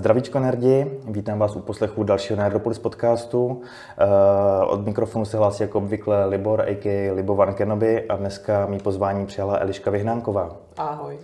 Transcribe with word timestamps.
Eh, 0.00 0.02
zdravíčko 0.02 0.38
nerdi, 0.38 1.00
vítám 1.04 1.38
vás 1.38 1.56
u 1.56 1.60
poslechu 1.60 2.04
dalšího 2.04 2.38
Nerdopolis 2.38 2.78
podcastu. 2.78 3.62
Eh, 3.98 4.64
od 4.64 4.86
mikrofonu 4.86 5.24
se 5.24 5.36
hlásí 5.36 5.62
jako 5.62 5.78
obvykle 5.78 6.26
Libor, 6.26 6.60
a.k.a. 6.60 7.12
Libo 7.12 7.34
Van 7.34 7.54
Kenobi 7.54 8.08
a 8.08 8.16
dneska 8.16 8.66
mý 8.66 8.78
pozvání 8.78 9.26
přijala 9.26 9.58
Eliška 9.58 9.90
Vyhnánková. 9.90 10.56
Ahoj. 10.76 11.18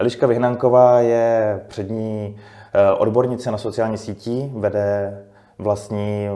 Eliška 0.00 0.26
Vyhnánková 0.26 1.00
je 1.00 1.60
přední 1.68 2.36
eh, 2.74 2.92
odbornice 2.92 3.50
na 3.50 3.58
sociální 3.58 3.98
sítí, 3.98 4.52
vede 4.56 5.18
vlastní 5.58 6.28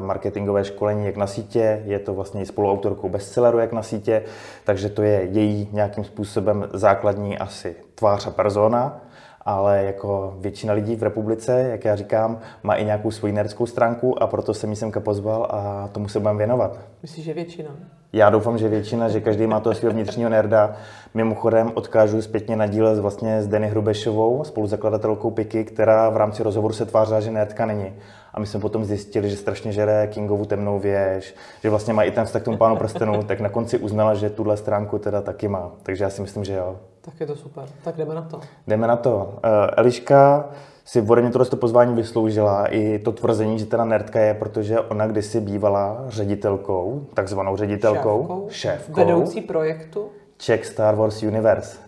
marketingové 0.00 0.64
školení 0.64 1.06
jak 1.06 1.16
na 1.16 1.26
sítě, 1.26 1.82
je 1.84 1.98
to 1.98 2.14
vlastně 2.14 2.46
spoluautorkou 2.46 3.08
bestselleru 3.08 3.58
jak 3.58 3.72
na 3.72 3.82
sítě, 3.82 4.22
takže 4.64 4.88
to 4.88 5.02
je 5.02 5.22
její 5.22 5.68
nějakým 5.72 6.04
způsobem 6.04 6.68
základní 6.72 7.38
asi 7.38 7.76
tvář 7.94 8.26
a 8.26 8.30
persona 8.30 9.00
ale 9.46 9.84
jako 9.84 10.34
většina 10.38 10.74
lidí 10.74 10.96
v 10.96 11.02
republice, 11.02 11.68
jak 11.70 11.84
já 11.84 11.96
říkám, 11.96 12.38
má 12.62 12.74
i 12.74 12.84
nějakou 12.84 13.10
svoji 13.10 13.32
nerdskou 13.32 13.66
stránku 13.66 14.22
a 14.22 14.26
proto 14.26 14.54
jsem 14.54 14.70
ji 14.70 14.76
semka 14.76 15.00
pozval 15.00 15.46
a 15.50 15.88
tomu 15.92 16.08
se 16.08 16.20
budeme 16.20 16.38
věnovat. 16.38 16.78
Myslíš, 17.02 17.24
že 17.24 17.34
většina? 17.34 17.70
Já 18.12 18.30
doufám, 18.30 18.58
že 18.58 18.68
většina, 18.68 19.08
že 19.08 19.20
každý 19.20 19.46
má 19.46 19.60
toho 19.60 19.74
svého 19.74 19.92
vnitřního 19.92 20.30
nerda. 20.30 20.76
Mimochodem 21.14 21.72
odkážu 21.74 22.22
zpětně 22.22 22.56
na 22.56 22.66
díle 22.66 23.00
vlastně 23.00 23.42
s 23.42 23.46
Denny 23.46 23.68
Hrubešovou, 23.68 24.44
spoluzakladatelkou 24.44 25.30
Piky, 25.30 25.64
která 25.64 26.10
v 26.10 26.16
rámci 26.16 26.42
rozhovoru 26.42 26.74
se 26.74 26.86
tvářila, 26.86 27.20
že 27.20 27.30
nerdka 27.30 27.66
není. 27.66 27.92
A 28.34 28.40
my 28.40 28.46
jsme 28.46 28.60
potom 28.60 28.84
zjistili, 28.84 29.30
že 29.30 29.36
strašně 29.36 29.72
žere 29.72 30.06
Kingovu 30.06 30.44
temnou 30.44 30.78
věž, 30.78 31.34
že 31.62 31.70
vlastně 31.70 31.94
má 31.94 32.02
i 32.02 32.10
ten 32.10 32.24
vztah 32.24 32.42
k 32.42 32.44
tomu 32.44 32.56
pánu 32.56 32.76
prstenů, 32.76 33.22
tak 33.22 33.40
na 33.40 33.48
konci 33.48 33.78
uznala, 33.78 34.14
že 34.14 34.30
tuhle 34.30 34.56
stránku 34.56 34.98
teda 34.98 35.20
taky 35.20 35.48
má. 35.48 35.72
Takže 35.82 36.04
já 36.04 36.10
si 36.10 36.22
myslím, 36.22 36.44
že 36.44 36.54
jo. 36.54 36.76
Tak 37.06 37.20
je 37.20 37.26
to 37.26 37.36
super. 37.36 37.64
Tak 37.84 37.96
jdeme 37.96 38.14
na 38.14 38.22
to. 38.22 38.40
Jdeme 38.66 38.86
na 38.86 38.96
to. 38.96 39.16
Uh, 39.16 39.50
Eliška 39.76 40.48
si 40.84 41.00
ode 41.00 41.22
mě 41.22 41.30
tohle 41.30 41.46
pozvání 41.46 41.94
vysloužila 41.94 42.66
i 42.66 42.98
to 42.98 43.12
tvrzení, 43.12 43.58
že 43.58 43.66
teda 43.66 43.84
nerdka 43.84 44.20
je, 44.20 44.34
protože 44.34 44.80
ona 44.80 45.06
kdysi 45.06 45.40
bývala 45.40 46.04
ředitelkou, 46.08 47.06
takzvanou 47.14 47.56
ředitelkou, 47.56 48.20
šéfkou, 48.20 48.48
šéfkou 48.50 48.94
vedoucí 48.94 49.40
projektu 49.40 50.08
Czech 50.36 50.66
Star 50.66 50.94
Wars 50.94 51.22
Universe. 51.22 51.78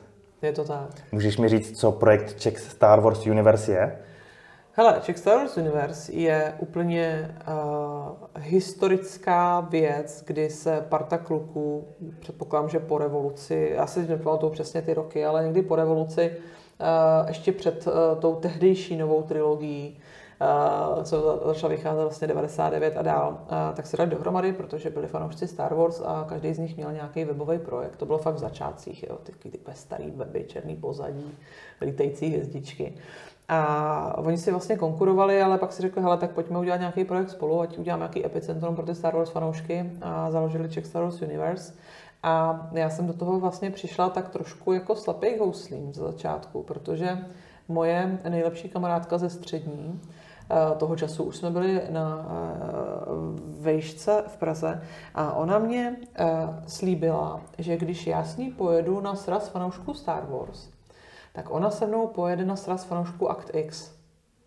Je 0.42 0.52
to 0.52 0.64
tak. 0.64 0.88
Můžeš 1.12 1.38
mi 1.38 1.48
říct, 1.48 1.78
co 1.78 1.92
projekt 1.92 2.40
Czech 2.40 2.58
Star 2.58 3.00
Wars 3.00 3.26
Universe 3.26 3.72
je? 3.72 3.98
Hele, 4.78 5.00
Czech 5.00 5.18
Star 5.18 5.36
Wars 5.36 5.56
Universe 5.56 6.12
je 6.12 6.54
úplně 6.58 7.36
uh, 7.48 8.42
historická 8.42 9.60
věc, 9.60 10.24
kdy 10.26 10.50
se 10.50 10.86
parta 10.88 11.18
kluků, 11.18 11.88
předpokládám, 12.20 12.68
že 12.68 12.78
po 12.78 12.98
revoluci, 12.98 13.72
já 13.74 13.86
si 13.86 14.08
nepamatuju 14.08 14.52
přesně 14.52 14.82
ty 14.82 14.94
roky, 14.94 15.24
ale 15.24 15.44
někdy 15.44 15.62
po 15.62 15.76
revoluci, 15.76 16.32
uh, 16.32 17.28
ještě 17.28 17.52
před 17.52 17.86
uh, 17.86 17.92
tou 18.20 18.34
tehdejší 18.34 18.96
novou 18.96 19.22
trilogií, 19.22 20.00
uh, 20.96 21.02
co 21.02 21.42
začala 21.46 21.70
vycházet 21.70 22.02
vlastně 22.02 22.26
99 22.26 22.96
a 22.96 23.02
dál, 23.02 23.38
uh, 23.40 23.76
tak 23.76 23.86
se 23.86 23.96
dali 23.96 24.10
dohromady, 24.10 24.52
protože 24.52 24.90
byli 24.90 25.06
fanoušci 25.06 25.48
Star 25.48 25.74
Wars 25.74 26.02
a 26.04 26.26
každý 26.28 26.54
z 26.54 26.58
nich 26.58 26.76
měl 26.76 26.92
nějaký 26.92 27.24
webový 27.24 27.58
projekt. 27.58 27.96
To 27.96 28.06
bylo 28.06 28.18
fakt 28.18 28.34
v 28.34 28.38
začátcích, 28.38 29.02
jo, 29.08 29.18
ty, 29.22 29.50
ty 29.50 29.58
starý 29.74 30.10
weby, 30.10 30.44
černý 30.44 30.76
pozadí, 30.76 31.34
lítající 31.80 32.26
hvězdičky. 32.26 32.94
A 33.48 34.18
oni 34.18 34.38
si 34.38 34.50
vlastně 34.50 34.76
konkurovali, 34.76 35.42
ale 35.42 35.58
pak 35.58 35.72
si 35.72 35.82
řekli, 35.82 36.02
hele, 36.02 36.16
tak 36.16 36.30
pojďme 36.30 36.58
udělat 36.58 36.76
nějaký 36.76 37.04
projekt 37.04 37.30
spolu, 37.30 37.60
ať 37.60 37.78
uděláme 37.78 38.00
nějaký 38.00 38.26
epicentrum 38.26 38.74
pro 38.74 38.86
ty 38.86 38.94
Star 38.94 39.16
Wars 39.16 39.30
fanoušky 39.30 39.92
a 40.02 40.30
založili 40.30 40.68
Czech 40.68 40.86
Star 40.86 41.02
Wars 41.02 41.22
Universe. 41.22 41.74
A 42.22 42.66
já 42.72 42.90
jsem 42.90 43.06
do 43.06 43.12
toho 43.12 43.40
vlastně 43.40 43.70
přišla 43.70 44.08
tak 44.08 44.28
trošku 44.28 44.72
jako 44.72 44.94
slepý 44.94 45.38
houslím 45.38 45.94
ze 45.94 46.02
začátku, 46.02 46.62
protože 46.62 47.18
moje 47.68 48.18
nejlepší 48.28 48.68
kamarádka 48.68 49.18
ze 49.18 49.30
střední, 49.30 50.00
eh, 50.50 50.76
toho 50.76 50.96
času 50.96 51.22
už 51.22 51.36
jsme 51.36 51.50
byli 51.50 51.82
na 51.90 52.26
eh, 52.28 53.04
vejšce 53.60 54.24
v 54.26 54.36
Praze 54.36 54.82
a 55.14 55.32
ona 55.32 55.58
mě 55.58 55.96
eh, 56.14 56.26
slíbila, 56.66 57.40
že 57.58 57.76
když 57.76 58.06
já 58.06 58.24
s 58.24 58.36
ní 58.36 58.50
pojedu 58.50 59.00
na 59.00 59.14
sraz 59.14 59.48
fanoušků 59.48 59.94
Star 59.94 60.26
Wars, 60.30 60.68
tak 61.38 61.50
ona 61.50 61.70
se 61.70 61.86
mnou 61.86 62.06
pojede 62.06 62.44
na 62.44 62.56
sraz 62.56 62.84
fanoušků 62.84 63.30
Act 63.30 63.50
X. 63.54 63.90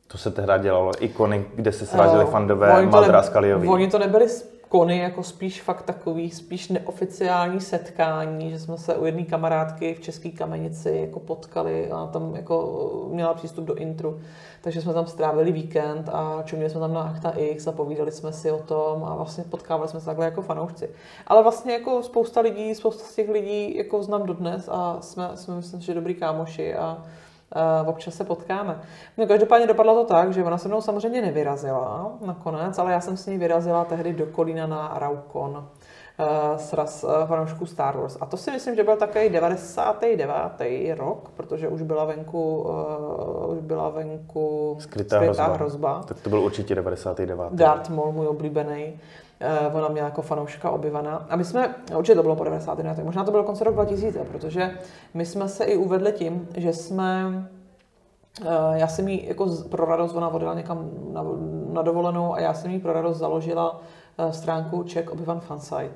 To 0.08 0.18
se 0.18 0.32
tehdy 0.32 0.54
dělalo, 0.60 0.92
ikony, 1.00 1.46
kde 1.56 1.72
se 1.72 1.86
sráželi 1.86 2.26
uh, 2.26 2.32
fandové 2.32 2.86
Maldra 2.86 3.24
Skaliový. 3.24 3.68
Oni 3.68 3.88
to 3.88 4.00
nebyli 4.00 4.28
kony, 4.72 4.98
jako 4.98 5.24
spíš 5.24 5.62
fakt 5.62 5.82
takový, 5.82 6.32
spíš 6.32 6.70
neoficiální 6.70 7.62
setkání, 7.62 8.52
že 8.52 8.60
jsme 8.60 8.78
se 8.78 8.96
u 8.96 9.06
jedné 9.06 9.24
kamarádky 9.24 9.94
v 9.94 10.00
České 10.00 10.30
kamenici 10.30 10.98
jako 11.02 11.20
potkali 11.20 11.92
a 11.92 12.08
tam 12.14 12.36
jako 12.36 13.08
měla 13.12 13.34
přístup 13.34 13.66
do 13.66 13.76
intru. 13.76 14.20
Takže 14.62 14.82
jsme 14.82 14.94
tam 14.94 15.08
strávili 15.08 15.52
víkend 15.52 16.10
a 16.14 16.44
čuměli 16.46 16.70
jsme 16.70 16.80
tam 16.80 16.94
na 16.94 17.02
Achta 17.02 17.30
X 17.30 17.68
a 17.68 17.72
povídali 17.72 18.12
jsme 18.12 18.34
si 18.34 18.52
o 18.52 18.60
tom 18.60 19.04
a 19.04 19.16
vlastně 19.16 19.44
potkávali 19.44 19.90
jsme 19.90 20.00
se 20.00 20.06
takhle 20.06 20.26
jako 20.26 20.42
fanoušci. 20.42 20.90
Ale 21.28 21.44
vlastně 21.44 21.74
jako 21.74 22.04
spousta 22.04 22.42
lidí, 22.42 22.76
spousta 22.76 23.04
z 23.04 23.16
těch 23.16 23.30
lidí 23.30 23.78
jako 23.78 24.04
znám 24.04 24.26
dodnes 24.26 24.70
a 24.72 24.98
jsme, 25.02 25.30
jsme 25.36 25.56
myslím, 25.56 25.82
že 25.82 25.94
dobrý 25.94 26.16
kámoši 26.16 26.76
a 26.76 27.06
občas 27.86 28.14
se 28.14 28.24
potkáme. 28.24 28.80
No 29.18 29.28
každopádně 29.28 29.68
dopadlo 29.68 29.96
to 29.96 30.06
tak, 30.06 30.34
že 30.34 30.44
ona 30.44 30.58
se 30.58 30.68
mnou 30.68 30.82
samozřejmě 30.82 31.22
nevyrazila 31.22 32.12
nakonec, 32.26 32.78
ale 32.78 32.92
já 32.92 33.02
jsem 33.02 33.18
s 33.18 33.28
ní 33.28 33.38
vyrazila 33.38 33.86
tehdy 33.86 34.14
do 34.14 34.26
Kolína 34.26 34.68
na 34.68 34.92
Raukon 34.96 35.52
uh, 36.22 36.58
sraz 36.58 37.04
uh, 37.04 37.28
fanoušků 37.28 37.66
Star 37.66 37.98
Wars. 37.98 38.18
A 38.22 38.26
to 38.26 38.38
si 38.38 38.52
myslím, 38.52 38.76
že 38.76 38.84
byl 38.84 38.98
takový 38.98 39.30
99. 39.30 40.96
rok, 40.96 41.32
protože 41.36 41.68
už 41.68 41.82
byla 41.82 42.06
venku, 42.06 42.62
uh, 42.62 43.54
už 43.54 43.60
byla 43.60 43.90
venku 43.90 44.78
skrytá, 44.80 45.16
skrytá 45.16 45.44
hrozba. 45.44 45.56
hrozba. 45.56 46.02
Tak 46.08 46.20
to 46.22 46.30
byl 46.30 46.40
určitě 46.40 46.76
99. 46.76 47.52
Darth 47.52 47.90
Maul, 47.90 48.12
můj 48.12 48.28
oblíbený. 48.28 49.00
Uh, 49.70 49.76
ona 49.76 49.88
měla 49.88 50.08
jako 50.08 50.22
fanouška 50.22 50.70
obyvaná. 50.70 51.26
A 51.30 51.36
my 51.36 51.46
jsme, 51.46 51.76
určitě 51.98 52.16
to 52.16 52.22
bylo 52.22 52.36
po 52.36 52.44
90. 52.44 52.80
letech, 52.80 53.06
možná 53.06 53.24
to 53.24 53.32
bylo 53.32 53.44
konce 53.44 53.64
rok 53.64 53.74
2000, 53.74 54.20
protože 54.20 54.72
my 55.14 55.26
jsme 55.26 55.50
se 55.50 55.64
i 55.64 55.78
uvedli 55.78 56.12
tím, 56.12 56.48
že 56.58 56.74
jsme 56.74 57.28
uh, 58.42 58.48
já 58.74 58.88
jsem 58.88 59.08
jí 59.08 59.28
jako 59.28 59.48
pro 59.70 59.86
radost, 59.86 60.16
ona 60.16 60.30
vodila 60.30 60.54
někam 60.54 60.90
na, 61.14 61.24
na 61.74 61.82
dovolenou 61.82 62.34
a 62.34 62.40
já 62.40 62.54
jsem 62.54 62.72
jí 62.72 62.80
pro 62.80 62.94
radost 62.94 63.18
založila 63.18 63.82
uh, 64.20 64.32
stránku 64.32 64.84
Czech 64.84 65.12
Obyvan 65.12 65.40
Fansite. 65.40 65.92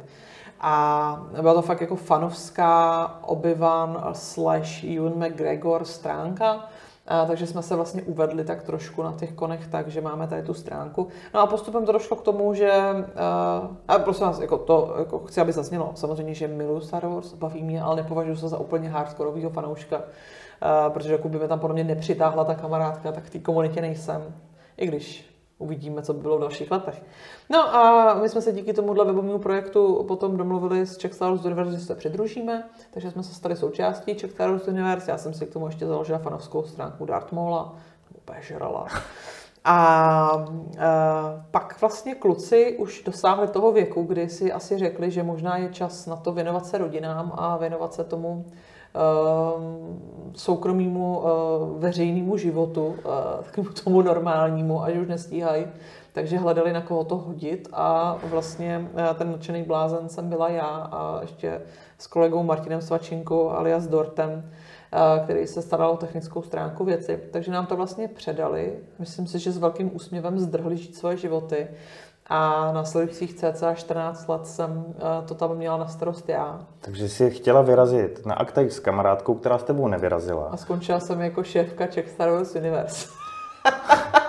A 0.61 1.25
byla 1.41 1.53
to 1.53 1.61
fakt 1.61 1.81
jako 1.81 1.95
fanovská 1.95 3.11
obyvan 3.21 4.09
slash 4.13 4.83
Ewan 4.83 5.13
McGregor 5.15 5.85
stránka, 5.85 6.69
a, 7.07 7.25
takže 7.25 7.47
jsme 7.47 7.61
se 7.61 7.75
vlastně 7.75 8.03
uvedli 8.03 8.43
tak 8.43 8.63
trošku 8.63 9.03
na 9.03 9.13
těch 9.13 9.33
konech 9.33 9.67
tak, 9.67 9.87
že 9.87 10.01
máme 10.01 10.27
tady 10.27 10.43
tu 10.43 10.53
stránku. 10.53 11.07
No 11.33 11.39
a 11.39 11.47
postupem 11.47 11.85
to 11.85 11.91
došlo 11.91 12.17
k 12.17 12.21
tomu, 12.21 12.53
že, 12.53 12.71
a, 13.15 13.69
a 13.87 13.99
prosím 13.99 14.25
vás, 14.25 14.39
jako 14.39 14.57
to 14.57 14.95
jako 14.99 15.19
chci, 15.19 15.41
aby 15.41 15.51
zaznělo, 15.51 15.91
samozřejmě, 15.95 16.33
že 16.33 16.47
miluji 16.47 16.81
Star 16.81 17.07
Wars, 17.07 17.33
baví 17.33 17.63
mě, 17.63 17.81
ale 17.81 17.95
nepovažuji 17.95 18.35
se 18.35 18.47
za 18.47 18.57
úplně 18.57 18.89
hardcoreového 18.89 19.49
fanouška, 19.49 20.01
a, 20.61 20.89
protože 20.89 21.11
jako 21.11 21.29
by 21.29 21.37
mě 21.37 21.47
tam 21.47 21.59
podle 21.59 21.73
mě 21.73 21.83
nepřitáhla 21.83 22.43
ta 22.43 22.55
kamarádka, 22.55 23.11
tak 23.11 23.23
v 23.23 23.29
té 23.29 23.39
komunitě 23.39 23.81
nejsem. 23.81 24.21
I 24.77 24.87
když 24.87 25.34
uvidíme, 25.57 26.01
co 26.01 26.13
by 26.13 26.21
bylo 26.21 26.37
v 26.37 26.41
dalších 26.41 26.71
letech. 26.71 27.03
No 27.49 27.75
a 27.75 28.13
my 28.13 28.29
jsme 28.29 28.41
se 28.41 28.51
díky 28.51 28.73
tomuhle 28.73 29.05
webovému 29.05 29.39
projektu 29.39 30.03
potom 30.07 30.37
domluvili 30.37 30.85
s 30.85 30.97
Czech 30.97 31.13
Star 31.13 31.29
Wars 31.29 31.45
Universe, 31.45 31.71
že 31.71 31.85
se 31.85 31.95
přidružíme, 31.95 32.69
takže 32.91 33.11
jsme 33.11 33.23
se 33.23 33.33
stali 33.33 33.55
součástí 33.55 34.15
Czech 34.15 34.31
Star 34.31 34.49
Wars 34.49 34.67
Universe. 34.67 35.11
Já 35.11 35.17
jsem 35.17 35.33
si 35.33 35.45
k 35.45 35.53
tomu 35.53 35.65
ještě 35.65 35.85
založila 35.85 36.19
fanovskou 36.19 36.63
stránku 36.63 37.05
Darth 37.05 37.31
Maula, 37.31 37.75
úplně 38.17 38.41
žrala. 38.41 38.87
A, 39.67 39.73
a 39.73 40.45
pak 41.51 41.81
vlastně 41.81 42.15
kluci 42.15 42.77
už 42.77 43.03
dosáhli 43.03 43.47
toho 43.47 43.71
věku, 43.71 44.03
kdy 44.03 44.29
si 44.29 44.51
asi 44.51 44.77
řekli, 44.77 45.11
že 45.11 45.23
možná 45.23 45.57
je 45.57 45.69
čas 45.69 46.05
na 46.05 46.15
to 46.15 46.31
věnovat 46.31 46.65
se 46.65 46.77
rodinám 46.77 47.31
a 47.35 47.57
věnovat 47.57 47.93
se 47.93 48.03
tomu 48.03 48.45
soukromému 50.35 51.23
eh, 51.25 51.29
veřejnému 51.79 52.37
životu, 52.37 52.95
eh, 52.99 53.43
takovému 53.43 53.73
tomu 53.83 54.01
normálnímu, 54.01 54.83
až 54.83 54.95
už 54.95 55.07
nestíhají. 55.07 55.65
Takže 56.13 56.37
hledali, 56.37 56.73
na 56.73 56.81
koho 56.81 57.03
to 57.03 57.17
hodit 57.17 57.67
a 57.73 58.17
vlastně 58.23 58.89
eh, 58.95 59.13
ten 59.13 59.31
nadšený 59.31 59.63
blázen 59.63 60.09
jsem 60.09 60.29
byla 60.29 60.49
já 60.49 60.67
a 60.91 61.21
ještě 61.21 61.61
s 61.97 62.07
kolegou 62.07 62.43
Martinem 62.43 62.81
Svačinkou 62.81 63.49
alias 63.49 63.87
Dortem, 63.87 64.51
který 65.23 65.47
se 65.47 65.61
staral 65.61 65.91
o 65.91 65.97
technickou 65.97 66.41
stránku 66.41 66.85
věci. 66.85 67.19
Takže 67.31 67.51
nám 67.51 67.65
to 67.65 67.75
vlastně 67.75 68.07
předali. 68.07 68.73
Myslím 68.99 69.27
si, 69.27 69.39
že 69.39 69.51
s 69.51 69.57
velkým 69.57 69.95
úsměvem 69.95 70.39
zdrhli 70.39 70.77
žít 70.77 70.95
svoje 70.95 71.17
životy. 71.17 71.67
A 72.27 72.71
následujících 72.71 73.33
cca 73.33 73.73
14 73.73 74.27
let 74.27 74.47
jsem 74.47 74.85
eh, 74.97 75.27
to 75.27 75.35
tam 75.35 75.55
měla 75.55 75.77
na 75.77 75.87
starost 75.87 76.29
já. 76.29 76.59
Takže 76.79 77.09
jsi 77.09 77.31
chtěla 77.31 77.61
vyrazit 77.61 78.25
na 78.25 78.35
aktaj 78.35 78.69
s 78.69 78.79
kamarádkou, 78.79 79.35
která 79.35 79.57
s 79.57 79.63
tebou 79.63 79.87
nevyrazila. 79.87 80.49
A 80.51 80.57
skončila 80.57 80.99
jsem 80.99 81.21
jako 81.21 81.43
šéfka 81.43 81.87
Czech 81.87 82.09
Star 82.09 82.29
Wars 82.29 82.55
Universe. 82.55 83.07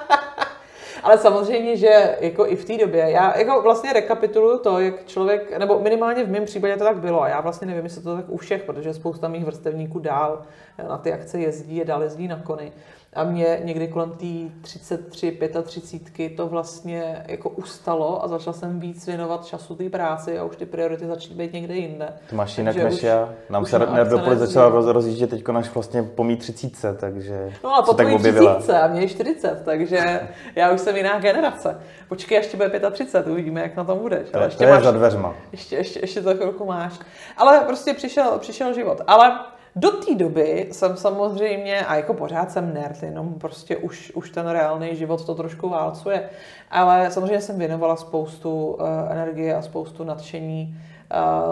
Ale 1.03 1.19
samozřejmě, 1.19 1.77
že 1.77 2.17
jako 2.21 2.47
i 2.47 2.57
v 2.57 2.65
té 2.65 2.79
době, 2.79 3.11
já 3.11 3.39
jako 3.39 3.63
vlastně 3.63 3.93
rekapituluju 3.93 4.59
to, 4.59 4.81
jak 4.81 5.07
člověk, 5.07 5.59
nebo 5.59 5.81
minimálně 5.81 6.25
v 6.25 6.31
mém 6.31 6.45
případě 6.45 6.77
to 6.77 6.85
tak 6.85 6.99
bylo, 6.99 7.23
a 7.23 7.29
já 7.29 7.41
vlastně 7.41 7.67
nevím, 7.67 7.85
jestli 7.85 8.03
to 8.03 8.17
tak 8.17 8.25
u 8.29 8.37
všech, 8.37 8.63
protože 8.63 8.95
spousta 8.95 9.29
mých 9.29 9.45
vrstevníků 9.45 9.99
dál 9.99 10.43
na 10.89 10.99
ty 10.99 11.13
akce 11.13 11.39
jezdí 11.39 11.81
a 11.81 11.85
dál 11.85 12.03
jezdí 12.03 12.29
na 12.29 12.37
kony. 12.37 12.73
A 13.17 13.25
mě 13.25 13.61
někdy 13.65 13.89
kolem 13.89 14.11
té 14.11 14.55
33, 14.61 15.39
35 15.63 16.37
to 16.37 16.47
vlastně 16.47 17.25
jako 17.29 17.49
ustalo 17.49 18.25
a 18.25 18.29
začala 18.29 18.55
jsem 18.55 18.81
víc 18.81 19.07
věnovat 19.07 19.47
času 19.47 19.75
té 19.75 19.91
práci 19.91 20.39
a 20.39 20.45
už 20.45 20.57
ty 20.57 20.67
priority 20.67 21.07
začaly 21.07 21.35
být 21.35 21.53
někde 21.53 21.75
jinde. 21.75 22.09
To 22.31 22.37
máš 22.37 22.59
jinak 22.59 22.77
než 22.77 23.03
já. 23.03 23.35
Nám 23.51 23.67
se 23.67 23.79
Nerdopolis 23.79 24.39
začala 24.39 24.69
roz, 24.69 24.87
rozjíždět 24.87 25.31
teď 25.31 25.49
až 25.49 25.75
vlastně 25.75 26.03
po 26.03 26.25
mý 26.25 26.37
30, 26.37 26.99
takže 27.01 27.53
No 27.65 27.77
a 27.77 27.83
po 27.83 27.95
tvý 27.95 28.19
30 28.19 28.71
a 28.71 28.87
mě 28.87 29.01
je 29.01 29.09
40, 29.09 29.63
takže 29.65 30.21
já 30.57 30.71
už 30.71 30.81
jsem 30.81 30.97
jiná 30.97 31.21
generace. 31.21 31.81
Počkej, 32.09 32.37
ještě 32.37 32.57
bude 32.57 32.81
35, 32.91 33.33
uvidíme, 33.33 33.61
jak 33.61 33.77
na 33.77 33.85
tom 33.85 33.99
budeš. 33.99 34.31
To, 34.31 34.39
ještě 34.39 34.59
to 34.59 34.65
je 34.65 34.71
máš, 34.71 34.85
za 34.85 34.91
dveřma. 34.91 35.35
Ještě, 35.53 35.77
ještě, 35.77 36.01
ještě 36.01 36.23
to 36.23 36.35
chvilku 36.35 36.65
máš. 36.65 36.99
Ale 37.37 37.61
prostě 37.61 37.95
přišel, 37.95 38.39
přišel 38.39 38.75
život. 38.75 39.01
Ale 39.07 39.39
do 39.77 39.91
té 39.91 40.15
doby 40.15 40.69
jsem 40.73 40.97
samozřejmě, 40.97 41.87
a 41.87 41.97
jako 41.97 42.15
pořád 42.15 42.51
jsem 42.51 42.75
nerd, 42.75 43.03
jenom 43.03 43.35
prostě 43.35 43.77
už, 43.77 44.13
už 44.15 44.31
ten 44.31 44.49
reálný 44.49 44.97
život 44.97 45.27
to 45.27 45.35
trošku 45.35 45.69
válcuje, 45.69 46.31
ale 46.71 47.11
samozřejmě 47.11 47.41
jsem 47.41 47.59
věnovala 47.59 47.97
spoustu 47.97 48.67
uh, 48.67 48.87
energie 49.11 49.55
a 49.55 49.63
spoustu 49.63 50.05
nadšení 50.05 50.75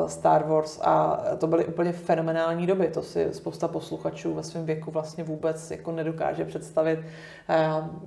uh, 0.02 0.08
Star 0.08 0.44
Wars 0.44 0.80
a 0.82 1.22
to 1.38 1.46
byly 1.46 1.64
úplně 1.64 1.92
fenomenální 1.92 2.66
doby. 2.66 2.88
To 2.88 3.02
si 3.02 3.28
spousta 3.32 3.68
posluchačů 3.68 4.34
ve 4.34 4.42
svém 4.42 4.66
věku 4.66 4.90
vlastně 4.90 5.24
vůbec 5.24 5.70
jako 5.70 5.92
nedokáže 5.92 6.44
představit. 6.44 6.98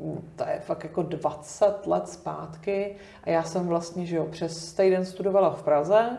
Uh, 0.02 0.18
to 0.36 0.44
je 0.48 0.60
fakt 0.60 0.84
jako 0.84 1.02
20 1.02 1.88
let 1.88 2.10
zpátky 2.10 2.96
a 3.24 3.30
já 3.30 3.44
jsem 3.44 3.68
vlastně, 3.68 4.06
že 4.06 4.16
jo, 4.16 4.26
přes 4.26 4.74
týden 4.74 5.06
studovala 5.06 5.50
v 5.50 5.64
Praze, 5.64 6.18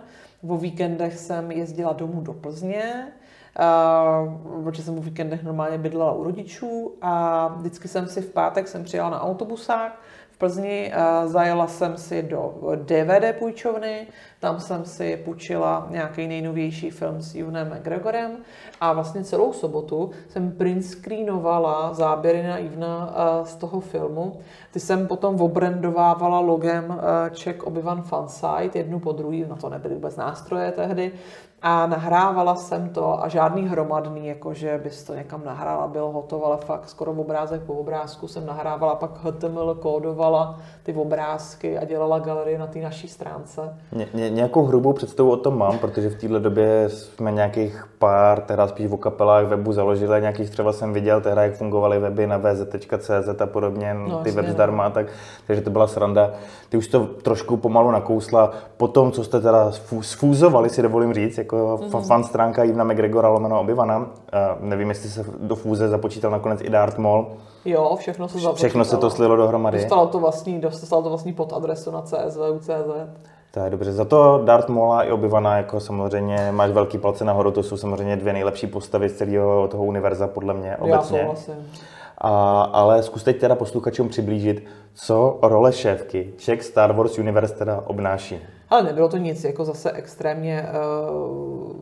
o 0.48 0.56
víkendech 0.56 1.18
jsem 1.18 1.50
jezdila 1.50 1.92
domů 1.92 2.20
do 2.20 2.32
Plzně, 2.32 3.12
Uh, 3.58 4.64
protože 4.64 4.82
jsem 4.82 4.98
o 4.98 5.02
víkendech 5.02 5.42
normálně 5.42 5.78
bydlela 5.78 6.12
u 6.12 6.24
rodičů 6.24 6.94
a 7.02 7.46
vždycky 7.56 7.88
jsem 7.88 8.06
si 8.06 8.20
v 8.20 8.32
pátek 8.32 8.68
jsem 8.68 8.84
přijela 8.84 9.10
na 9.10 9.22
autobusák 9.22 10.00
v 10.30 10.38
Plzni, 10.38 10.92
uh, 10.92 11.30
zajela 11.30 11.66
jsem 11.66 11.96
si 11.96 12.22
do 12.22 12.54
DVD 12.76 13.38
půjčovny, 13.38 14.06
tam 14.40 14.60
jsem 14.60 14.84
si 14.84 15.16
půjčila 15.16 15.86
nějaký 15.90 16.28
nejnovější 16.28 16.90
film 16.90 17.22
s 17.22 17.34
Junem 17.34 17.74
McGregorem 17.76 18.30
a 18.80 18.92
vlastně 18.92 19.24
celou 19.24 19.52
sobotu 19.52 20.10
jsem 20.28 20.52
print 20.52 20.84
screenovala 20.84 21.94
záběry 21.94 22.42
na 22.42 22.58
Ivna 22.58 23.06
uh, 23.06 23.46
z 23.46 23.56
toho 23.56 23.80
filmu. 23.80 24.40
Ty 24.72 24.80
jsem 24.80 25.06
potom 25.06 25.40
obrandovávala 25.40 26.40
logem 26.40 27.00
Czech 27.32 27.62
Obyvan 27.62 28.02
Fansite, 28.02 28.78
jednu 28.78 29.00
po 29.00 29.12
druhý, 29.12 29.44
na 29.48 29.56
to 29.56 29.68
nebyly 29.68 29.94
vůbec 29.94 30.16
nástroje 30.16 30.72
tehdy, 30.72 31.12
a 31.62 31.86
nahrávala 31.86 32.54
jsem 32.54 32.88
to 32.88 33.24
a 33.24 33.28
žádný 33.28 33.68
hromadný, 33.68 34.26
jakože 34.26 34.80
bys 34.84 35.04
to 35.04 35.14
někam 35.14 35.44
nahrála, 35.44 35.86
bylo 35.86 36.10
hotovo, 36.12 36.46
ale 36.46 36.56
fakt 36.56 36.88
skoro 36.88 37.12
obrázek 37.12 37.62
po 37.62 37.72
obrázku 37.72 38.28
jsem 38.28 38.46
nahrávala, 38.46 38.94
pak 38.94 39.10
HTML 39.24 39.74
kódovala 39.74 40.58
ty 40.82 40.94
obrázky 40.94 41.78
a 41.78 41.84
dělala 41.84 42.18
galerii 42.18 42.58
na 42.58 42.66
té 42.66 42.78
naší 42.78 43.08
stránce. 43.08 43.76
Ně, 43.92 44.08
ně, 44.14 44.30
nějakou 44.30 44.64
hrubou 44.64 44.92
představu 44.92 45.30
o 45.30 45.36
tom 45.36 45.58
mám, 45.58 45.78
protože 45.78 46.10
v 46.10 46.20
téhle 46.20 46.40
době 46.40 46.88
jsme 46.88 47.32
nějakých 47.32 47.86
pár, 47.98 48.40
teda 48.40 48.68
spíš 48.68 48.90
o 48.90 48.96
kapelách 48.96 49.46
webu 49.46 49.72
založili, 49.72 50.20
nějakých 50.20 50.50
třeba 50.50 50.72
jsem 50.72 50.92
viděl, 50.92 51.20
tehdy 51.20 51.40
jak 51.40 51.54
fungovaly 51.54 51.98
weby 51.98 52.26
na 52.26 52.36
vz.cz 52.36 53.40
a 53.40 53.46
podobně, 53.46 53.94
no, 53.94 54.18
ty 54.18 54.30
web 54.30 54.46
no. 54.46 54.52
zdarma, 54.52 54.90
tak, 54.90 55.06
takže 55.46 55.62
to 55.62 55.70
byla 55.70 55.86
sranda. 55.86 56.30
Ty 56.68 56.76
už 56.76 56.88
to 56.88 57.06
trošku 57.06 57.56
pomalu 57.56 57.90
nakousla. 57.90 58.52
Po 58.76 58.88
tom, 58.88 59.12
co 59.12 59.24
jste 59.24 59.40
teda 59.40 59.72
sfúzovali, 60.00 60.70
si 60.70 60.82
dovolím 60.82 61.14
říct, 61.14 61.38
jako 61.48 61.78
mm-hmm. 61.82 62.06
fan 62.06 62.24
stránka 62.24 62.64
Ivna 62.64 62.84
McGregora 62.84 63.28
lomeno 63.28 63.60
Obyvana. 63.60 63.98
Uh, 63.98 64.06
nevím, 64.60 64.88
jestli 64.88 65.08
se 65.08 65.24
do 65.40 65.56
fúze 65.56 65.88
započítal 65.88 66.30
nakonec 66.30 66.60
i 66.60 66.70
Dart 66.70 66.98
Mall. 66.98 67.26
Jo, 67.64 67.96
všechno 67.96 68.28
se 68.28 68.32
započítalo. 68.32 68.54
Všechno 68.54 68.84
se 68.84 68.96
to 68.96 69.10
slilo 69.10 69.36
dohromady. 69.36 69.78
Dostalo 69.78 70.06
to 70.06 70.18
vlastní, 70.18 70.60
dostalo 70.60 71.02
to 71.02 71.08
vlastní 71.08 71.32
pod 71.32 71.52
adresu 71.52 71.90
na 71.90 72.02
CSV.cz. 72.02 72.70
To 73.50 73.60
je 73.60 73.70
dobře. 73.70 73.92
Za 73.92 74.04
to 74.04 74.42
Dart 74.44 74.68
Mola 74.68 75.02
i 75.02 75.12
Obyvana 75.12 75.56
jako 75.56 75.80
samozřejmě 75.80 76.52
máš 76.52 76.70
velký 76.70 76.98
palce 76.98 77.24
nahoru, 77.24 77.50
to 77.50 77.62
jsou 77.62 77.76
samozřejmě 77.76 78.16
dvě 78.16 78.32
nejlepší 78.32 78.66
postavy 78.66 79.08
z 79.08 79.16
celého 79.16 79.68
toho 79.68 79.84
univerza 79.84 80.26
podle 80.26 80.54
mě 80.54 80.76
obecně. 80.76 81.18
Já 81.18 81.54
A, 82.18 82.62
ale 82.62 83.02
zkus 83.02 83.24
teď 83.24 83.40
teda 83.40 83.54
posluchačům 83.54 84.08
přiblížit, 84.08 84.64
co 84.94 85.38
role 85.42 85.72
šéfky 85.72 86.32
Czech 86.36 86.62
Star 86.62 86.92
Wars 86.92 87.18
Universe 87.18 87.54
teda 87.54 87.82
obnáší. 87.86 88.38
Ale 88.70 88.82
nebylo 88.82 89.08
to 89.08 89.16
nic 89.16 89.44
jako 89.44 89.64
zase 89.64 89.92
extrémně 89.92 90.66
uh, 90.68 91.76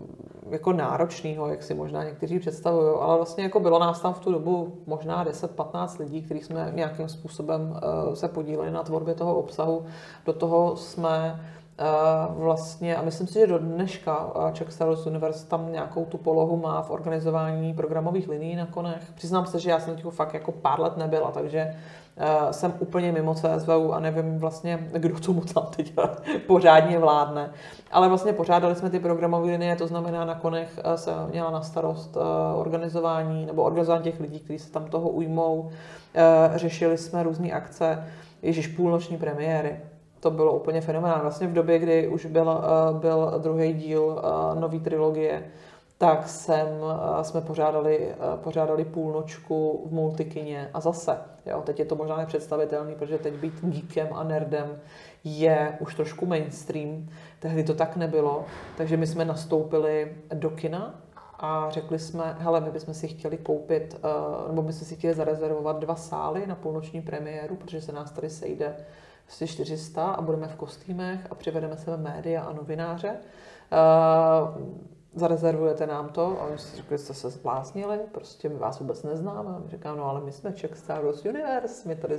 jako 0.50 0.72
náročného, 0.72 1.48
jak 1.48 1.62
si 1.62 1.74
možná 1.74 2.04
někteří 2.04 2.38
představují, 2.38 2.94
ale 3.00 3.16
vlastně 3.16 3.44
jako 3.44 3.60
bylo 3.60 3.78
nás 3.78 4.00
tam 4.00 4.14
v 4.14 4.20
tu 4.20 4.32
dobu 4.32 4.78
možná 4.86 5.24
10-15 5.24 6.00
lidí, 6.00 6.22
kteří 6.22 6.40
jsme 6.40 6.72
nějakým 6.74 7.08
způsobem 7.08 7.80
uh, 8.06 8.14
se 8.14 8.28
podíleli 8.28 8.70
na 8.70 8.82
tvorbě 8.82 9.14
toho 9.14 9.34
obsahu. 9.34 9.84
Do 10.26 10.32
toho 10.32 10.76
jsme 10.76 11.40
Uh, 12.28 12.42
vlastně, 12.42 12.96
a 12.96 13.02
myslím 13.02 13.26
si, 13.26 13.38
že 13.38 13.46
do 13.46 13.58
dneška 13.58 14.32
Czech 14.52 14.72
Star 14.72 14.88
Wars 14.88 15.06
Universe 15.06 15.46
tam 15.46 15.72
nějakou 15.72 16.04
tu 16.04 16.18
polohu 16.18 16.56
má 16.56 16.82
v 16.82 16.90
organizování 16.90 17.74
programových 17.74 18.28
linií 18.28 18.56
na 18.56 18.66
konech. 18.66 19.12
Přiznám 19.14 19.46
se, 19.46 19.58
že 19.58 19.70
já 19.70 19.80
jsem 19.80 19.96
těch 19.96 20.06
fakt 20.06 20.34
jako 20.34 20.52
pár 20.52 20.80
let 20.80 20.96
nebyla, 20.96 21.30
takže 21.30 21.74
jsem 22.50 22.74
úplně 22.78 23.12
mimo 23.12 23.34
CSV 23.34 23.68
a 23.92 24.00
nevím 24.00 24.38
vlastně, 24.38 24.88
kdo 24.92 25.20
tomu 25.20 25.40
tam 25.40 25.66
teď 25.76 25.92
pořádně 26.46 26.98
vládne. 26.98 27.50
Ale 27.92 28.08
vlastně 28.08 28.32
pořádali 28.32 28.74
jsme 28.74 28.90
ty 28.90 29.00
programové 29.00 29.46
linie, 29.46 29.76
to 29.76 29.86
znamená 29.86 30.24
na 30.24 30.34
konech 30.34 30.78
uh, 30.84 30.94
se 30.94 31.10
měla 31.30 31.50
na 31.50 31.62
starost 31.62 32.16
uh, 32.16 32.22
organizování 32.60 33.46
nebo 33.46 33.62
organizování 33.62 34.04
těch 34.04 34.20
lidí, 34.20 34.40
kteří 34.40 34.58
se 34.58 34.72
tam 34.72 34.84
toho 34.84 35.08
ujmou. 35.08 35.70
Řešili 36.54 36.98
jsme 36.98 37.22
různé 37.22 37.52
akce, 37.52 38.04
ježiš 38.42 38.66
půlnoční 38.66 39.16
premiéry 39.16 39.80
to 40.20 40.30
bylo 40.30 40.52
úplně 40.52 40.80
fenomenální. 40.80 41.22
Vlastně 41.22 41.46
v 41.46 41.52
době, 41.52 41.78
kdy 41.78 42.08
už 42.08 42.26
byl, 42.26 42.60
byl 42.92 43.34
druhý 43.38 43.72
díl 43.72 44.22
nové 44.60 44.78
trilogie, 44.78 45.42
tak 45.98 46.28
jsem, 46.28 46.68
jsme 47.22 47.40
pořádali, 47.40 48.14
pořádali 48.36 48.84
půlnočku 48.84 49.82
v 49.86 49.92
multikině 49.92 50.70
a 50.74 50.80
zase. 50.80 51.18
Jo, 51.46 51.62
teď 51.62 51.78
je 51.78 51.84
to 51.84 51.96
možná 51.96 52.16
nepředstavitelný, 52.16 52.94
protože 52.94 53.18
teď 53.18 53.34
být 53.34 53.54
geekem 53.62 54.08
a 54.12 54.24
nerdem 54.24 54.78
je 55.24 55.76
už 55.80 55.94
trošku 55.94 56.26
mainstream. 56.26 57.08
Tehdy 57.38 57.64
to 57.64 57.74
tak 57.74 57.96
nebylo, 57.96 58.44
takže 58.76 58.96
my 58.96 59.06
jsme 59.06 59.24
nastoupili 59.24 60.16
do 60.34 60.50
kina 60.50 60.94
a 61.38 61.70
řekli 61.70 61.98
jsme, 61.98 62.36
hele, 62.38 62.60
my 62.60 62.70
bychom 62.70 62.94
si 62.94 63.08
chtěli 63.08 63.36
koupit, 63.36 64.00
nebo 64.48 64.62
bychom 64.62 64.86
si 64.86 64.96
chtěli 64.96 65.14
zarezervovat 65.14 65.78
dva 65.78 65.94
sály 65.94 66.46
na 66.46 66.54
půlnoční 66.54 67.02
premiéru, 67.02 67.56
protože 67.56 67.80
se 67.80 67.92
nás 67.92 68.10
tady 68.10 68.30
sejde 68.30 68.76
asi 69.28 69.46
400 69.46 70.06
a 70.06 70.22
budeme 70.22 70.48
v 70.48 70.56
kostýmech 70.56 71.20
a 71.30 71.34
přivedeme 71.34 71.76
se 71.76 71.96
média 71.96 72.42
a 72.42 72.52
novináře. 72.52 73.16
Zarezervujete 75.16 75.86
nám 75.86 76.08
to? 76.08 76.40
A 76.40 76.44
oni 76.44 76.58
si 76.58 76.76
řekli, 76.76 76.98
jste 76.98 77.14
se 77.14 77.30
zbláznili, 77.30 77.98
prostě 78.12 78.48
my 78.48 78.54
vás 78.54 78.80
vůbec 78.80 79.02
neznáme. 79.02 79.50
A 79.50 79.62
říkám, 79.68 79.96
no 79.96 80.04
ale 80.04 80.20
my 80.20 80.32
jsme 80.32 80.52
Czech 80.52 80.76
Star 80.76 81.04
Wars 81.04 81.24
Universe, 81.24 81.88
my 81.88 81.96
tady 81.96 82.18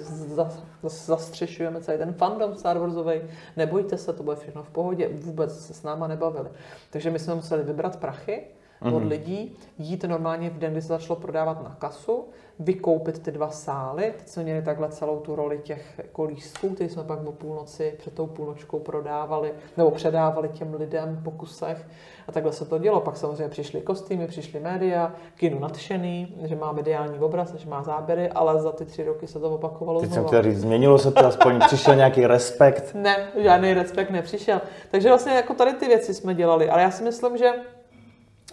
zastřešujeme 0.84 1.82
celý 1.82 1.98
ten 1.98 2.13
fandom 2.13 2.56
Star 2.56 2.77
Warsový, 2.77 3.22
nebojte 3.58 3.98
se, 3.98 4.13
to 4.13 4.24
bude 4.24 4.36
všechno 4.36 4.63
v 4.63 4.70
pohodě, 4.70 5.10
vůbec 5.13 5.66
se 5.66 5.74
s 5.74 5.84
náma 5.84 6.08
nebavili. 6.08 6.50
Takže 6.89 7.12
my 7.12 7.20
jsme 7.20 7.36
museli 7.36 7.63
vybrat 7.63 8.00
prachy, 8.00 8.48
mm-hmm. 8.82 8.96
od 8.96 9.00
mhm. 9.00 9.10
lidí, 9.10 9.58
jít 9.77 10.04
normálně 10.04 10.50
v 10.50 10.58
den, 10.58 10.72
kdy 10.72 10.82
se 10.82 10.88
začalo 10.88 11.20
prodávat 11.20 11.63
na 11.63 11.75
kasu, 11.80 12.25
vykoupit 12.59 13.19
ty 13.19 13.31
dva 13.31 13.49
sály. 13.49 14.13
Teď 14.17 14.27
jsme 14.27 14.43
měli 14.43 14.61
takhle 14.61 14.89
celou 14.89 15.19
tu 15.19 15.35
roli 15.35 15.59
těch 15.63 16.01
lístků, 16.27 16.69
které 16.69 16.89
jsme 16.89 17.03
pak 17.03 17.27
o 17.27 17.31
půlnoci 17.31 17.93
před 17.97 18.13
tou 18.13 18.27
půlnočkou 18.27 18.79
prodávali, 18.79 19.53
nebo 19.77 19.91
předávali 19.91 20.49
těm 20.49 20.73
lidem 20.73 21.21
po 21.23 21.31
kusech. 21.31 21.87
A 22.27 22.31
takhle 22.31 22.53
se 22.53 22.65
to 22.65 22.77
dělo. 22.77 23.01
Pak 23.01 23.17
samozřejmě 23.17 23.49
přišly 23.49 23.81
kostýmy, 23.81 24.27
přišly 24.27 24.59
média, 24.59 25.13
kino 25.35 25.59
nadšený, 25.59 26.35
že 26.43 26.55
má 26.55 26.71
mediální 26.71 27.19
obraz, 27.19 27.55
že 27.55 27.69
má 27.69 27.83
záběry, 27.83 28.29
ale 28.29 28.61
za 28.61 28.71
ty 28.71 28.85
tři 28.85 29.03
roky 29.03 29.27
se 29.27 29.39
to 29.39 29.49
opakovalo 29.49 30.01
Teď 30.01 30.09
znovu. 30.09 30.29
jsem 30.29 30.41
chtěl 30.41 30.53
změnilo 30.53 30.97
se 30.97 31.11
to, 31.11 31.25
aspoň 31.25 31.59
přišel 31.67 31.95
nějaký 31.95 32.27
respekt? 32.27 32.91
Ne, 32.93 33.27
žádný 33.35 33.73
respekt 33.73 34.09
nepřišel. 34.09 34.61
Takže 34.91 35.09
vlastně 35.09 35.31
jako 35.31 35.53
tady 35.53 35.73
ty 35.73 35.87
věci 35.87 36.13
jsme 36.13 36.35
dělali, 36.35 36.69
ale 36.69 36.81
já 36.81 36.91
si 36.91 37.03
myslím, 37.03 37.37
že 37.37 37.51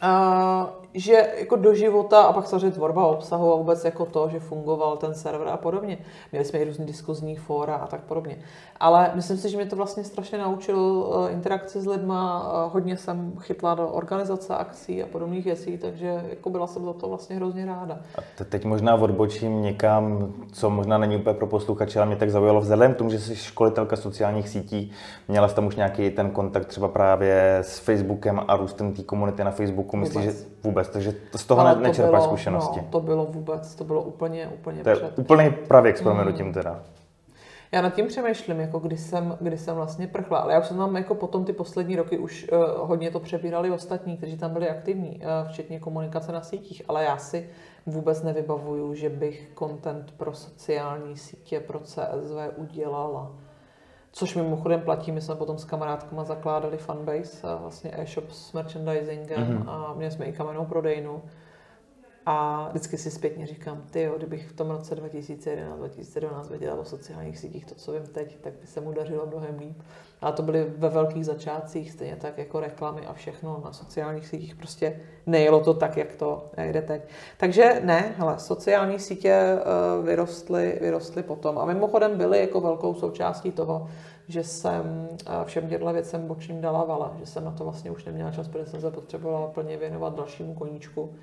uh, 0.02 0.84
že 0.95 1.31
jako 1.39 1.57
do 1.57 1.75
života 1.75 2.23
a 2.23 2.33
pak 2.33 2.47
samozřejmě 2.47 2.71
tvorba 2.71 3.07
obsahu 3.07 3.53
a 3.53 3.57
vůbec 3.57 3.85
jako 3.85 4.07
to, 4.07 4.29
že 4.29 4.41
fungoval 4.41 4.97
ten 4.97 5.15
server 5.15 5.49
a 5.49 5.57
podobně. 5.57 5.99
Měli 6.33 6.45
jsme 6.45 6.59
i 6.59 6.65
různý 6.65 6.87
diskuzní 6.87 7.37
fóra 7.37 7.75
a 7.75 7.87
tak 7.87 8.01
podobně. 8.01 8.39
Ale 8.81 9.11
myslím 9.15 9.37
si, 9.37 9.51
že 9.51 9.57
mě 9.57 9.67
to 9.67 9.77
vlastně 9.77 10.05
strašně 10.05 10.39
naučilo 10.39 11.13
eh, 11.29 11.33
interakci 11.33 11.81
s 11.81 11.87
lidma, 11.87 12.69
hodně 12.73 12.97
jsem 12.97 13.33
chytla 13.41 13.75
do 13.75 13.89
organizace 13.89 14.57
akcí 14.57 15.03
a 15.03 15.07
podobných 15.07 15.45
věcí, 15.45 15.79
takže 15.79 16.25
jako 16.31 16.51
byla 16.51 16.67
jsem 16.67 16.85
za 16.85 16.93
to 16.93 17.09
vlastně 17.09 17.37
hrozně 17.37 17.67
ráda. 17.67 17.99
A 18.19 18.45
teď 18.45 18.65
možná 18.65 18.95
odbočím 18.95 19.63
někam, 19.63 20.33
co 20.53 20.71
možná 20.71 20.99
není 20.99 21.17
úplně 21.17 21.35
pro 21.35 21.47
posluchače, 21.47 21.99
ale 21.99 22.07
mě 22.07 22.17
tak 22.17 22.31
zaujalo 22.31 22.61
vzhledem 22.61 22.95
k 22.95 22.97
tomu, 22.97 23.11
že 23.11 23.19
jsi 23.19 23.37
školitelka 23.37 23.97
sociálních 23.97 24.49
sítí, 24.49 24.93
měla 25.29 25.49
jsi 25.49 25.55
tam 25.55 25.67
už 25.67 25.77
nějaký 25.77 26.11
ten 26.11 26.31
kontakt 26.31 26.67
třeba 26.67 26.89
právě 26.89 27.59
s 27.63 27.79
Facebookem 27.79 28.41
a 28.49 28.57
růstem 28.57 28.93
té 28.93 29.03
komunity 29.03 29.45
na 29.45 29.51
Facebooku 29.51 29.97
myslíš, 29.97 30.25
že 30.25 30.53
vůbec, 30.64 30.88
takže 30.88 31.14
z 31.37 31.44
toho 31.44 31.61
Ale 31.61 31.71
ne, 31.71 31.76
to 31.76 31.83
nečerpáš 31.83 32.11
bylo, 32.11 32.25
zkušenosti. 32.25 32.80
No, 32.80 32.87
to 32.90 33.00
bylo 33.00 33.25
vůbec, 33.26 33.75
to 33.75 33.85
bylo 33.85 34.02
úplně, 34.02 34.49
úplně 34.49 34.83
to 34.83 34.88
je 34.88 34.97
před. 34.97 35.18
úplný 35.18 35.50
pravěk 35.50 35.99
s 35.99 36.02
proměnutím 36.02 36.52
teda. 36.52 36.83
Já 37.73 37.83
nad 37.83 37.94
tím 37.94 38.06
přemýšlím, 38.06 38.61
jako 38.61 38.78
kdy 38.78 38.97
jsem, 38.97 39.37
kdy 39.40 39.59
jsem 39.59 39.76
vlastně 39.76 40.06
prchla, 40.06 40.38
ale 40.38 40.52
já 40.52 40.61
už 40.61 40.66
jsem 40.66 40.76
tam 40.76 40.97
jako 40.97 41.14
potom 41.14 41.44
ty 41.44 41.52
poslední 41.52 41.97
roky 41.97 42.18
už 42.18 42.47
uh, 42.52 42.59
hodně 42.88 43.11
to 43.11 43.21
přebírali 43.21 43.71
ostatní, 43.71 44.16
kteří 44.16 44.38
tam 44.38 44.52
byli 44.52 44.68
aktivní, 44.68 45.11
uh, 45.16 45.49
včetně 45.49 45.80
komunikace 45.80 46.33
na 46.33 46.40
sítích, 46.42 46.83
ale 46.88 47.04
já 47.04 47.16
si 47.16 47.50
vůbec 47.87 48.23
nevybavuju, 48.23 48.94
že 48.94 49.09
bych 49.09 49.50
content 49.59 50.14
pro 50.16 50.35
sociální 50.35 51.16
sítě, 51.16 51.61
pro 51.61 51.80
CSV 51.80 52.37
udělala. 52.56 53.33
Což 54.16 54.35
mimochodem 54.35 54.80
platí, 54.80 55.12
my 55.12 55.21
jsme 55.21 55.35
potom 55.35 55.59
s 55.59 55.64
kamarádkama 55.64 56.25
zakládali 56.25 56.78
fanbase, 56.78 57.49
a 57.49 57.56
vlastně 57.56 57.90
e-shop 57.94 58.30
s 58.30 58.52
merchandisingem 58.52 59.38
mm-hmm. 59.38 59.71
a 59.71 59.94
měli 59.94 60.12
jsme 60.12 60.26
i 60.26 60.33
kamennou 60.33 60.64
prodejnu. 60.64 61.23
A 62.26 62.68
vždycky 62.68 62.99
si 62.99 63.11
zpětně 63.11 63.47
říkám, 63.47 63.83
ty 63.90 64.02
jo, 64.02 64.14
kdybych 64.16 64.49
v 64.49 64.56
tom 64.56 64.71
roce 64.71 64.94
2011-2012 64.94 66.49
věděla 66.49 66.75
o 66.76 66.85
sociálních 66.85 67.38
sítích 67.38 67.66
to, 67.66 67.75
co 67.75 67.92
vím 67.92 68.06
teď, 68.06 68.37
tak 68.40 68.52
by 68.52 68.66
se 68.66 68.80
mu 68.80 68.92
dařilo 68.92 69.26
mnohem 69.26 69.59
líp. 69.59 69.83
Ale 70.25 70.33
to 70.33 70.43
byly 70.43 70.66
ve 70.78 70.88
velkých 70.88 71.26
začátcích, 71.26 71.90
stejně 71.93 72.16
tak 72.16 72.38
jako 72.38 72.61
reklamy 72.61 73.07
a 73.07 73.12
všechno 73.12 73.62
na 73.64 73.73
sociálních 73.73 74.26
sítích. 74.26 74.57
Prostě 74.57 75.00
nejelo 75.26 75.61
to 75.61 75.75
tak, 75.75 75.97
jak 75.97 76.14
to 76.14 76.50
jde 76.57 76.83
teď. 76.83 77.02
Takže 77.37 77.81
ne, 77.85 78.14
hele, 78.16 78.38
sociální 78.38 78.99
sítě 78.99 79.31
eh, 79.33 79.62
vyrostly, 80.02 80.78
vyrostly 80.81 81.23
potom. 81.23 81.59
A 81.59 81.64
mimochodem 81.64 82.19
byly 82.19 82.40
jako 82.40 82.61
velkou 82.61 82.95
součástí 82.95 83.52
toho, 83.52 83.88
že 84.28 84.45
jsem 84.45 85.09
eh, 85.26 85.45
všem 85.45 85.69
těmhle 85.69 85.93
věcem 85.93 86.26
bočním 86.26 86.61
dala 86.61 86.85
vala, 86.85 87.16
že 87.19 87.26
jsem 87.26 87.45
na 87.45 87.50
to 87.50 87.64
vlastně 87.64 87.90
už 87.90 88.04
neměla 88.04 88.31
čas, 88.31 88.49
protože 88.49 88.66
jsem 88.66 88.81
se 88.81 88.90
potřebovala 88.90 89.47
plně 89.47 89.76
věnovat 89.76 90.16
dalšímu 90.16 90.54
koníčku 90.54 91.14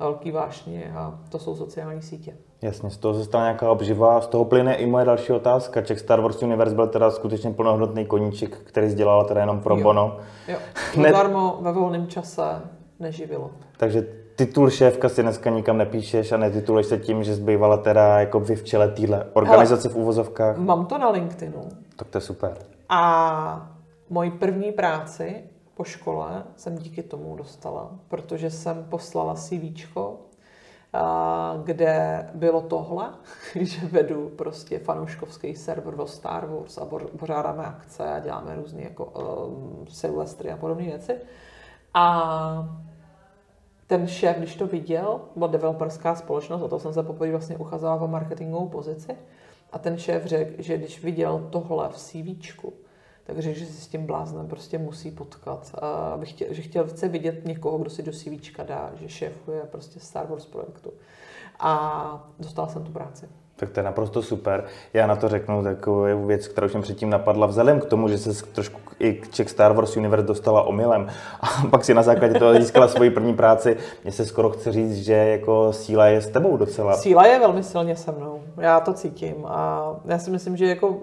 velký 0.00 0.30
vášně 0.30 0.92
a 0.96 1.18
to 1.28 1.38
jsou 1.38 1.56
sociální 1.56 2.02
sítě. 2.02 2.34
Jasně, 2.62 2.90
z 2.90 2.96
toho 2.96 3.14
se 3.14 3.24
stala 3.24 3.44
nějaká 3.44 3.70
obživa, 3.70 4.20
z 4.20 4.26
toho 4.26 4.44
plyne 4.44 4.74
i 4.74 4.86
moje 4.86 5.04
další 5.04 5.32
otázka. 5.32 5.80
Czech 5.82 5.98
Star 6.00 6.20
Wars 6.20 6.42
Universe 6.42 6.74
byl 6.74 6.86
teda 6.86 7.10
skutečně 7.10 7.50
plnohodnotný 7.50 8.06
koníček, 8.06 8.56
který 8.56 8.90
sdělala 8.90 9.24
teda 9.24 9.40
jenom 9.40 9.60
pro 9.60 9.76
Jo. 9.76 9.82
bono. 9.82 10.16
Jo, 10.48 10.58
Ne- 10.96 11.10
zadarmo 11.12 11.58
ve 11.60 11.72
volném 11.72 12.06
čase 12.06 12.42
neživilo. 12.98 13.50
Takže 13.76 14.06
titul 14.36 14.70
šéfka 14.70 15.08
si 15.08 15.22
dneska 15.22 15.50
nikam 15.50 15.78
nepíšeš 15.78 16.32
a 16.32 16.36
netituluješ 16.36 16.86
se 16.86 16.98
tím, 16.98 17.22
že 17.24 17.34
zbývala 17.34 17.76
teda 17.76 18.20
jako 18.20 18.40
vy 18.40 18.56
v 18.56 18.64
čele 18.64 18.88
téhle 18.88 19.26
organizace 19.32 19.88
v 19.88 19.96
uvozovkách. 19.96 20.56
Mám 20.58 20.86
to 20.86 20.98
na 20.98 21.10
LinkedInu 21.10 21.68
Tak 21.96 22.08
to 22.08 22.18
je 22.18 22.22
super. 22.22 22.56
a 22.88 23.70
moji 24.10 24.30
první 24.30 24.72
práci 24.72 25.34
po 25.80 25.84
škole 25.84 26.44
jsem 26.56 26.78
díky 26.78 27.02
tomu 27.02 27.36
dostala, 27.36 27.90
protože 28.08 28.50
jsem 28.50 28.84
poslala 28.84 29.34
CVčko, 29.34 30.16
kde 31.64 32.26
bylo 32.34 32.60
tohle, 32.60 33.14
že 33.60 33.86
vedu 33.86 34.28
prostě 34.28 34.78
fanouškovský 34.78 35.56
server 35.56 36.00
o 36.00 36.06
Star 36.06 36.46
Wars 36.46 36.78
a 36.78 36.88
pořádáme 37.18 37.64
akce 37.64 38.12
a 38.12 38.18
děláme 38.18 38.54
různé 38.54 38.82
jako 38.82 39.04
um, 39.04 39.86
silvestry 39.88 40.50
a 40.50 40.56
podobné 40.56 40.84
věci. 40.84 41.16
A 41.94 42.78
ten 43.86 44.06
šéf, 44.06 44.36
když 44.36 44.56
to 44.56 44.66
viděl, 44.66 45.20
byla 45.36 45.48
developerská 45.48 46.14
společnost, 46.14 46.62
a 46.62 46.68
to 46.68 46.78
jsem 46.78 46.92
se 46.92 47.02
poprvé 47.02 47.30
vlastně 47.30 47.56
ucházela 47.56 47.94
o 47.94 48.08
marketingovou 48.08 48.68
pozici, 48.68 49.16
a 49.72 49.78
ten 49.78 49.98
šéf 49.98 50.24
řekl, 50.24 50.62
že 50.62 50.78
když 50.78 51.04
viděl 51.04 51.48
tohle 51.50 51.88
v 51.88 51.96
CVčku, 51.96 52.72
tak 53.30 53.42
řekl, 53.42 53.58
že 53.58 53.66
si 53.66 53.72
s 53.72 53.86
tím 53.86 54.06
bláznem 54.06 54.48
prostě 54.48 54.78
musí 54.78 55.10
potkat. 55.10 55.70
A 55.74 55.88
aby 55.88 56.26
chtěl, 56.26 56.48
že 56.50 56.62
chtěl 56.62 56.86
chce 56.86 57.08
vidět 57.08 57.44
někoho, 57.44 57.78
kdo 57.78 57.90
si 57.90 58.02
do 58.02 58.12
CVčka 58.12 58.62
dá, 58.62 58.90
že 59.00 59.08
šéfuje 59.08 59.60
prostě 59.70 60.00
Star 60.00 60.26
Wars 60.26 60.46
projektu. 60.46 60.90
A 61.60 62.30
dostala 62.38 62.68
jsem 62.68 62.84
tu 62.84 62.92
práci. 62.92 63.26
Tak 63.56 63.70
to 63.70 63.80
je 63.80 63.84
naprosto 63.84 64.22
super. 64.22 64.64
Já 64.94 65.06
na 65.06 65.16
to 65.16 65.28
řeknu 65.28 65.62
takovou 65.62 66.26
věc, 66.26 66.48
kterou 66.48 66.68
jsem 66.68 66.82
předtím 66.82 67.10
napadla. 67.10 67.46
Vzhledem 67.46 67.80
k 67.80 67.84
tomu, 67.84 68.08
že 68.08 68.18
se 68.18 68.46
trošku 68.46 68.80
i 68.98 69.12
k 69.12 69.28
Czech 69.28 69.50
Star 69.50 69.72
Wars 69.72 69.96
Universe 69.96 70.26
dostala 70.26 70.62
omylem 70.62 71.08
a 71.40 71.66
pak 71.70 71.84
si 71.84 71.94
na 71.94 72.02
základě 72.02 72.38
toho 72.38 72.54
získala 72.54 72.88
svoji 72.88 73.10
první 73.10 73.34
práci, 73.34 73.76
mně 74.04 74.12
se 74.12 74.26
skoro 74.26 74.50
chce 74.50 74.72
říct, 74.72 74.96
že 74.96 75.12
jako 75.12 75.72
síla 75.72 76.06
je 76.06 76.20
s 76.20 76.28
tebou 76.28 76.56
docela. 76.56 76.96
Síla 76.96 77.26
je 77.26 77.38
velmi 77.38 77.62
silně 77.62 77.96
se 77.96 78.12
mnou. 78.12 78.40
Já 78.56 78.80
to 78.80 78.92
cítím 78.92 79.34
a 79.46 79.90
já 80.04 80.18
si 80.18 80.30
myslím, 80.30 80.56
že 80.56 80.66
jako 80.66 80.98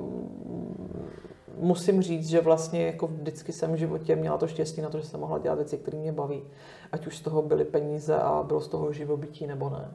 musím 1.59 2.01
říct, 2.01 2.29
že 2.29 2.41
vlastně 2.41 2.85
jako 2.85 3.07
vždycky 3.07 3.53
jsem 3.53 3.73
v 3.73 3.77
životě 3.77 4.15
měla 4.15 4.37
to 4.37 4.47
štěstí 4.47 4.81
na 4.81 4.89
to, 4.89 4.99
že 4.99 5.05
jsem 5.05 5.19
mohla 5.19 5.37
dělat 5.37 5.55
věci, 5.55 5.77
které 5.77 5.97
mě 5.97 6.11
baví. 6.11 6.43
Ať 6.91 7.07
už 7.07 7.17
z 7.17 7.21
toho 7.21 7.41
byly 7.41 7.65
peníze 7.65 8.15
a 8.15 8.43
bylo 8.43 8.61
z 8.61 8.67
toho 8.67 8.93
živobytí 8.93 9.47
nebo 9.47 9.69
ne. 9.69 9.91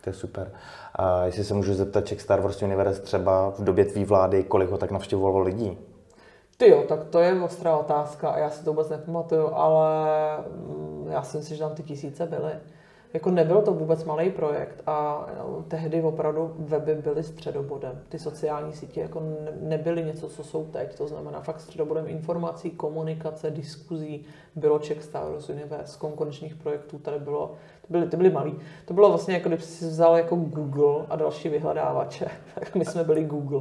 To 0.00 0.10
je 0.10 0.14
super. 0.14 0.52
A 0.94 1.24
jestli 1.24 1.44
se 1.44 1.54
můžu 1.54 1.74
zeptat 1.74 2.06
Czech 2.06 2.20
Star 2.20 2.40
Wars 2.40 2.62
Universe 2.62 3.02
třeba 3.02 3.50
v 3.50 3.64
době 3.64 3.84
tvý 3.84 4.04
vlády, 4.04 4.44
kolik 4.44 4.70
ho 4.70 4.78
tak 4.78 4.90
navštěvovalo 4.90 5.40
lidí? 5.40 5.78
Ty 6.56 6.70
jo, 6.70 6.84
tak 6.88 7.04
to 7.04 7.18
je 7.18 7.42
ostrá 7.42 7.76
otázka 7.76 8.28
a 8.28 8.38
já 8.38 8.50
si 8.50 8.64
to 8.64 8.70
vůbec 8.70 8.88
nepamatuju, 8.88 9.50
ale 9.54 9.88
mm, 10.38 11.08
já 11.10 11.22
si 11.22 11.36
myslím, 11.36 11.56
že 11.56 11.62
tam 11.62 11.74
ty 11.74 11.82
tisíce 11.82 12.26
byly. 12.26 12.52
Jako 13.14 13.30
nebyl 13.30 13.62
to 13.62 13.72
vůbec 13.72 14.04
malý 14.04 14.30
projekt 14.30 14.82
a 14.86 15.26
no, 15.38 15.64
tehdy 15.68 16.02
opravdu 16.02 16.54
weby 16.58 16.94
byly 16.94 17.22
středobodem. 17.22 18.02
Ty 18.08 18.18
sociální 18.18 18.72
sítě 18.72 19.00
jako 19.00 19.20
ne- 19.20 19.52
nebyly 19.60 20.04
něco, 20.04 20.28
co 20.28 20.44
jsou 20.44 20.64
teď. 20.64 20.96
To 20.96 21.08
znamená 21.08 21.40
fakt 21.40 21.60
středobodem 21.60 22.08
informací, 22.08 22.70
komunikace, 22.70 23.50
diskuzí. 23.50 24.24
Bylo 24.56 24.78
Czech 24.78 25.02
Star 25.02 25.32
Wars 25.32 25.48
Universe, 25.48 25.98
konkurenčních 25.98 26.54
projektů 26.54 26.98
tady 26.98 27.18
bylo, 27.18 27.54
to 27.86 27.92
byly, 27.92 28.06
ty 28.06 28.16
byly 28.16 28.30
malý. 28.30 28.54
To 28.84 28.94
bylo 28.94 29.08
vlastně 29.08 29.34
jako 29.34 29.48
kdyby 29.48 29.62
si 29.62 29.84
vzal 29.84 30.16
jako 30.16 30.36
Google 30.36 31.06
a 31.10 31.16
další 31.16 31.48
vyhledávače. 31.48 32.26
Tak 32.54 32.74
my 32.74 32.84
jsme 32.84 33.04
byli 33.04 33.24
Google. 33.24 33.60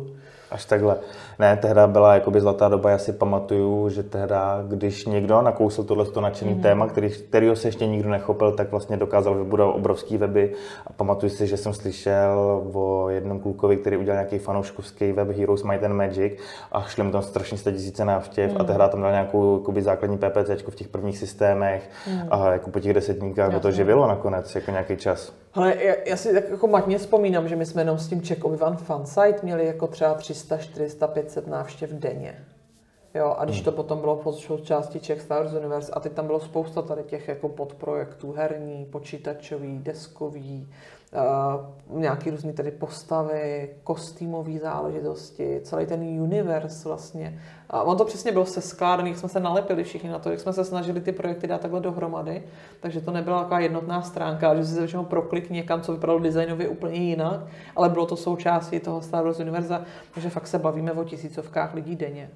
Až 0.51 0.65
takhle. 0.65 0.97
Ne, 1.39 1.57
tehda 1.57 1.87
byla 1.87 2.13
jakoby 2.13 2.41
zlatá 2.41 2.69
doba, 2.69 2.89
já 2.89 2.97
si 2.97 3.13
pamatuju, 3.13 3.89
že 3.89 4.03
tehda, 4.03 4.63
když 4.67 5.05
někdo 5.05 5.41
nakousl 5.41 5.83
tohle 5.83 6.05
nadšený 6.21 6.55
mm-hmm. 6.55 6.61
téma, 6.61 6.87
který, 6.87 7.09
kterýho 7.09 7.55
se 7.55 7.67
ještě 7.67 7.87
nikdo 7.87 8.09
nechopil, 8.09 8.51
tak 8.51 8.71
vlastně 8.71 8.97
dokázal 8.97 9.35
vybudovat 9.35 9.75
obrovský 9.75 10.17
weby. 10.17 10.53
A 10.87 10.93
pamatuju 10.93 11.29
si, 11.29 11.47
že 11.47 11.57
jsem 11.57 11.73
slyšel 11.73 12.61
o 12.73 13.09
jednom 13.09 13.39
klukovi, 13.39 13.77
který 13.77 13.97
udělal 13.97 14.17
nějaký 14.17 14.39
fanouškovský 14.39 15.11
web 15.11 15.29
Heroes 15.29 15.63
Might 15.63 15.83
and 15.83 15.93
Magic 15.93 16.33
a 16.71 16.81
šli 16.81 17.03
mu 17.03 17.11
tam 17.11 17.21
strašně 17.21 17.57
tisíce 17.57 18.05
návštěv 18.05 18.51
mm. 18.51 18.61
a 18.61 18.63
tehda 18.63 18.87
tam 18.87 19.01
dal 19.01 19.11
nějakou 19.11 19.57
jakoby, 19.57 19.81
základní 19.81 20.17
PPC 20.17 20.63
v 20.69 20.75
těch 20.75 20.87
prvních 20.87 21.17
systémech 21.17 21.89
mm. 22.07 22.21
a 22.31 22.51
jako 22.51 22.69
po 22.69 22.79
těch 22.79 22.93
desetníkách 22.93 23.61
to 23.61 23.71
živilo 23.71 24.07
nakonec, 24.15 24.55
jako 24.55 24.71
nějaký 24.71 24.97
čas. 24.97 25.33
Ale 25.53 25.83
já, 25.83 25.95
já 26.05 26.17
si 26.17 26.33
tak 26.33 26.49
jako 26.49 26.67
matně 26.67 26.97
vzpomínám, 26.97 27.47
že 27.47 27.55
my 27.55 27.65
jsme 27.65 27.81
jenom 27.81 27.97
s 27.97 28.09
tím 28.09 28.21
Czech 28.21 28.39
Obi-Wan 28.39 28.75
fansite 28.75 29.39
měli 29.43 29.65
jako 29.65 29.87
třeba 29.87 30.13
300, 30.13 30.57
400, 30.57 31.07
500 31.07 31.47
návštěv 31.47 31.89
denně. 31.89 32.45
Jo, 33.15 33.35
a 33.37 33.45
když 33.45 33.61
to 33.61 33.71
potom 33.71 33.99
bylo 33.99 34.15
pod 34.15 34.35
součástí 34.35 34.99
Czech 34.99 35.21
Star 35.21 35.43
Wars 35.43 35.53
Universe 35.53 35.91
a 35.91 35.99
teď 35.99 36.13
tam 36.13 36.25
bylo 36.25 36.39
spousta 36.39 36.81
tady 36.81 37.03
těch 37.03 37.27
jako 37.27 37.49
podprojektů, 37.49 38.31
herní, 38.31 38.85
počítačový, 38.85 39.79
deskový, 39.79 40.67
uh, 41.91 41.99
nějaký 41.99 42.29
různý 42.29 42.53
tady 42.53 42.71
postavy, 42.71 43.69
kostýmové 43.83 44.59
záležitosti, 44.59 45.59
celý 45.63 45.85
ten 45.85 46.21
univerz 46.21 46.85
vlastně. 46.85 47.41
A 47.69 47.83
on 47.83 47.97
to 47.97 48.05
přesně 48.05 48.31
bylo 48.31 48.45
seskládaný, 48.45 49.09
jak 49.09 49.19
jsme 49.19 49.29
se 49.29 49.39
nalepili 49.39 49.83
všichni 49.83 50.09
na 50.09 50.19
to, 50.19 50.29
jak 50.29 50.39
jsme 50.39 50.53
se 50.53 50.65
snažili 50.65 51.01
ty 51.01 51.11
projekty 51.11 51.47
dát 51.47 51.61
takhle 51.61 51.79
dohromady, 51.79 52.43
takže 52.79 53.01
to 53.01 53.11
nebyla 53.11 53.39
taková 53.39 53.59
jednotná 53.59 54.01
stránka, 54.01 54.55
že 54.55 54.65
si 54.65 54.73
se 54.73 54.79
většinou 54.79 55.05
proklik 55.05 55.49
někam, 55.49 55.81
co 55.81 55.93
vypadalo 55.93 56.19
designově 56.19 56.67
úplně 56.67 56.99
jinak, 56.99 57.39
ale 57.75 57.89
bylo 57.89 58.05
to 58.05 58.15
součástí 58.15 58.79
toho 58.79 59.01
Star 59.01 59.23
Wars 59.23 59.39
univerza, 59.39 59.81
takže 60.13 60.29
fakt 60.29 60.47
se 60.47 60.59
bavíme 60.59 60.91
o 60.91 61.03
tisícovkách 61.03 61.73
lidí 61.73 61.95
denně. 61.95 62.29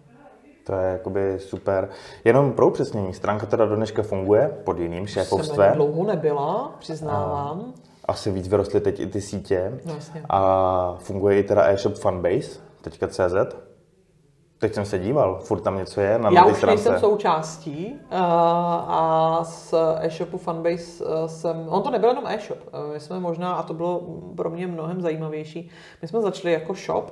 To 0.69 0.75
je 0.75 0.91
jakoby 0.91 1.39
super. 1.39 1.89
Jenom 2.23 2.53
pro 2.53 2.67
upřesnění, 2.67 3.13
stránka 3.13 3.45
teda 3.45 3.65
do 3.65 3.75
dneška 3.75 4.03
funguje 4.03 4.57
pod 4.63 4.79
jiným 4.79 5.07
Jsem 5.07 5.23
šéfovstvem. 5.23 5.69
ní 5.69 5.75
dlouho 5.75 6.03
nebyla, 6.03 6.71
přiznávám. 6.79 7.73
Asi 8.05 8.31
víc 8.31 8.47
vyrostly 8.47 8.81
teď 8.81 8.99
i 8.99 9.07
ty 9.07 9.21
sítě. 9.21 9.79
No, 9.85 9.93
jasně. 9.93 10.23
A 10.29 10.95
funguje 10.99 11.39
i 11.39 11.43
teda 11.43 11.63
e-shop 11.63 11.95
Funbase, 11.95 12.59
teďka 12.81 13.07
CZ. 13.07 13.33
Teď 14.59 14.73
jsem 14.73 14.85
se 14.85 14.99
díval, 14.99 15.39
furt 15.39 15.59
tam 15.59 15.77
něco 15.77 16.01
je 16.01 16.19
na 16.19 16.29
Já 16.29 16.45
už 16.45 16.57
stránce. 16.57 16.89
nejsem 16.89 17.09
součástí 17.09 17.99
uh, 18.11 18.17
a 18.19 19.39
z 19.43 19.73
e-shopu 19.99 20.37
Funbase 20.37 21.05
uh, 21.05 21.25
jsem, 21.25 21.65
on 21.69 21.83
to 21.83 21.91
nebyl 21.91 22.09
jenom 22.09 22.27
e-shop, 22.27 22.57
uh, 22.73 22.93
my 22.93 22.99
jsme 22.99 23.19
možná, 23.19 23.53
a 23.53 23.63
to 23.63 23.73
bylo 23.73 24.01
pro 24.35 24.49
mě 24.49 24.67
mnohem 24.67 25.01
zajímavější, 25.01 25.69
my 26.01 26.07
jsme 26.07 26.21
začali 26.21 26.53
jako 26.53 26.73
shop, 26.73 27.11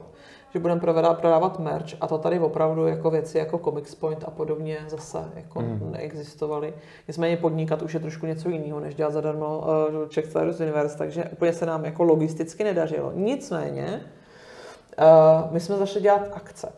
že 0.53 0.59
budeme 0.59 0.81
prodávat, 0.81 1.19
prodávat 1.19 1.59
merch 1.59 1.95
a 2.01 2.07
to 2.07 2.17
tady 2.17 2.39
opravdu 2.39 2.87
jako 2.87 3.09
věci 3.09 3.37
jako 3.37 3.57
Comics 3.57 3.95
Point 3.95 4.23
a 4.27 4.31
podobně 4.31 4.77
zase 4.87 5.31
jako 5.35 5.61
mm. 5.61 5.89
neexistovaly. 5.91 6.73
Nicméně 7.07 7.37
podnikat 7.37 7.81
už 7.81 7.93
je 7.93 7.99
trošku 7.99 8.25
něco 8.25 8.49
jiného, 8.49 8.79
než 8.79 8.95
dělat 8.95 9.13
zadarmo 9.13 9.57
uh, 9.57 10.07
Czech 10.07 10.25
Star 10.25 10.45
Wars 10.45 10.59
Universe, 10.59 10.97
takže 10.97 11.23
úplně 11.23 11.53
se 11.53 11.65
nám 11.65 11.85
jako 11.85 12.03
logisticky 12.03 12.63
nedařilo. 12.63 13.11
Nicméně, 13.15 14.01
uh, 14.99 15.51
my 15.51 15.59
jsme 15.59 15.77
začali 15.77 16.03
dělat 16.03 16.29
akce. 16.33 16.71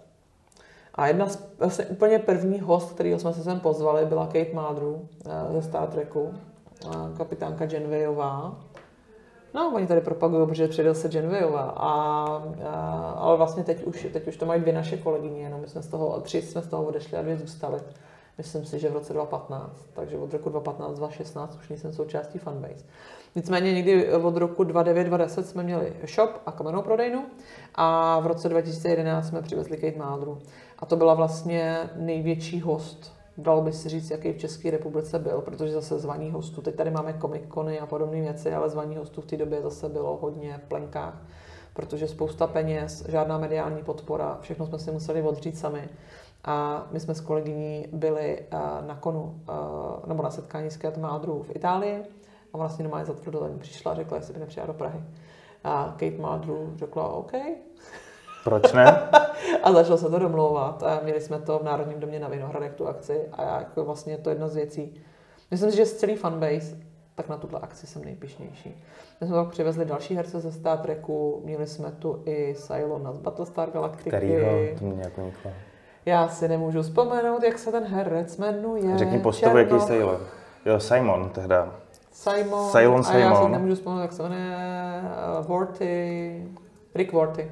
A 0.99 1.07
jedna 1.07 1.29
z 1.29 1.43
vlastně 1.59 1.85
úplně 1.85 2.19
první 2.19 2.59
host, 2.59 2.91
kterýho 2.91 3.19
jsme 3.19 3.33
se 3.33 3.43
sem 3.43 3.59
pozvali, 3.59 4.05
byla 4.05 4.25
Kate 4.25 4.53
Mádru 4.53 5.07
eh, 5.25 5.53
ze 5.53 5.61
Star 5.61 5.87
Treku. 5.87 6.33
kapitánka 7.17 7.65
Genvejová. 7.65 8.55
No, 9.53 9.71
oni 9.75 9.87
tady 9.87 10.01
propagují, 10.01 10.47
protože 10.47 10.67
přidal 10.67 10.95
se 10.95 11.09
Genvejová. 11.09 11.61
A, 11.61 11.89
a, 12.65 13.11
ale 13.17 13.37
vlastně 13.37 13.63
teď 13.63 13.83
už, 13.83 14.07
teď 14.13 14.27
už 14.27 14.37
to 14.37 14.45
mají 14.45 14.61
dvě 14.61 14.73
naše 14.73 14.97
kolegyně, 14.97 15.41
jenom 15.41 15.61
my 15.61 15.67
jsme 15.67 15.81
z 15.81 15.87
toho, 15.87 16.21
tři 16.21 16.41
jsme 16.41 16.61
z 16.61 16.67
toho 16.67 16.83
odešli 16.83 17.17
a 17.17 17.21
dvě 17.21 17.37
zůstaly. 17.37 17.79
Myslím 18.37 18.65
si, 18.65 18.79
že 18.79 18.89
v 18.89 18.93
roce 18.93 19.13
2015, 19.13 19.87
takže 19.93 20.17
od 20.17 20.33
roku 20.33 20.49
2015, 20.49 20.97
2016 20.97 21.57
už 21.59 21.69
nejsem 21.69 21.93
součástí 21.93 22.39
fanbase. 22.39 22.85
Nicméně 23.35 23.73
někdy 23.73 24.13
od 24.13 24.37
roku 24.37 24.63
2009-2010 24.63 25.41
jsme 25.41 25.63
měli 25.63 25.93
shop 26.15 26.29
a 26.45 26.51
kamennou 26.51 26.81
prodejnu 26.81 27.25
a 27.75 28.19
v 28.19 28.27
roce 28.27 28.49
2011 28.49 29.27
jsme 29.27 29.41
přivezli 29.41 29.77
Kate 29.77 29.97
Mádru. 29.97 30.37
A 30.79 30.85
to 30.85 30.95
byla 30.95 31.13
vlastně 31.13 31.89
největší 31.95 32.61
host, 32.61 33.18
dalo 33.41 33.61
by 33.61 33.73
si 33.73 33.89
říct, 33.89 34.11
jaký 34.11 34.33
v 34.33 34.37
České 34.37 34.71
republice 34.71 35.19
byl, 35.19 35.41
protože 35.41 35.73
zase 35.73 35.99
zvaní 35.99 36.31
hostů, 36.31 36.61
teď 36.61 36.75
tady 36.75 36.91
máme 36.91 37.13
komikony 37.13 37.79
a 37.79 37.85
podobné 37.85 38.21
věci, 38.21 38.53
ale 38.53 38.69
zvaní 38.69 38.95
hostů 38.95 39.21
v 39.21 39.25
té 39.25 39.37
době 39.37 39.61
zase 39.61 39.89
bylo 39.89 40.17
hodně 40.21 40.61
v 40.65 40.67
plenkách, 40.67 41.21
protože 41.73 42.07
spousta 42.07 42.47
peněz, 42.47 43.05
žádná 43.09 43.37
mediální 43.37 43.83
podpora, 43.83 44.37
všechno 44.41 44.65
jsme 44.65 44.79
si 44.79 44.91
museli 44.91 45.21
odřít 45.21 45.57
sami. 45.57 45.89
A 46.43 46.87
my 46.91 46.99
jsme 46.99 47.15
s 47.15 47.21
kolegyní 47.21 47.87
byli 47.91 48.39
eh, 48.39 48.57
na 48.87 48.95
konu, 48.95 49.41
eh, 49.49 50.07
nebo 50.07 50.23
na 50.23 50.31
setkání 50.31 50.71
s 50.71 50.77
Kate 50.77 50.99
Mádru 50.99 51.43
v 51.43 51.55
Itálii 51.55 52.03
a 52.53 52.57
vlastně 52.57 52.83
normálně 52.83 53.05
za 53.05 53.13
přišla 53.59 53.91
a 53.91 53.95
řekla, 53.95 54.17
jestli 54.17 54.33
by 54.33 54.39
nepřijela 54.39 54.67
do 54.67 54.73
Prahy. 54.73 55.03
A 55.63 55.95
Kate 55.97 56.17
Mádru 56.17 56.73
řekla 56.75 57.07
OK. 57.07 57.31
Proč 58.49 58.73
ne? 58.73 59.09
a 59.63 59.71
začalo 59.71 59.97
se 59.97 60.09
to 60.09 60.19
domlouvat. 60.19 60.83
A 60.83 60.99
měli 61.03 61.21
jsme 61.21 61.39
to 61.39 61.59
v 61.59 61.63
Národním 61.63 61.99
domě 61.99 62.19
na 62.19 62.27
Vinohradech, 62.27 62.73
tu 62.73 62.87
akci. 62.87 63.21
A 63.33 63.43
já 63.43 63.59
jako 63.59 63.85
vlastně 63.85 64.17
to 64.17 64.29
jedna 64.29 64.47
z 64.47 64.55
věcí. 64.55 65.01
Myslím 65.51 65.71
si, 65.71 65.77
že 65.77 65.85
z 65.85 65.93
celý 65.93 66.15
fanbase, 66.15 66.77
tak 67.15 67.29
na 67.29 67.37
tuhle 67.37 67.59
akci 67.59 67.87
jsem 67.87 68.03
nejpišnější. 68.03 68.83
My 69.21 69.27
jsme 69.27 69.35
pak 69.35 69.49
přivezli 69.49 69.85
další 69.85 70.15
herce 70.15 70.39
ze 70.39 70.51
Star 70.51 70.77
Treku, 70.77 71.41
měli 71.45 71.67
jsme 71.67 71.91
tu 71.91 72.21
i 72.25 72.55
Cylona 72.57 73.13
z 73.13 73.17
Battlestar 73.17 73.71
Galactica. 73.71 74.09
Kterýho? 74.09 74.49
To 74.79 74.85
mě 74.85 75.03
jako 75.03 75.21
nikdo. 75.21 75.49
Já 76.05 76.27
si 76.27 76.47
nemůžu 76.47 76.81
vzpomenout, 76.81 77.43
jak 77.43 77.59
se 77.59 77.71
ten 77.71 77.83
herec 77.83 78.37
jmenuje. 78.37 78.97
Řekni 78.97 79.19
postavu, 79.19 79.57
jaký 79.57 79.79
Cylon. 79.79 80.17
Jo, 80.65 80.79
Simon 80.79 81.29
tehda. 81.29 81.75
Simon. 82.11 82.71
Cylon 82.71 83.03
a 83.07 83.13
já 83.17 83.29
si 83.31 83.35
Simon. 83.35 83.51
nemůžu 83.51 83.75
vzpomenout, 83.75 84.01
jak 84.01 84.13
se 84.13 84.23
jmenuje. 84.23 84.57
Vorty. 85.41 86.45
Rick 86.95 87.13
Vorty. 87.13 87.51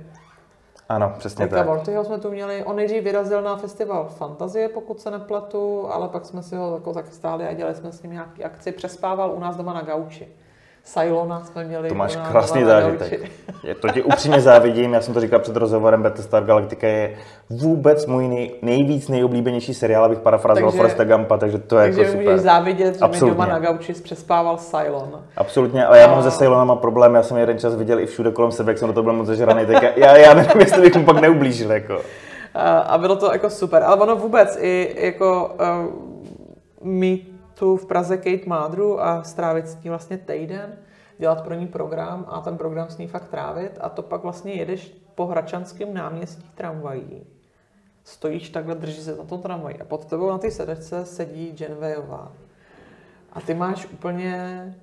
Ano, 0.89 1.13
přesně 1.17 1.45
Ricka 1.45 1.57
tak. 1.57 1.67
Vortyho 1.67 2.03
jsme 2.03 2.19
tu 2.19 2.31
měli. 2.31 2.63
On 2.63 2.75
nejdřív 2.75 3.03
vyrazil 3.03 3.41
na 3.41 3.57
festival 3.57 4.07
Fantazie, 4.09 4.69
pokud 4.69 5.01
se 5.01 5.11
nepletu, 5.11 5.87
ale 5.91 6.09
pak 6.09 6.25
jsme 6.25 6.43
si 6.43 6.55
ho 6.55 6.73
jako 6.73 6.93
tak 6.93 7.13
stáli 7.13 7.47
a 7.47 7.53
dělali 7.53 7.75
jsme 7.75 7.91
s 7.91 8.01
ním 8.01 8.11
nějaký 8.11 8.43
akci. 8.43 8.71
Přespával 8.71 9.31
u 9.31 9.39
nás 9.39 9.57
doma 9.57 9.73
na 9.73 9.81
gauči. 9.81 10.27
Cylona 10.93 11.43
jsme 11.43 11.63
měli 11.63 11.89
To 11.89 11.95
máš 11.95 12.15
krásný 12.31 12.63
zážitek. 12.63 13.31
Je 13.63 13.75
to 13.75 13.89
ti 13.89 14.03
upřímně 14.03 14.41
závidím, 14.41 14.93
já 14.93 15.01
jsem 15.01 15.13
to 15.13 15.19
říkal 15.21 15.39
před 15.39 15.55
rozhovorem, 15.55 16.03
Battlestar 16.03 16.43
Galactica 16.43 16.87
je 16.87 17.15
vůbec 17.49 18.05
můj 18.05 18.27
nej, 18.27 18.51
nejvíc 18.61 19.07
nejoblíbenější 19.09 19.73
seriál, 19.73 20.05
abych 20.05 20.19
parafrazoval 20.19 20.71
Takže- 20.71 20.77
Forresta 20.77 21.03
Gumpa, 21.03 21.37
takže 21.37 21.57
to 21.57 21.77
je 21.77 21.83
Takže 21.85 22.01
jako 22.01 22.11
super. 22.11 22.25
můžeš 22.25 22.41
závidět, 22.41 22.99
že 22.99 23.07
mi 23.07 23.19
doma 23.29 23.45
na 23.45 23.59
gauči 23.59 23.93
přespával 23.93 24.57
Cylon. 24.57 25.21
Absolutně, 25.37 25.85
ale 25.85 25.99
já 25.99 26.07
mám 26.07 26.23
se 26.23 26.31
Ceylonama 26.31 26.75
problém, 26.75 27.15
já 27.15 27.23
jsem 27.23 27.37
jeden 27.37 27.59
čas 27.59 27.75
viděl 27.75 27.99
i 27.99 28.05
všude 28.05 28.31
kolem 28.31 28.51
sebe, 28.51 28.71
jak 28.71 28.77
jsem 28.77 28.87
do 28.87 28.93
toho 28.93 29.03
byl 29.03 29.13
moc 29.13 29.27
zažraný, 29.27 29.65
tak 29.65 29.97
já- 29.97 30.17
já, 30.17 30.33
nevím, 30.33 30.59
jestli 30.61 30.81
bych 30.81 30.95
mu 30.95 31.05
pak 31.05 31.21
neublížil. 31.21 31.71
Jako. 31.71 32.01
A 32.53 32.79
a 32.79 32.97
bylo 32.97 33.15
to 33.15 33.31
jako 33.31 33.49
super. 33.49 33.83
Ale 33.83 33.95
ono 33.95 34.15
vůbec 34.15 34.57
i 34.61 34.95
jako 35.05 35.55
uh, 35.59 35.93
mít 36.83 37.36
tu 37.59 37.77
v 37.77 37.85
Praze 37.85 38.17
Kate 38.17 38.45
Mádru 38.45 39.01
a 39.01 39.23
strávit 39.23 39.67
s 39.67 39.83
ní 39.83 39.89
vlastně 39.89 40.17
týden, 40.17 40.77
dělat 41.17 41.43
pro 41.43 41.53
ní 41.53 41.67
program 41.67 42.25
a 42.27 42.41
ten 42.41 42.57
program 42.57 42.89
s 42.89 42.97
ní 42.97 43.07
fakt 43.07 43.27
trávit 43.27 43.77
a 43.81 43.89
to 43.89 44.01
pak 44.01 44.23
vlastně 44.23 44.53
jedeš 44.53 44.97
po 45.15 45.25
Hračanském 45.25 45.93
náměstí 45.93 46.49
tramvají. 46.55 47.25
Stojíš 48.03 48.49
takhle, 48.49 48.75
držíš 48.75 49.03
se 49.03 49.15
na 49.15 49.23
tom 49.23 49.41
tramvaji 49.41 49.79
a 49.79 49.85
pod 49.85 50.05
tebou 50.05 50.29
na 50.29 50.37
té 50.37 50.51
sedačce 50.51 51.05
sedí 51.05 51.51
Genvejová. 51.51 52.31
A 53.33 53.41
ty 53.41 53.53
máš 53.53 53.85
úplně 53.85 54.75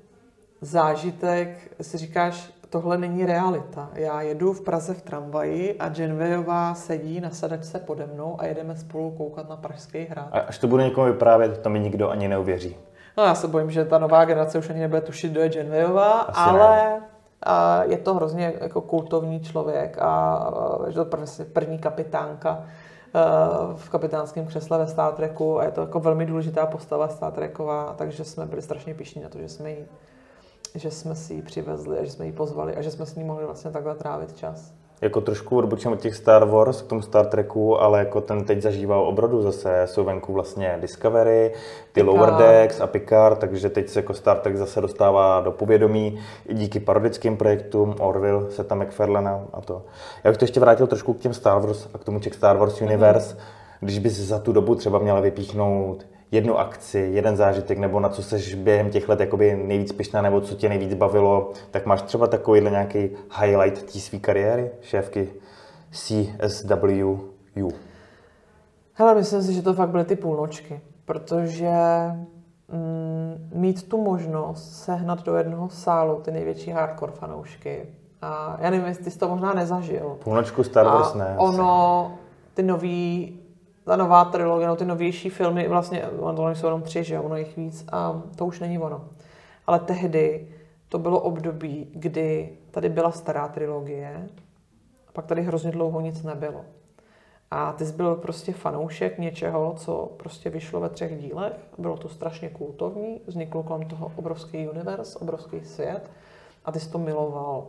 zážitek, 0.61 1.75
si 1.81 1.99
říkáš, 1.99 2.53
tohle 2.75 2.99
není 2.99 3.27
realita. 3.27 3.89
Já 3.95 4.23
jedu 4.23 4.53
v 4.53 4.61
Praze 4.61 4.95
v 4.95 5.03
tramvaji 5.03 5.77
a 5.79 5.89
Genvejová 5.89 6.75
sedí 6.75 7.21
na 7.21 7.31
sedačce 7.31 7.79
pode 7.79 8.07
mnou 8.07 8.37
a 8.41 8.47
jedeme 8.47 8.77
spolu 8.77 9.11
koukat 9.11 9.49
na 9.49 9.57
Pražský 9.57 10.05
hrad. 10.05 10.29
A 10.33 10.39
až 10.39 10.59
to 10.59 10.67
budu 10.67 10.83
někomu 10.83 11.07
vyprávět, 11.07 11.59
to 11.59 11.71
mi 11.71 11.81
nikdo 11.81 12.11
ani 12.11 12.29
neuvěří. 12.29 12.77
No 13.17 13.25
já 13.25 13.35
se 13.35 13.49
bojím, 13.49 13.71
že 13.71 13.85
ta 13.85 13.99
nová 13.99 14.25
generace 14.25 14.59
už 14.59 14.71
ani 14.71 14.81
nebude 14.81 15.01
tušit, 15.01 15.33
kdo 15.33 15.41
je 15.41 15.49
Genvejová, 15.49 16.11
ale 16.21 17.01
a 17.43 17.83
je 17.85 17.99
to 17.99 18.15
hrozně 18.15 18.53
jako 18.61 18.81
kultovní 18.81 19.41
člověk 19.41 19.99
a 20.01 20.45
je 20.87 20.93
to 20.93 21.07
první, 21.53 21.79
kapitánka 21.79 22.65
eh, 23.15 23.21
v 23.77 23.91
kapitánském 23.91 24.47
křesle 24.47 24.79
ve 24.79 24.87
Star 24.87 25.13
Treku 25.13 25.59
a 25.61 25.65
je 25.65 25.71
to 25.71 25.81
jako 25.81 26.01
velmi 26.01 26.27
důležitá 26.27 26.67
postava 26.67 27.09
Star 27.09 27.33
Treková, 27.33 27.95
takže 27.99 28.25
jsme 28.25 28.47
byli 28.47 28.63
strašně 28.63 28.95
pišní 28.95 29.23
na 29.23 29.29
to, 29.29 29.39
že 29.39 29.49
jsme 29.49 29.71
ji 29.71 29.87
že 30.75 30.91
jsme 30.91 31.15
si 31.15 31.35
ji 31.35 31.43
přivezli 31.43 31.99
a 31.99 32.05
že 32.05 32.11
jsme 32.11 32.27
ji 32.27 32.33
pozvali 32.33 32.77
a 32.77 32.83
že 32.83 32.91
jsme 32.91 33.07
s 33.07 33.15
ní 33.15 33.25
mohli 33.25 33.45
vlastně 33.45 33.71
takhle 33.71 33.95
trávit 33.95 34.37
čas. 34.37 34.73
Jako 35.01 35.21
trošku 35.21 35.57
odbočím 35.57 35.93
od 35.93 36.01
těch 36.01 36.15
Star 36.15 36.45
Wars 36.45 36.83
k 36.83 36.87
tomu 36.87 37.03
Star 37.03 37.27
Treku, 37.27 37.81
ale 37.81 37.99
jako 37.99 38.21
ten 38.21 38.45
teď 38.45 38.63
zažívá 38.63 38.99
obrodu 38.99 39.43
zase. 39.43 39.83
Jsou 39.85 40.05
venku 40.05 40.33
vlastně 40.33 40.79
Discovery, 40.81 41.53
ty 41.93 42.01
Picard. 42.01 42.07
Lower 42.07 42.35
Decks 42.35 42.81
a 42.81 42.87
Picard, 42.87 43.39
takže 43.39 43.71
teď 43.71 43.89
se 43.89 43.99
jako 43.99 44.15
Star 44.15 44.39
Trek 44.39 44.57
zase 44.57 44.81
dostává 44.81 45.41
do 45.41 45.53
povědomí 45.53 46.19
i 46.47 46.55
díky 46.55 46.81
parodickým 46.81 47.37
projektům 47.37 47.95
Orville, 48.01 48.51
Seta 48.51 48.75
MacFarlana 48.75 49.45
a 49.53 49.61
to. 49.61 49.83
Já 50.25 50.31
bych 50.31 50.39
to 50.39 50.45
ještě 50.45 50.61
vrátil 50.61 50.87
trošku 50.87 51.15
k 51.15 51.19
těm 51.19 51.35
Star 51.35 51.61
Wars 51.61 51.89
a 51.95 51.99
k 51.99 52.05
tomu 52.05 52.21
těch 52.21 52.35
Star 52.35 52.57
Wars 52.57 52.81
Universe. 52.81 53.37
Když 53.81 53.99
bys 53.99 54.19
za 54.19 54.39
tu 54.39 54.53
dobu 54.53 54.75
třeba 54.75 54.99
měla 54.99 55.21
vypíchnout 55.21 56.07
jednu 56.31 56.59
akci, 56.59 56.99
jeden 56.99 57.37
zážitek, 57.37 57.79
nebo 57.79 58.01
na 58.01 58.09
co 58.09 58.23
seš 58.23 58.55
během 58.55 58.91
těch 58.91 59.09
let 59.09 59.21
jakoby 59.21 59.55
nejvíc 59.55 59.93
pyšná, 59.93 60.23
nebo 60.23 60.41
co 60.41 60.55
tě 60.55 60.69
nejvíc 60.69 60.95
bavilo, 60.95 61.51
tak 61.71 61.87
máš 61.87 62.03
třeba 62.03 62.27
takovýhle 62.27 62.71
nějaký 62.71 63.11
highlight 63.41 63.93
té 63.93 63.99
své 63.99 64.19
kariéry, 64.19 64.71
šéfky 64.81 65.29
CSWU. 65.91 67.73
Hele, 68.93 69.15
myslím 69.15 69.43
si, 69.43 69.53
že 69.53 69.63
to 69.63 69.75
fakt 69.75 69.89
byly 69.89 70.05
ty 70.05 70.17
půlnočky, 70.17 70.81
protože 71.05 71.73
mm, 72.69 73.51
mít 73.55 73.89
tu 73.89 74.03
možnost 74.03 74.85
sehnat 74.85 75.23
do 75.23 75.37
jednoho 75.37 75.69
sálu 75.69 76.21
ty 76.21 76.31
největší 76.31 76.71
hardcore 76.71 77.13
fanoušky. 77.13 77.87
A 78.23 78.57
já 78.61 78.71
nevím, 78.71 78.87
jestli 78.87 79.11
jsi 79.11 79.19
to 79.19 79.29
možná 79.29 79.55
nezažil. 79.55 80.17
Půlnočku 80.25 80.65
Star 80.65 80.87
Wars 80.87 81.15
a 81.15 81.19
ne. 81.19 81.35
ono, 81.39 82.13
ty 82.55 82.63
nový, 82.63 83.41
ta 83.85 83.97
nová 83.97 84.25
trilogie, 84.25 84.69
no 84.69 84.77
ty 84.77 84.85
novější 84.85 85.31
filmy, 85.31 85.69
vlastně, 85.69 86.07
ono 86.07 86.55
jsou 86.55 86.67
jenom 86.67 86.83
tři, 86.83 87.05
že 87.05 87.21
ono 87.21 87.37
jich 87.37 87.57
víc 87.57 87.85
a 87.93 88.23
to 88.37 88.47
už 88.47 88.61
není 88.61 88.79
ono. 88.79 89.05
Ale 89.67 89.79
tehdy 89.79 90.49
to 90.89 90.99
bylo 90.99 91.21
období, 91.21 91.91
kdy 91.95 92.59
tady 92.71 92.89
byla 92.89 93.11
stará 93.11 93.49
trilogie 93.49 94.29
a 95.09 95.13
pak 95.13 95.27
tady 95.27 95.43
hrozně 95.43 95.71
dlouho 95.71 96.01
nic 96.01 96.23
nebylo. 96.23 96.65
A 97.51 97.73
ty 97.73 97.87
jsi 97.87 97.93
byl 97.93 98.15
prostě 98.15 98.53
fanoušek 98.53 99.19
něčeho, 99.19 99.75
co 99.77 100.13
prostě 100.17 100.51
vyšlo 100.51 100.81
ve 100.81 100.89
třech 100.89 101.19
dílech. 101.21 101.53
Bylo 101.79 101.97
to 101.97 102.09
strašně 102.09 102.49
kultovní, 102.49 103.21
vzniklo 103.27 103.63
kolem 103.63 103.89
toho 103.89 104.13
obrovský 104.17 104.69
univerz, 104.69 105.17
obrovský 105.17 105.65
svět 105.65 106.11
a 106.65 106.73
ty 106.73 106.81
jsi 106.81 106.91
to 106.91 106.99
miloval. 106.99 107.67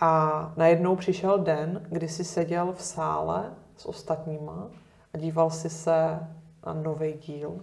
A 0.00 0.52
najednou 0.56 0.96
přišel 0.96 1.38
den, 1.38 1.86
kdy 1.88 2.08
jsi 2.08 2.24
seděl 2.24 2.72
v 2.72 2.82
sále 2.82 3.54
s 3.76 3.86
ostatníma 3.86 4.70
a 5.14 5.18
díval 5.18 5.50
si 5.50 5.70
se 5.70 6.18
na 6.66 6.72
nový 6.72 7.12
díl 7.12 7.60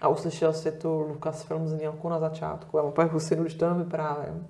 a 0.00 0.08
uslyšel 0.08 0.52
si 0.52 0.72
tu 0.72 1.00
Lucasfilm 1.00 1.68
znělku 1.68 2.08
na 2.08 2.18
začátku. 2.18 2.76
Já 2.76 2.82
úplně 2.82 3.08
husinu, 3.08 3.42
když 3.42 3.54
to 3.54 3.64
jenom 3.64 3.78
vyprávím. 3.78 4.46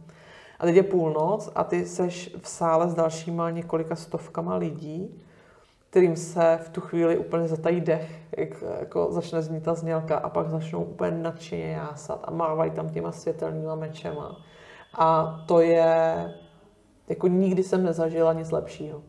A 0.58 0.64
teď 0.64 0.76
je 0.76 0.82
půlnoc 0.82 1.50
a 1.54 1.64
ty 1.64 1.86
seš 1.86 2.36
v 2.42 2.48
sále 2.48 2.88
s 2.88 2.94
dalšíma 2.94 3.50
několika 3.50 3.96
stovkama 3.96 4.56
lidí, 4.56 5.22
kterým 5.90 6.16
se 6.16 6.58
v 6.62 6.68
tu 6.68 6.80
chvíli 6.80 7.18
úplně 7.18 7.48
zatají 7.48 7.80
dech, 7.80 8.22
jak 8.36 8.64
jako 8.80 9.12
začne 9.12 9.42
znít 9.42 9.62
ta 9.62 9.74
znělka 9.74 10.16
a 10.16 10.28
pak 10.28 10.50
začnou 10.50 10.84
úplně 10.84 11.10
nadšeně 11.10 11.72
jásat 11.72 12.20
a 12.24 12.30
mávají 12.30 12.70
tam 12.70 12.88
těma 12.88 13.12
světelnýma 13.12 13.74
mečema. 13.74 14.36
A 14.94 15.38
to 15.48 15.60
je, 15.60 16.34
jako 17.08 17.28
nikdy 17.28 17.62
jsem 17.62 17.84
nezažila 17.84 18.32
nic 18.32 18.50
lepšího. 18.50 19.02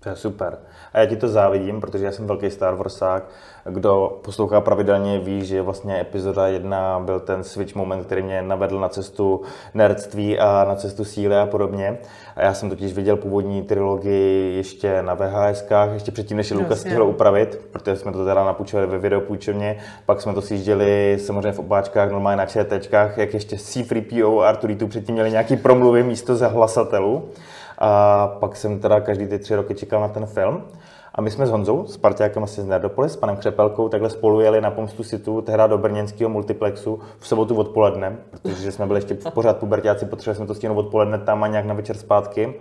To 0.00 0.08
je 0.08 0.16
super. 0.16 0.58
A 0.92 0.98
já 1.00 1.06
ti 1.06 1.16
to 1.16 1.28
závidím, 1.28 1.80
protože 1.80 2.04
já 2.04 2.12
jsem 2.12 2.26
velký 2.26 2.50
Star 2.50 2.74
Warsák. 2.74 3.22
Kdo 3.64 4.20
poslouchá 4.24 4.60
pravidelně 4.60 5.18
ví, 5.18 5.44
že 5.44 5.62
vlastně 5.62 6.00
epizoda 6.00 6.46
jedna 6.46 7.00
byl 7.00 7.20
ten 7.20 7.44
switch 7.44 7.74
moment, 7.74 8.04
který 8.04 8.22
mě 8.22 8.42
navedl 8.42 8.80
na 8.80 8.88
cestu 8.88 9.42
nerdství 9.74 10.38
a 10.38 10.64
na 10.68 10.74
cestu 10.74 11.04
síly 11.04 11.36
a 11.36 11.46
podobně. 11.46 11.98
A 12.36 12.42
já 12.42 12.54
jsem 12.54 12.70
totiž 12.70 12.92
viděl 12.92 13.16
původní 13.16 13.62
trilogii 13.62 14.56
ještě 14.56 15.02
na 15.02 15.14
VHSkách, 15.14 15.90
ještě 15.92 16.12
předtím, 16.12 16.36
než 16.36 16.50
je 16.50 16.56
Lukas 16.56 16.80
stihl 16.80 17.02
upravit, 17.02 17.60
protože 17.72 17.96
jsme 17.96 18.12
to 18.12 18.24
teda 18.24 18.44
napůjčovali 18.44 18.86
ve 18.86 18.98
videopůjčovně, 18.98 19.78
pak 20.06 20.20
jsme 20.20 20.34
to 20.34 20.42
sjížděli 20.42 21.18
samozřejmě 21.20 21.52
v 21.52 21.58
obáčkách, 21.58 22.10
normálně 22.10 22.36
na 22.36 22.46
ČTčkách, 22.46 23.18
jak 23.18 23.34
ještě 23.34 23.56
C-3PO 23.56 24.40
a 24.40 24.48
Arturitu 24.48 24.86
předtím 24.86 25.14
měli 25.14 25.30
nějaký 25.30 25.56
promluvy 25.56 26.02
místo 26.02 26.36
ze 26.36 26.46
hlasatelů. 26.46 27.28
A 27.78 28.26
pak 28.26 28.56
jsem 28.56 28.80
teda 28.80 29.00
každý 29.00 29.26
ty 29.26 29.38
tři 29.38 29.54
roky 29.54 29.74
čekal 29.74 30.00
na 30.00 30.08
ten 30.08 30.26
film. 30.26 30.62
A 31.14 31.20
my 31.20 31.30
jsme 31.30 31.46
s 31.46 31.50
Honzou, 31.50 31.86
s 31.86 31.96
partiákem 31.96 32.42
asi 32.42 32.62
z 32.62 32.66
Nerdopolis, 32.66 33.12
s 33.12 33.16
panem 33.16 33.36
Křepelkou, 33.36 33.88
takhle 33.88 34.10
spolu 34.10 34.40
jeli 34.40 34.60
na 34.60 34.70
Pomstu 34.70 35.02
Situ, 35.02 35.40
tehdy 35.40 35.62
do 35.66 35.78
brněnského 35.78 36.30
multiplexu 36.30 37.00
v 37.18 37.28
sobotu 37.28 37.56
odpoledne, 37.56 38.16
protože 38.30 38.72
jsme 38.72 38.86
byli 38.86 38.98
ještě 38.98 39.14
pořád 39.14 39.56
pubertáci, 39.56 40.06
potřebovali 40.06 40.36
jsme 40.36 40.46
to 40.46 40.54
stihnout 40.54 40.78
odpoledne 40.78 41.18
tam 41.18 41.42
a 41.42 41.46
nějak 41.46 41.64
na 41.64 41.74
večer 41.74 41.96
zpátky. 41.96 42.54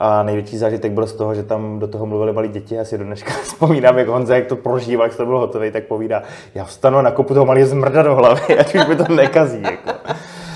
A 0.00 0.22
největší 0.22 0.58
zážitek 0.58 0.92
byl 0.92 1.06
z 1.06 1.12
toho, 1.12 1.34
že 1.34 1.42
tam 1.42 1.78
do 1.78 1.88
toho 1.88 2.06
mluvili 2.06 2.32
malí 2.32 2.48
děti. 2.48 2.74
Já 2.74 2.84
si 2.84 2.98
do 2.98 3.04
dneška 3.04 3.32
vzpomínám, 3.42 3.98
jak 3.98 4.08
Honza, 4.08 4.36
jak 4.36 4.46
to 4.46 4.56
prožíval, 4.56 5.06
jak 5.06 5.16
to 5.16 5.26
bylo 5.26 5.40
hotové, 5.40 5.70
tak 5.70 5.84
povídá, 5.84 6.22
já 6.54 6.64
vstanu 6.64 6.98
a 6.98 7.02
nakopu 7.02 7.34
toho 7.34 7.46
malý 7.46 7.64
zmrda 7.64 8.02
do 8.02 8.14
hlavy, 8.14 8.58
ať 8.58 8.74
už 8.74 8.86
mi 8.86 8.96
to 8.96 9.14
nekazí. 9.14 9.62
Jako. 9.62 9.90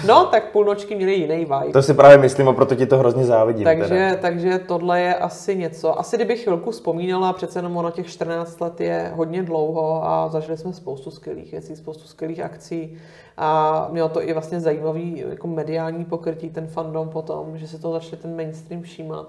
No, 0.07 0.27
tak 0.27 0.51
půlnočky 0.51 0.95
měly 0.95 1.15
jiný 1.15 1.37
vibe. 1.37 1.73
To 1.73 1.83
si 1.83 1.95
právě 1.95 2.19
myslím, 2.19 2.49
a 2.49 2.53
proto 2.53 2.75
ti 2.75 2.87
to 2.87 2.99
hrozně 2.99 3.25
závidím. 3.25 3.65
Takže, 3.65 3.89
teda. 3.89 4.17
takže 4.17 4.59
tohle 4.59 5.01
je 5.01 5.15
asi 5.15 5.57
něco. 5.57 6.01
Asi 6.01 6.17
kdybych 6.17 6.43
chvilku 6.43 6.71
vzpomínala, 6.71 7.33
přece 7.33 7.59
jenom 7.59 7.77
ono 7.77 7.91
těch 7.91 8.07
14 8.07 8.61
let 8.61 8.81
je 8.81 9.13
hodně 9.15 9.43
dlouho 9.43 10.05
a 10.05 10.29
zažili 10.29 10.59
jsme 10.59 10.73
spoustu 10.73 11.11
skvělých 11.11 11.53
věcí, 11.53 11.77
spoustu 11.77 12.09
skvělých 12.09 12.41
akcí. 12.41 12.99
A 13.37 13.89
mělo 13.91 14.09
to 14.09 14.29
i 14.29 14.33
vlastně 14.33 14.61
zajímavý 14.61 15.25
jako 15.29 15.47
mediální 15.47 16.05
pokrytí, 16.05 16.51
ten 16.51 16.67
fandom 16.67 17.09
potom, 17.09 17.59
že 17.59 17.69
se 17.69 17.79
to 17.79 17.93
začali 17.93 18.23
ten 18.23 18.37
mainstream 18.37 18.83
všímat. 18.83 19.29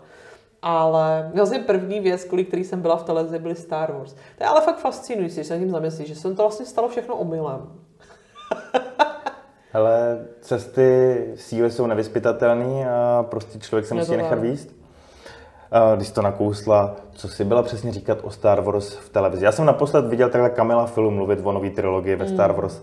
Ale 0.62 1.32
vlastně 1.36 1.60
první 1.60 2.00
věc, 2.00 2.24
kvůli 2.24 2.46
který 2.46 2.64
jsem 2.64 2.82
byla 2.82 2.98
v 2.98 3.04
televizi, 3.04 3.40
byly 3.40 3.56
Star 3.56 3.92
Wars. 3.92 4.14
To 4.14 4.44
je 4.44 4.48
ale 4.48 4.62
fakt 4.62 4.80
fascinující, 4.80 5.36
když 5.36 5.48
se 5.48 5.60
tím 5.60 5.70
zamyslíš, 5.70 6.08
že 6.08 6.16
jsem 6.16 6.36
to 6.36 6.42
vlastně 6.44 6.66
stalo 6.66 6.88
všechno 6.88 7.16
omylem. 7.16 7.62
Ale 9.74 10.26
cesty 10.42 11.26
síly 11.36 11.72
jsou 11.72 11.88
nevyspytatelné 11.88 12.92
a 12.92 13.26
prostě 13.30 13.60
člověk 13.60 13.86
se 13.86 13.94
musí 13.96 14.18
nechat 14.18 14.40
výst. 14.40 14.76
Když 15.96 16.12
to 16.12 16.22
nakousla, 16.22 16.96
co 17.12 17.28
si 17.28 17.44
byla 17.44 17.64
přesně 17.64 17.92
říkat 17.92 18.18
o 18.22 18.30
Star 18.30 18.62
Wars 18.62 18.96
v 18.96 19.10
televizi. 19.10 19.46
Já 19.46 19.52
jsem 19.52 19.66
naposled 19.66 20.06
viděl 20.06 20.30
takhle 20.30 20.50
Kamila 20.50 20.86
Filu 20.86 21.12
mluvit 21.12 21.40
o 21.44 21.52
nové 21.52 21.70
trilogii 21.70 22.16
ve 22.16 22.28
Star 22.28 22.52
hmm. 22.52 22.62
Wars. 22.62 22.82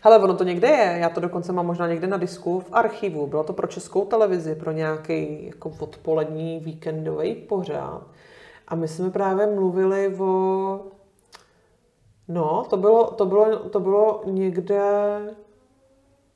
Hele, 0.00 0.18
ono 0.18 0.34
to 0.34 0.44
někde 0.44 0.68
je, 0.68 0.98
já 1.00 1.08
to 1.08 1.20
dokonce 1.20 1.52
mám 1.52 1.66
možná 1.66 1.88
někde 1.88 2.06
na 2.06 2.16
disku 2.16 2.60
v 2.60 2.68
archivu. 2.72 3.26
Bylo 3.26 3.44
to 3.44 3.52
pro 3.52 3.66
českou 3.66 4.04
televizi, 4.04 4.54
pro 4.54 4.72
nějaký 4.72 5.46
jako 5.46 5.72
odpolední 5.78 6.60
víkendový 6.60 7.34
pořád. 7.34 8.02
A 8.68 8.74
my 8.74 8.88
jsme 8.88 9.10
právě 9.10 9.46
mluvili 9.46 10.16
o... 10.18 10.80
No, 12.28 12.64
to 12.70 12.76
bylo, 12.76 13.10
to 13.10 13.26
bylo, 13.26 13.58
to 13.58 13.80
bylo 13.80 14.22
někde 14.26 14.80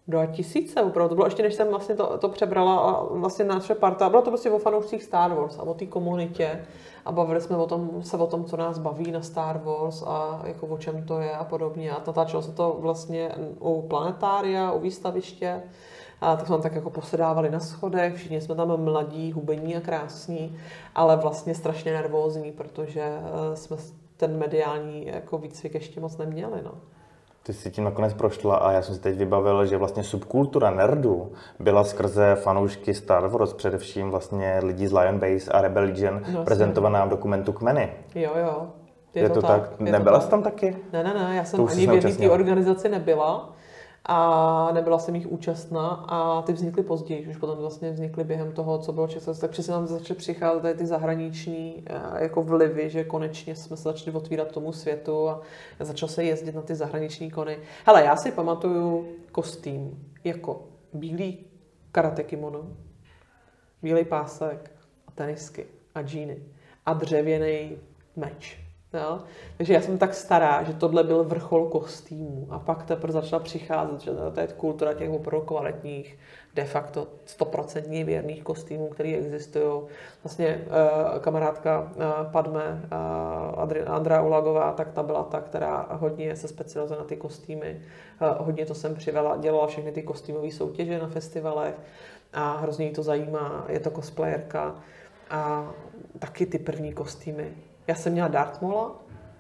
2000, 0.08 0.82
opravdu. 0.82 1.08
To 1.08 1.14
bylo 1.14 1.26
ještě, 1.26 1.42
než 1.42 1.54
jsem 1.54 1.68
vlastně 1.68 1.94
to, 1.94 2.18
to 2.18 2.28
přebrala 2.28 2.78
a 2.78 3.04
vlastně 3.04 3.44
naše 3.44 3.74
parta. 3.74 4.08
Bylo 4.08 4.22
to 4.22 4.30
prostě 4.30 4.50
o 4.50 4.58
fanoušcích 4.58 5.02
Star 5.02 5.34
Wars 5.34 5.58
a 5.58 5.62
o 5.62 5.74
té 5.74 5.86
komunitě. 5.86 6.64
A 7.04 7.12
bavili 7.12 7.40
jsme 7.40 7.56
o 7.56 7.66
tom, 7.66 8.02
se 8.02 8.16
o 8.16 8.26
tom, 8.26 8.44
co 8.44 8.56
nás 8.56 8.78
baví 8.78 9.10
na 9.10 9.22
Star 9.22 9.60
Wars 9.64 10.02
a 10.06 10.40
jako 10.44 10.66
o 10.66 10.78
čem 10.78 11.04
to 11.04 11.20
je 11.20 11.32
a 11.32 11.44
podobně. 11.44 11.90
A 11.90 12.02
natáčelo 12.06 12.42
se 12.42 12.52
to 12.52 12.76
vlastně 12.80 13.32
u 13.60 13.82
planetária, 13.82 14.72
u 14.72 14.80
výstaviště. 14.80 15.62
A 16.20 16.36
tak 16.36 16.46
jsme 16.46 16.58
tak 16.58 16.74
jako 16.74 16.90
posedávali 16.90 17.50
na 17.50 17.60
schodech, 17.60 18.14
všichni 18.14 18.40
jsme 18.40 18.54
tam 18.54 18.84
mladí, 18.84 19.32
hubení 19.32 19.76
a 19.76 19.80
krásní, 19.80 20.56
ale 20.94 21.16
vlastně 21.16 21.54
strašně 21.54 21.92
nervózní, 21.92 22.52
protože 22.52 23.02
eh, 23.02 23.56
jsme 23.56 23.76
ten 24.16 24.38
mediální 24.38 25.06
jako 25.06 25.38
výcvik 25.38 25.74
ještě 25.74 26.00
moc 26.00 26.16
neměli. 26.16 26.62
No. 26.64 26.72
Ty 27.48 27.54
jsi 27.54 27.70
tím 27.70 27.84
nakonec 27.84 28.14
prošla 28.14 28.56
a 28.56 28.72
já 28.72 28.82
jsem 28.82 28.94
si 28.94 29.00
teď 29.00 29.18
vybavil, 29.18 29.66
že 29.66 29.76
vlastně 29.76 30.02
subkultura 30.02 30.70
nerdu 30.70 31.32
byla 31.58 31.84
skrze 31.84 32.34
fanoušky 32.34 32.94
Star 32.94 33.28
Wars, 33.28 33.52
především 33.52 34.10
vlastně 34.10 34.60
lidí 34.62 34.86
z 34.86 34.92
Lion 34.92 35.18
Base 35.18 35.52
a 35.52 35.60
Rebel 35.60 35.82
Legion, 35.82 36.22
no, 36.32 36.44
prezentovaná 36.44 37.04
v 37.04 37.08
dokumentu 37.08 37.52
Kmeny. 37.52 37.92
Jo, 38.14 38.30
jo. 38.40 38.66
Je, 39.14 39.22
je 39.22 39.28
to, 39.28 39.34
to 39.34 39.46
tak? 39.46 39.68
tak? 39.68 39.80
Je 39.80 39.92
Nebyla 39.92 40.20
jsi 40.20 40.30
tam 40.30 40.42
taky? 40.42 40.76
Ne, 40.92 41.04
ne, 41.04 41.14
ne, 41.14 41.36
já 41.36 41.44
jsem 41.44 41.60
ani 41.60 41.86
v 41.86 41.94
jedné 41.94 42.12
té 42.12 42.30
organizaci 42.30 42.88
nebyla 42.88 43.52
a 44.10 44.70
nebyla 44.72 44.98
jsem 44.98 45.14
jich 45.14 45.26
účastná 45.26 45.88
a 45.88 46.42
ty 46.42 46.52
vznikly 46.52 46.82
později, 46.82 47.28
už 47.28 47.36
potom 47.36 47.58
vlastně 47.58 47.90
vznikly 47.90 48.24
během 48.24 48.52
toho, 48.52 48.78
co 48.78 48.92
bylo 48.92 49.08
Česko, 49.08 49.34
tak 49.34 49.50
přesně 49.50 49.72
nám 49.72 49.86
začaly 49.86 50.18
přicházet 50.18 50.78
ty 50.78 50.86
zahraniční 50.86 51.84
eh, 51.86 52.22
jako 52.22 52.42
vlivy, 52.42 52.90
že 52.90 53.04
konečně 53.04 53.56
jsme 53.56 53.76
se 53.76 53.82
začali 53.82 54.16
otvírat 54.16 54.52
tomu 54.52 54.72
světu 54.72 55.28
a 55.28 55.40
začal 55.80 56.08
se 56.08 56.24
jezdit 56.24 56.54
na 56.54 56.62
ty 56.62 56.74
zahraniční 56.74 57.30
kony. 57.30 57.58
Hele, 57.86 58.04
já 58.04 58.16
si 58.16 58.32
pamatuju 58.32 59.08
kostým 59.32 60.12
jako 60.24 60.62
bílý 60.92 61.38
karate 61.92 62.22
kimono, 62.22 62.62
bílý 63.82 64.04
pásek 64.04 64.70
a 65.06 65.10
tenisky 65.10 65.66
a 65.94 66.02
džíny 66.02 66.38
a 66.86 66.92
dřevěný 66.92 67.76
meč. 68.16 68.67
Jo? 68.94 69.18
Takže 69.56 69.74
já 69.74 69.80
jsem 69.80 69.98
tak 69.98 70.14
stará, 70.14 70.62
že 70.62 70.72
tohle 70.72 71.04
byl 71.04 71.24
vrchol 71.24 71.68
kostýmů. 71.68 72.46
A 72.50 72.58
pak 72.58 72.82
teprve 72.82 73.12
začala 73.12 73.42
přicházet, 73.42 74.00
že 74.00 74.10
to 74.34 74.40
je 74.40 74.48
kultura 74.56 74.94
těch 74.94 75.10
opravdu 75.10 75.46
kvalitních, 75.46 76.18
de 76.54 76.64
facto 76.64 77.06
stoprocentně 77.24 78.04
věrných 78.04 78.42
kostýmů, 78.42 78.88
které 78.88 79.14
existují. 79.14 79.82
Vlastně 80.24 80.64
uh, 80.66 81.18
kamarádka 81.18 81.80
uh, 81.80 82.32
Padme, 82.32 82.82
uh, 83.86 83.92
Andrea 83.94 84.22
Ulagová, 84.22 84.72
tak 84.72 84.92
ta 84.92 85.02
byla 85.02 85.22
ta, 85.22 85.40
která 85.40 85.86
hodně 85.90 86.36
se 86.36 86.48
specializuje 86.48 86.98
na 86.98 87.04
ty 87.04 87.16
kostýmy. 87.16 87.80
Uh, 88.20 88.46
hodně 88.46 88.66
to 88.66 88.74
jsem 88.74 88.94
přivela, 88.94 89.36
dělala 89.36 89.66
všechny 89.66 89.92
ty 89.92 90.02
kostýmové 90.02 90.50
soutěže 90.50 90.98
na 90.98 91.08
festivalech 91.08 91.74
a 92.32 92.56
hrozně 92.56 92.86
jí 92.86 92.92
to 92.92 93.02
zajímá. 93.02 93.64
Je 93.68 93.80
to 93.80 93.90
cosplayerka 93.90 94.74
a 95.30 95.70
taky 96.18 96.46
ty 96.46 96.58
první 96.58 96.92
kostýmy 96.92 97.54
já 97.88 97.94
jsem 97.94 98.12
měla 98.12 98.28
Darth 98.28 98.62
Maula, 98.62 98.90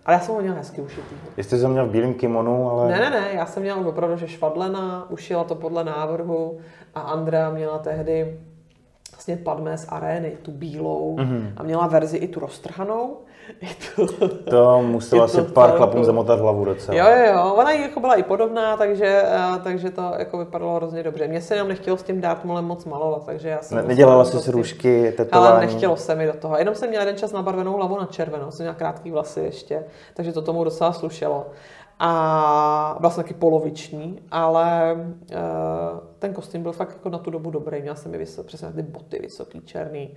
ale 0.06 0.14
já 0.14 0.20
jsem 0.20 0.34
ho 0.34 0.40
měla 0.40 0.56
hezky 0.56 0.80
ušitý. 0.80 1.14
Jestli 1.36 1.58
jsem 1.58 1.70
měl 1.70 1.86
v 1.86 1.90
bílém 1.90 2.14
kimonu, 2.14 2.70
ale... 2.70 2.88
Ne, 2.88 2.98
ne, 2.98 3.10
ne, 3.10 3.28
já 3.32 3.46
jsem 3.46 3.62
měla 3.62 3.86
opravdu, 3.86 4.16
že 4.16 4.28
švadlena, 4.28 5.10
ušila 5.10 5.44
to 5.44 5.54
podle 5.54 5.84
návrhu 5.84 6.58
a 6.94 7.00
Andrea 7.00 7.50
měla 7.50 7.78
tehdy 7.78 8.40
vlastně 9.12 9.36
Padmé 9.36 9.78
z 9.78 9.86
arény, 9.88 10.32
tu 10.42 10.52
bílou 10.52 11.16
mm-hmm. 11.16 11.52
a 11.56 11.62
měla 11.62 11.86
verzi 11.86 12.16
i 12.16 12.28
tu 12.28 12.40
roztrhanou 12.40 13.16
to, 13.96 14.28
to 14.28 14.82
musela 14.82 15.24
asi 15.24 15.42
pár 15.42 15.76
chlapům 15.76 16.04
zamotat 16.04 16.40
hlavu 16.40 16.64
docela. 16.64 16.98
Jo, 16.98 17.06
jo, 17.16 17.32
jo, 17.32 17.54
ona 17.54 17.70
jako 17.70 18.00
byla 18.00 18.14
i 18.14 18.22
podobná, 18.22 18.76
takže, 18.76 19.22
eh, 19.24 19.60
takže 19.64 19.90
to 19.90 20.12
jako 20.18 20.38
vypadalo 20.38 20.74
hrozně 20.74 21.02
dobře. 21.02 21.28
Mně 21.28 21.40
se 21.40 21.54
jenom 21.54 21.68
nechtělo 21.68 21.96
s 21.96 22.02
tím 22.02 22.20
Dartmoolem 22.20 22.64
moc 22.64 22.84
malovat, 22.84 23.26
takže 23.26 23.48
já 23.48 23.62
jsem... 23.62 23.76
Ne, 23.76 23.82
nedělala 23.82 24.24
jsi 24.24 24.38
si 24.38 24.50
růžky, 24.50 25.12
tetování? 25.16 25.48
Ale 25.48 25.60
nechtělo 25.60 25.96
se 25.96 26.14
mi 26.14 26.26
do 26.26 26.32
toho. 26.32 26.58
Jenom 26.58 26.74
jsem 26.74 26.88
měla 26.88 27.04
jeden 27.04 27.18
čas 27.18 27.32
nabarvenou 27.32 27.76
hlavu 27.76 27.98
na 27.98 28.06
červenou, 28.06 28.50
jsem 28.50 28.64
měla 28.64 28.74
krátký 28.74 29.10
vlasy 29.10 29.40
ještě, 29.40 29.84
takže 30.14 30.32
to 30.32 30.42
tomu 30.42 30.64
docela 30.64 30.92
slušelo. 30.92 31.46
A 32.00 32.96
byla 33.00 33.10
jsem 33.10 33.24
taky 33.24 33.34
poloviční, 33.34 34.20
ale 34.30 34.96
uh, 34.96 35.98
ten 36.18 36.34
kostým 36.34 36.62
byl 36.62 36.72
fakt 36.72 36.90
jako 36.92 37.08
na 37.08 37.18
tu 37.18 37.30
dobu 37.30 37.50
dobrý. 37.50 37.80
Měla 37.82 37.96
jsem 37.96 38.12
mi 38.12 38.18
vysok, 38.18 38.46
přesně 38.46 38.72
ty 38.72 38.82
boty 38.82 39.18
vysoký, 39.18 39.60
černý. 39.60 40.10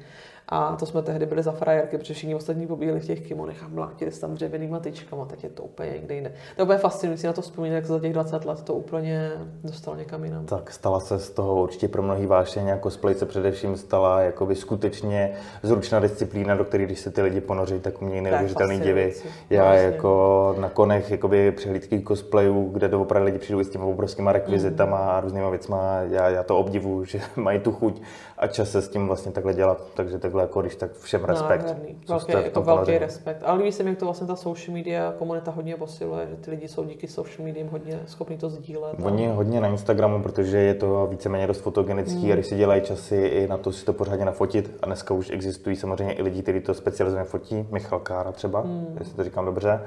A 0.47 0.75
to 0.75 0.85
jsme 0.85 1.01
tehdy 1.01 1.25
byli 1.25 1.43
za 1.43 1.51
frajerky, 1.51 1.97
protože 1.97 2.13
všichni 2.13 2.35
ostatní 2.35 2.67
pobíjeli 2.67 2.99
v 2.99 3.05
těch 3.05 3.27
kimonech 3.27 3.63
a 3.63 3.67
mlátili 3.67 4.11
se 4.11 4.21
tam 4.21 4.33
dřevěnýma 4.33 4.79
tyčkama, 4.79 5.25
teď 5.25 5.43
je 5.43 5.49
to 5.49 5.63
úplně 5.63 5.89
někde 5.89 6.15
jinde. 6.15 6.29
To 6.29 6.61
je 6.61 6.63
úplně 6.63 6.79
fascinující 6.79 7.27
na 7.27 7.33
to 7.33 7.41
vzpomínat, 7.41 7.75
jak 7.75 7.85
za 7.85 7.99
těch 7.99 8.13
20 8.13 8.45
let 8.45 8.61
to 8.63 8.73
úplně 8.73 9.31
dostalo 9.63 9.97
někam 9.97 10.23
jinam. 10.23 10.45
Tak 10.45 10.71
stala 10.71 10.99
se 10.99 11.19
z 11.19 11.29
toho 11.29 11.63
určitě 11.63 11.87
pro 11.87 12.01
mnohý 12.01 12.25
vášeň, 12.25 12.67
jako 12.67 12.89
cosplay 12.89 13.15
se 13.15 13.25
především 13.25 13.77
stala 13.77 14.21
jakoby 14.21 14.55
skutečně 14.55 15.33
zručná 15.63 15.99
disciplína, 15.99 16.55
do 16.55 16.65
které 16.65 16.83
když 16.83 16.99
se 16.99 17.11
ty 17.11 17.21
lidi 17.21 17.41
ponoří, 17.41 17.79
tak 17.79 18.01
umějí 18.01 18.21
neuvěřitelný 18.21 18.79
divy. 18.79 19.13
Já 19.49 19.63
vlastně. 19.63 19.85
jako 19.85 20.55
na 20.59 20.69
konech 20.69 21.11
jakoby 21.11 21.51
přehlídky 21.51 22.03
cosplayů, 22.07 22.69
kde 22.69 22.89
to 22.89 23.01
opravdu 23.01 23.25
lidi 23.25 23.37
přijdou 23.37 23.63
s 23.63 23.69
těmi 23.69 23.85
obrovskými 23.85 24.29
rekvizitama 24.33 24.97
mm. 24.97 25.09
a 25.09 25.19
různýma 25.19 25.49
věcma 25.49 25.90
a 25.91 26.01
já, 26.01 26.29
já 26.29 26.43
to 26.43 26.57
obdivuju, 26.57 27.05
že 27.05 27.21
mají 27.35 27.59
tu 27.59 27.71
chuť 27.71 28.01
a 28.37 28.47
čas 28.47 28.71
se 28.71 28.81
s 28.81 28.89
tím 28.89 29.07
vlastně 29.07 29.31
takhle 29.31 29.53
dělat, 29.53 29.83
takže 29.93 30.19
takhle 30.19 30.41
jako 30.41 30.61
když 30.61 30.75
tak 30.75 30.93
všem 30.93 31.23
respekt. 31.23 31.61
Nádherný. 31.61 31.97
Velký, 32.07 32.31
jako 32.31 32.61
velký 32.61 32.97
respekt. 32.97 33.41
Ale 33.45 33.57
líbí 33.57 33.71
se 33.71 33.83
mi, 33.83 33.89
jak 33.89 33.99
to 33.99 34.05
vlastně 34.05 34.27
ta 34.27 34.35
social 34.35 34.77
media 34.77 35.13
komunita 35.17 35.51
hodně 35.51 35.75
posiluje, 35.75 36.27
že 36.27 36.35
ty 36.35 36.51
lidi 36.51 36.67
jsou 36.67 36.83
díky 36.83 37.07
social 37.07 37.45
mediím 37.45 37.67
hodně 37.69 37.99
schopni 38.05 38.37
to 38.37 38.49
sdílet. 38.49 38.95
Oni 39.03 39.27
hodně 39.27 39.61
na 39.61 39.67
Instagramu, 39.67 40.23
protože 40.23 40.57
je 40.57 40.73
to 40.73 41.07
víceméně 41.07 41.47
dost 41.47 41.61
fotogenický 41.61 42.25
mm. 42.25 42.31
a 42.31 42.33
když 42.33 42.47
si 42.47 42.55
dělají 42.55 42.81
časy 42.81 43.15
i 43.15 43.47
na 43.47 43.57
to 43.57 43.71
si 43.71 43.85
to 43.85 43.93
pořádně 43.93 44.25
nafotit 44.25 44.77
a 44.81 44.85
dneska 44.85 45.13
už 45.13 45.29
existují 45.29 45.75
samozřejmě 45.75 46.13
i 46.13 46.21
lidi, 46.21 46.41
kteří 46.41 46.59
to 46.59 46.73
specializovaně 46.73 47.29
fotí, 47.29 47.67
Michal 47.71 47.99
Kára 47.99 48.31
třeba, 48.31 48.61
mm. 48.61 48.95
jestli 48.99 49.13
to 49.13 49.23
říkám 49.23 49.45
dobře, 49.45 49.81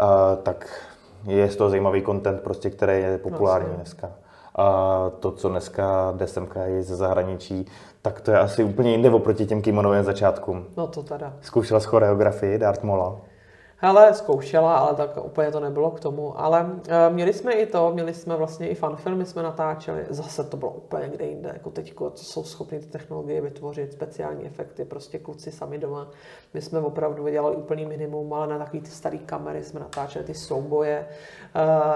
uh, 0.00 0.42
tak 0.42 0.88
je 1.26 1.50
z 1.50 1.56
toho 1.56 1.70
zajímavý 1.70 2.02
content, 2.02 2.40
prostě, 2.40 2.70
který 2.70 3.02
je 3.02 3.18
populární 3.18 3.66
vlastně. 3.66 3.76
dneska. 3.76 4.27
A 4.58 5.10
to, 5.20 5.32
co 5.32 5.48
dneska 5.48 6.14
DSMK 6.16 6.56
je 6.64 6.82
ze 6.82 6.96
zahraničí, 6.96 7.66
tak 8.02 8.20
to 8.20 8.30
je 8.30 8.38
asi 8.38 8.64
úplně 8.64 8.90
jinde 8.90 9.10
oproti 9.10 9.46
těm 9.46 9.62
kimonovým 9.62 10.04
začátkům. 10.04 10.66
No 10.76 10.86
to 10.86 11.02
teda. 11.02 11.32
Zkoušela 11.40 11.80
s 11.80 11.84
choreografii 11.84 12.58
Dart 12.58 12.82
Mola. 12.82 13.16
Hele, 13.80 14.14
zkoušela, 14.14 14.78
ale 14.78 14.94
tak 14.94 15.24
úplně 15.24 15.50
to 15.52 15.60
nebylo 15.60 15.90
k 15.90 16.00
tomu. 16.00 16.40
Ale 16.40 16.62
uh, 16.64 17.14
měli 17.14 17.32
jsme 17.32 17.52
i 17.52 17.66
to, 17.66 17.90
měli 17.94 18.14
jsme 18.14 18.36
vlastně 18.36 18.68
i 18.68 18.74
fanfilmy 18.74 19.26
jsme 19.26 19.42
natáčeli. 19.42 20.06
Zase 20.10 20.44
to 20.44 20.56
bylo 20.56 20.70
úplně 20.70 21.08
kde 21.08 21.26
jinde. 21.26 21.50
Jako 21.52 21.70
teď 21.70 21.94
jsou 22.14 22.44
schopni 22.44 22.80
ty 22.80 22.86
technologie 22.86 23.40
vytvořit, 23.40 23.92
speciální 23.92 24.46
efekty, 24.46 24.84
prostě 24.84 25.18
kluci 25.18 25.52
sami 25.52 25.78
doma. 25.78 26.10
My 26.54 26.60
jsme 26.60 26.78
opravdu 26.78 27.28
dělali 27.28 27.56
úplný 27.56 27.86
minimum, 27.86 28.32
ale 28.32 28.46
na 28.46 28.58
takový 28.58 28.80
ty 28.80 28.90
staré 28.90 29.18
kamery 29.18 29.64
jsme 29.64 29.80
natáčeli 29.80 30.24
ty 30.24 30.34
souboje. 30.34 31.06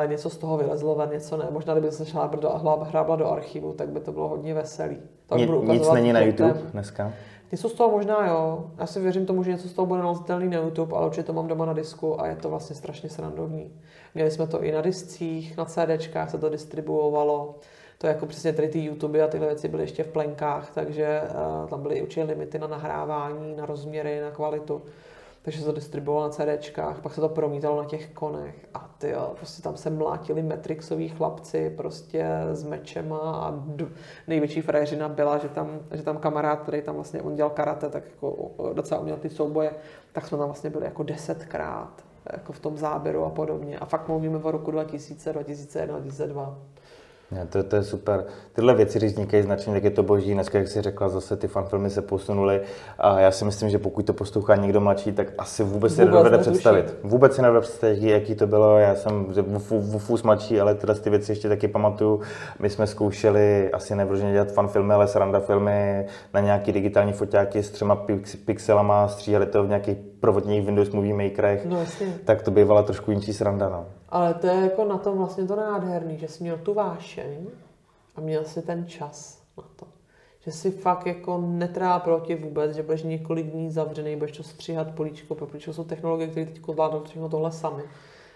Uh, 0.03 0.11
něco 0.11 0.31
z 0.31 0.37
toho 0.37 0.57
vylezlo 0.57 0.95
ven, 0.95 1.11
něco 1.11 1.37
ne. 1.37 1.47
Možná, 1.51 1.75
kdyby 1.75 1.92
se 1.92 2.07
šla 2.07 2.27
do, 2.27 2.51
hrábla 2.83 3.16
do 3.16 3.31
archivu, 3.31 3.73
tak 3.73 3.88
by 3.88 4.01
to 4.01 4.12
bylo 4.12 4.29
hodně 4.29 4.55
veselý. 4.55 4.99
To 5.27 5.37
Ni, 5.37 5.47
nic 5.73 5.90
není 5.90 6.12
na 6.12 6.21
YouTube 6.21 6.61
dneska? 6.73 7.12
Něco 7.52 7.68
z 7.68 7.72
toho 7.72 7.90
možná 7.90 8.26
jo. 8.26 8.70
Já 8.78 8.86
si 8.86 9.00
věřím 9.00 9.26
tomu, 9.26 9.42
že 9.42 9.50
něco 9.50 9.68
z 9.68 9.72
toho 9.72 9.86
bude 9.86 10.00
nalezitelný 10.00 10.48
na 10.48 10.58
YouTube, 10.58 10.96
ale 10.96 11.06
určitě 11.06 11.22
to 11.22 11.32
mám 11.32 11.48
doma 11.48 11.66
na 11.66 11.72
disku 11.72 12.20
a 12.20 12.26
je 12.26 12.36
to 12.36 12.50
vlastně 12.50 12.76
strašně 12.76 13.08
srandovní. 13.08 13.80
Měli 14.14 14.30
jsme 14.30 14.46
to 14.46 14.62
i 14.62 14.72
na 14.72 14.80
discích, 14.80 15.56
na 15.56 15.64
CDčkách 15.64 16.30
se 16.30 16.38
to 16.38 16.48
distribuovalo. 16.48 17.54
To 17.98 18.06
jako 18.06 18.26
přesně 18.26 18.52
tady 18.52 18.68
ty 18.68 18.84
YouTube 18.84 19.22
a 19.22 19.28
tyhle 19.28 19.46
věci 19.46 19.68
byly 19.68 19.82
ještě 19.82 20.02
v 20.02 20.08
plenkách, 20.08 20.70
takže 20.74 21.20
uh, 21.62 21.68
tam 21.68 21.82
byly 21.82 22.02
určitě 22.02 22.22
limity 22.22 22.58
na 22.58 22.66
nahrávání, 22.66 23.56
na 23.56 23.66
rozměry, 23.66 24.20
na 24.20 24.30
kvalitu 24.30 24.82
takže 25.42 25.61
se 25.61 25.64
to 25.66 25.72
distribuovalo 25.72 26.26
na 26.26 26.31
CDčkách, 26.31 27.00
pak 27.00 27.14
se 27.14 27.20
to 27.20 27.28
promítalo 27.28 27.83
na 27.83 27.88
těch 27.88 28.11
konech 28.11 28.66
a 28.74 28.90
ty 28.98 29.11
jo, 29.11 29.33
prostě 29.37 29.62
tam 29.62 29.76
se 29.76 29.90
mlátili 29.90 30.42
Matrixoví 30.42 31.09
chlapci 31.09 31.70
prostě 31.76 32.26
s 32.52 32.64
mečema 32.64 33.18
a 33.18 33.50
d- 33.66 33.88
největší 34.28 34.61
frajeřina 34.61 35.09
byla, 35.09 35.38
že 35.38 35.48
tam, 35.48 35.81
že 35.92 36.02
tam 36.02 36.16
kamarád, 36.16 36.61
který 36.61 36.83
tam 36.83 36.94
vlastně 36.94 37.22
on 37.22 37.35
dělal 37.35 37.50
karate, 37.50 37.88
tak 37.88 38.05
jako 38.05 38.50
docela 38.72 39.00
uměl 39.00 39.16
ty 39.16 39.31
souboje, 39.31 39.70
tak 40.12 40.26
jsme 40.26 40.38
tam 40.38 40.46
vlastně 40.46 40.70
byli 40.70 40.85
jako 40.85 41.02
desetkrát 41.02 42.05
jako 42.33 42.52
v 42.52 42.61
tom 42.61 42.76
záběru 42.76 43.24
a 43.24 43.31
podobně. 43.31 43.78
A 43.78 43.85
fakt 43.85 44.09
mluvíme 44.09 44.38
o 44.38 44.50
roku 44.50 44.70
2000, 44.70 45.33
2001, 45.33 45.98
2002. 45.98 46.59
Ne, 47.33 47.47
to, 47.47 47.62
to 47.62 47.77
je 47.77 47.83
super. 47.83 48.25
Tyhle 48.53 48.75
věci, 48.75 48.99
když 48.99 49.12
vznikají 49.12 49.42
značně, 49.42 49.73
tak 49.73 49.85
je 49.85 49.90
to 49.90 50.03
boží. 50.03 50.35
Dneska, 50.35 50.59
jak 50.59 50.68
jsi 50.68 50.83
řekla, 50.83 51.09
zase 51.09 51.37
ty 51.37 51.49
fanfilmy 51.49 51.90
se 51.90 52.03
posunuly 52.03 52.61
a 52.99 53.21
já 53.21 53.31
si 53.31 53.45
myslím, 53.45 53.71
že 53.71 53.79
pokud 53.79 54.07
to 54.07 54.12
poslouchá 54.12 54.57
někdo 54.57 54.81
mladší, 54.81 55.12
tak 55.12 55.27
asi 55.38 55.64
vůbec, 55.64 55.95
si 55.95 56.05
nedovede 56.05 56.38
představit. 56.38 56.95
Vůbec 57.03 57.35
si 57.35 57.42
nedovede 57.42 57.62
představit, 57.62 58.03
jaký 58.03 58.35
to 58.35 58.47
bylo. 58.47 58.79
Já 58.79 58.95
jsem 58.95 59.27
v 59.61 59.99
fus 59.99 60.23
mladší, 60.23 60.61
ale 60.61 60.75
tyhle 60.75 60.95
ty 60.95 61.11
věci 61.11 61.33
ještě 61.33 61.49
taky 61.49 61.68
pamatuju. 61.68 62.21
My 62.59 62.71
jsme 62.71 62.87
zkoušeli 62.87 63.71
asi 63.73 63.95
nevroženě 63.95 64.33
dělat 64.33 64.53
fanfilmy, 64.53 64.95
ale 64.95 65.09
sranda 65.09 65.40
filmy 65.40 66.07
na 66.35 66.40
nějaký 66.40 66.73
digitální 66.73 67.12
foťáky 67.12 67.62
s 67.62 67.71
třema 67.71 67.97
pix, 67.97 68.37
pixelama, 68.37 69.09
stříhali 69.09 69.47
to 69.47 69.64
v 69.64 69.68
nějakých 69.68 69.99
provodních 70.21 70.66
Windows 70.66 70.90
Movie 70.90 71.14
Makerech, 71.14 71.66
no, 71.66 71.81
jasně. 71.81 72.07
tak 72.25 72.42
to 72.42 72.51
bývala 72.51 72.83
trošku 72.83 73.11
jinčí 73.11 73.33
sranda. 73.33 73.68
No. 73.68 74.01
Ale 74.12 74.35
to 74.35 74.46
je 74.46 74.61
jako 74.61 74.85
na 74.85 74.98
tom 74.98 75.18
vlastně 75.18 75.46
to 75.46 75.57
nádherný, 75.57 76.18
že 76.18 76.29
jsi 76.29 76.42
měl 76.42 76.59
tu 76.59 76.75
vášeň 76.75 77.46
a 78.16 78.20
měl 78.20 78.44
si 78.44 78.62
ten 78.62 78.87
čas 78.87 79.42
na 79.59 79.64
to. 79.77 79.87
Že 80.40 80.53
si 80.53 80.70
fakt 80.70 81.07
jako 81.07 81.38
netrápil 81.38 82.20
tě 82.20 82.37
vůbec, 82.37 82.77
že 82.77 82.83
budeš 82.83 83.03
několik 83.03 83.46
dní 83.46 83.70
zavřený, 83.70 84.16
budeš 84.16 84.37
to 84.37 84.42
stříhat 84.42 84.94
políčko, 84.94 85.35
protože 85.35 85.72
jsou 85.72 85.85
technologie, 85.85 86.29
které 86.29 86.46
teď 86.46 86.62
zvládnou 86.70 87.05
všechno 87.05 87.29
tohle 87.29 87.53
sami. 87.53 87.83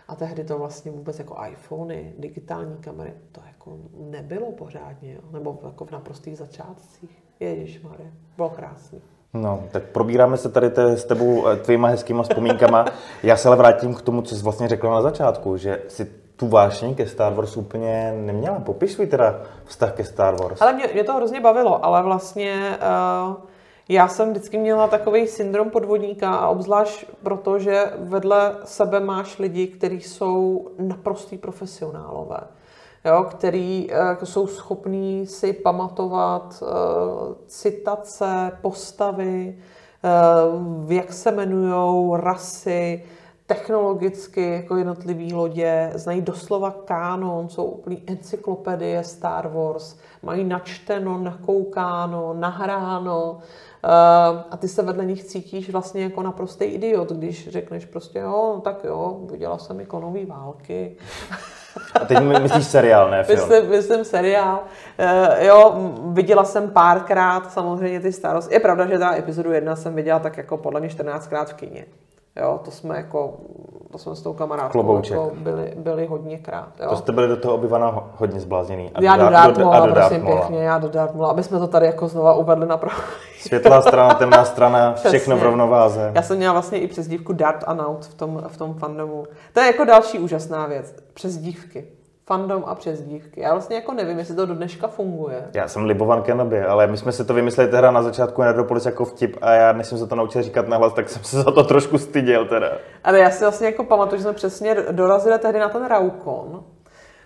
A 0.09 0.17
tehdy 0.17 0.45
to 0.45 0.59
vlastně 0.59 0.91
vůbec 0.91 1.19
jako 1.19 1.37
iPhony, 1.51 2.15
digitální 2.19 2.77
kamery, 2.77 3.15
to 3.33 3.41
jako 3.47 3.79
nebylo 3.95 4.53
pořádně, 4.53 5.15
jo? 5.15 5.21
nebo 5.33 5.61
jako 5.65 5.85
v 5.85 5.91
naprostých 5.91 6.39
začátcích. 6.39 7.23
Ježíš 7.41 7.83
Marie, 7.83 8.12
bylo 8.37 8.51
krásný. 8.51 9.01
No, 9.35 9.65
tak 9.73 9.83
probíráme 9.83 10.37
se 10.37 10.49
tady 10.49 10.71
te, 10.71 10.97
s 10.97 11.05
tebou 11.05 11.49
eh, 11.49 11.57
tvýma 11.57 11.89
hezkýma 11.89 12.23
vzpomínkama. 12.23 12.85
Já 13.23 13.37
se 13.37 13.49
ale 13.49 13.57
vrátím 13.57 13.95
k 13.95 14.03
tomu, 14.03 14.23
co 14.23 14.37
jsi 14.37 14.43
vlastně 14.43 14.69
řekla 14.69 14.91
na 14.91 15.03
začátku, 15.03 15.57
že 15.57 15.83
si 15.89 16.05
tu 16.37 16.49
vášní 16.49 16.95
ke 16.95 17.07
Star 17.07 17.35
Wars 17.35 17.57
úplně 17.57 18.15
neměla. 18.17 18.61
Popiš 18.61 18.93
svůj 18.93 19.07
teda 19.07 19.41
vztah 19.65 19.93
ke 19.93 20.05
Star 20.05 20.41
Wars. 20.41 20.62
Ale 20.62 20.73
mě, 20.73 20.89
mě 20.93 21.05
to 21.05 21.15
hrozně 21.15 21.41
bavilo, 21.41 21.85
ale 21.85 22.03
vlastně 22.03 22.79
uh, 23.29 23.35
já 23.89 24.09
jsem 24.09 24.31
vždycky 24.31 24.59
měla 24.59 24.89
takový 24.89 25.27
syndrom 25.27 25.71
podvodníka 25.71 26.35
a 26.35 26.49
obzvlášť 26.49 27.05
proto, 27.23 27.59
že 27.59 27.93
vedle 27.99 28.57
sebe 28.65 29.01
máš 29.01 29.39
lidi, 29.39 29.67
kteří 29.67 30.01
jsou 30.01 30.69
naprostý 30.79 31.39
profesionálové 31.39 32.41
jo, 33.07 33.25
který 33.31 33.88
eh, 33.90 33.97
jako 33.97 34.27
jsou 34.27 34.47
schopní 34.47 35.27
si 35.27 35.53
pamatovat 35.53 36.62
uh, 36.62 36.69
citace, 37.47 38.59
postavy, 38.62 39.59
uh, 40.85 40.92
jak 40.92 41.12
se 41.12 41.31
jmenují, 41.33 42.21
rasy, 42.21 43.05
technologicky 43.47 44.53
jako 44.53 44.77
jednotlivý 44.77 45.35
lodě, 45.35 45.92
znají 45.95 46.21
doslova 46.21 46.71
kánon, 46.71 47.49
jsou 47.49 47.64
úplný 47.64 48.03
encyklopedie 48.07 49.05
Star 49.05 49.49
Wars, 49.49 49.97
mají 50.23 50.45
načteno, 50.45 51.19
nakoukáno, 51.19 52.35
nahráno 52.35 53.38
a 54.51 54.57
ty 54.57 54.68
se 54.68 54.83
vedle 54.83 55.05
nich 55.05 55.25
cítíš 55.25 55.70
vlastně 55.70 56.03
jako 56.03 56.22
naprostý 56.22 56.64
idiot, 56.64 57.12
když 57.12 57.49
řekneš 57.49 57.85
prostě 57.85 58.18
jo, 58.18 58.53
no 58.55 58.61
tak 58.61 58.85
jo, 58.85 59.20
viděla 59.31 59.59
jsem 59.59 59.81
i 59.81 59.87
konový 59.87 60.25
války. 60.25 60.96
A 62.01 62.05
teď 62.05 62.18
myslíš 62.20 62.66
seriál, 62.66 63.11
ne 63.11 63.25
film? 63.25 63.38
Myslím, 63.38 63.70
myslím 63.70 64.05
seriál. 64.05 64.61
Uh, 64.99 65.44
jo, 65.44 65.92
viděla 66.05 66.44
jsem 66.44 66.70
párkrát 66.70 67.53
samozřejmě 67.53 68.01
ty 68.01 68.12
starosti. 68.12 68.55
Je 68.55 68.61
pravda, 68.61 68.87
že 68.87 68.99
ta 68.99 69.16
epizodu 69.16 69.53
jedna 69.53 69.77
jsem 69.77 69.94
viděla 69.94 70.18
tak 70.18 70.37
jako 70.37 70.57
podle 70.57 70.81
mě 70.81 70.88
14krát 70.88 71.44
v 71.44 71.55
kině. 71.55 71.85
Jo, 72.40 72.61
to 72.64 72.70
jsme 72.70 72.96
jako, 72.96 73.35
to 73.92 73.99
jsme 73.99 74.16
s 74.16 74.22
tou 74.22 74.33
kamarádkou 74.33 75.03
jako 75.05 75.33
byli, 75.35 75.75
byli 75.77 76.07
hodně 76.07 76.38
krát. 76.38 76.68
Jo. 76.81 76.88
To 76.90 76.96
jste 76.96 77.12
byli 77.12 77.29
do 77.29 77.37
toho 77.37 77.55
obyvana 77.55 78.11
hodně 78.16 78.40
zblázněný. 78.40 78.90
A 78.94 79.03
já 79.03 79.16
do 79.16 79.31
Dartmola, 79.31 79.81
do, 79.81 79.87
do 79.87 79.92
prosím 79.92 80.11
Dartmola. 80.11 80.40
pěkně, 80.40 80.64
já 80.64 80.79
do 80.79 80.88
Dartmola, 80.88 81.31
aby 81.31 81.42
jsme 81.42 81.59
to 81.59 81.66
tady 81.66 81.87
jako 81.87 82.09
znova 82.09 82.35
uvedli 82.35 82.66
na 82.66 82.77
pravou. 82.77 83.03
Světlá 83.38 83.83
strana, 83.83 84.14
temná 84.14 84.44
strana, 84.44 84.94
všechno 84.94 85.37
v 85.37 85.42
rovnováze. 85.42 86.12
Já 86.14 86.22
jsem 86.22 86.37
měla 86.37 86.53
vlastně 86.53 86.79
i 86.79 86.87
přezdívku 86.87 87.33
Dart 87.33 87.64
a 87.66 87.87
Out 87.87 88.07
v 88.07 88.14
tom, 88.14 88.42
v 88.49 88.57
tom 88.57 88.75
fandomu. 88.75 89.25
To 89.53 89.61
je 89.61 89.66
jako 89.66 89.85
další 89.85 90.18
úžasná 90.18 90.66
věc, 90.66 90.94
přezdívky 91.14 91.85
fandom 92.27 92.65
a 92.67 92.75
přezdívky. 92.75 93.41
Já 93.41 93.53
vlastně 93.53 93.77
jako 93.77 93.93
nevím, 93.93 94.19
jestli 94.19 94.35
to 94.35 94.47
do 94.47 94.55
dneška 94.55 94.89
funguje. 94.89 95.49
Já 95.55 95.69
jsem 95.69 95.85
Libovan 95.85 96.23
Kenobi, 96.23 96.62
ale 96.62 96.87
my 96.87 96.97
jsme 96.97 97.12
si 97.12 97.25
to 97.25 97.35
vymysleli 97.35 97.71
teda 97.71 97.91
na 97.91 98.03
začátku 98.03 98.43
Nerdopolis 98.43 98.87
jako 98.87 99.05
vtip 99.05 99.37
a 99.41 99.53
já 99.53 99.73
než 99.73 99.87
jsem 99.87 99.99
se 99.99 100.07
to 100.07 100.15
naučil 100.15 100.43
říkat 100.43 100.69
nahlas, 100.69 100.93
tak 100.93 101.09
jsem 101.09 101.25
se 101.25 101.37
za 101.43 101.51
to 101.51 101.65
trošku 101.65 101.99
styděl 101.99 102.45
teda. 102.45 102.73
Ale 103.05 103.19
já 103.19 103.31
si 103.31 103.45
vlastně 103.45 103.67
jako 103.67 103.85
pamatuju, 103.85 104.19
že 104.19 104.23
jsme 104.23 104.33
přesně 104.33 104.75
dorazili 104.91 105.39
tehdy 105.39 105.59
na 105.59 105.69
ten 105.69 105.85
Raukon, 105.85 106.65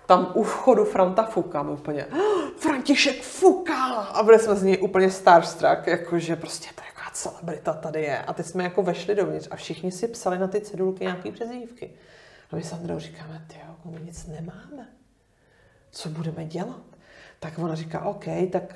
tam 0.06 0.30
u 0.34 0.42
vchodu 0.42 0.84
Franta 0.84 1.22
Fuka, 1.22 1.62
úplně 1.62 2.04
ah, 2.04 2.50
František 2.56 3.22
Fuka! 3.22 3.84
A 4.14 4.22
byli 4.22 4.38
jsme 4.38 4.54
z 4.54 4.62
něj 4.62 4.78
úplně 4.80 5.10
starstruck, 5.10 5.86
jakože 5.86 6.36
prostě 6.36 6.68
to 6.74 6.82
jaká 6.86 7.10
celebrita 7.12 7.72
tady 7.72 8.02
je. 8.02 8.18
A 8.18 8.32
teď 8.32 8.46
jsme 8.46 8.64
jako 8.64 8.82
vešli 8.82 9.14
dovnitř 9.14 9.48
a 9.50 9.56
všichni 9.56 9.90
si 9.90 10.08
psali 10.08 10.38
na 10.38 10.46
ty 10.46 10.60
cedulky 10.60 11.04
nějaký 11.04 11.32
přezdívky. 11.32 11.90
A 12.52 12.56
my 12.56 12.62
s 12.62 12.72
Androu 12.72 12.98
říkáme, 12.98 13.44
ty 13.46 13.54
my 13.84 14.00
nic 14.04 14.26
nemáme. 14.26 14.88
Co 15.90 16.08
budeme 16.08 16.44
dělat? 16.44 16.80
Tak 17.40 17.58
ona 17.58 17.74
říká, 17.74 18.04
OK, 18.04 18.24
tak 18.52 18.74